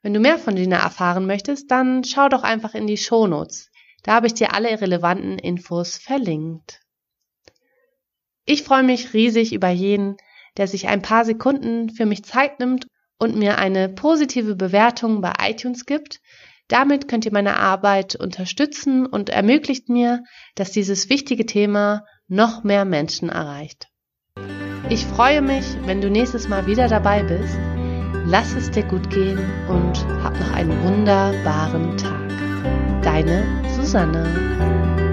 Wenn 0.02 0.14
du 0.14 0.20
mehr 0.20 0.40
von 0.40 0.56
Gina 0.56 0.78
erfahren 0.78 1.28
möchtest, 1.28 1.70
dann 1.70 2.04
schau 2.04 2.30
doch 2.30 2.42
einfach 2.44 2.74
in 2.74 2.88
die 2.88 2.98
Shownotes. 2.98 3.70
Da 4.08 4.14
habe 4.14 4.28
ich 4.28 4.34
dir 4.34 4.54
alle 4.54 4.70
relevanten 4.80 5.38
Infos 5.38 5.98
verlinkt. 5.98 6.80
Ich 8.46 8.64
freue 8.64 8.84
mich 8.84 9.14
riesig 9.14 9.52
über 9.52 9.68
jeden, 9.68 10.16
der 10.56 10.70
sich 10.70 10.88
ein 10.88 11.02
paar 11.02 11.26
Sekunden 11.26 11.90
für 11.90 12.06
mich 12.06 12.24
Zeit 12.24 12.62
nimmt 12.62 12.88
und 13.20 13.36
mir 13.36 13.58
eine 13.58 13.90
positive 13.90 14.56
Bewertung 14.56 15.20
bei 15.20 15.34
iTunes 15.42 15.86
gibt. 15.86 16.22
Damit 16.70 17.10
könnt 17.10 17.26
ihr 17.26 17.34
meine 17.34 17.58
Arbeit 17.58 18.16
unterstützen 18.16 19.06
und 19.06 19.30
ermöglicht 19.30 19.90
mir, 19.90 20.24
dass 20.56 20.72
dieses 20.72 21.10
wichtige 21.10 21.46
Thema 21.46 22.06
noch 22.30 22.64
mehr 22.64 22.86
Menschen 22.86 23.28
erreicht. 23.28 23.90
Ich 24.90 25.06
freue 25.06 25.42
mich, 25.42 25.66
wenn 25.84 26.00
du 26.00 26.10
nächstes 26.10 26.48
Mal 26.48 26.66
wieder 26.66 26.88
dabei 26.88 27.24
bist. 27.24 27.58
Lass 28.26 28.54
es 28.54 28.72
dir 28.72 28.84
gut 28.84 29.10
gehen 29.10 29.40
und 29.68 29.98
hab 30.24 30.40
noch 30.40 30.54
einen 30.54 30.82
wunderbaren 30.82 31.98
Tag. 31.98 32.27
Deine 33.02 33.44
Susanne. 33.76 35.07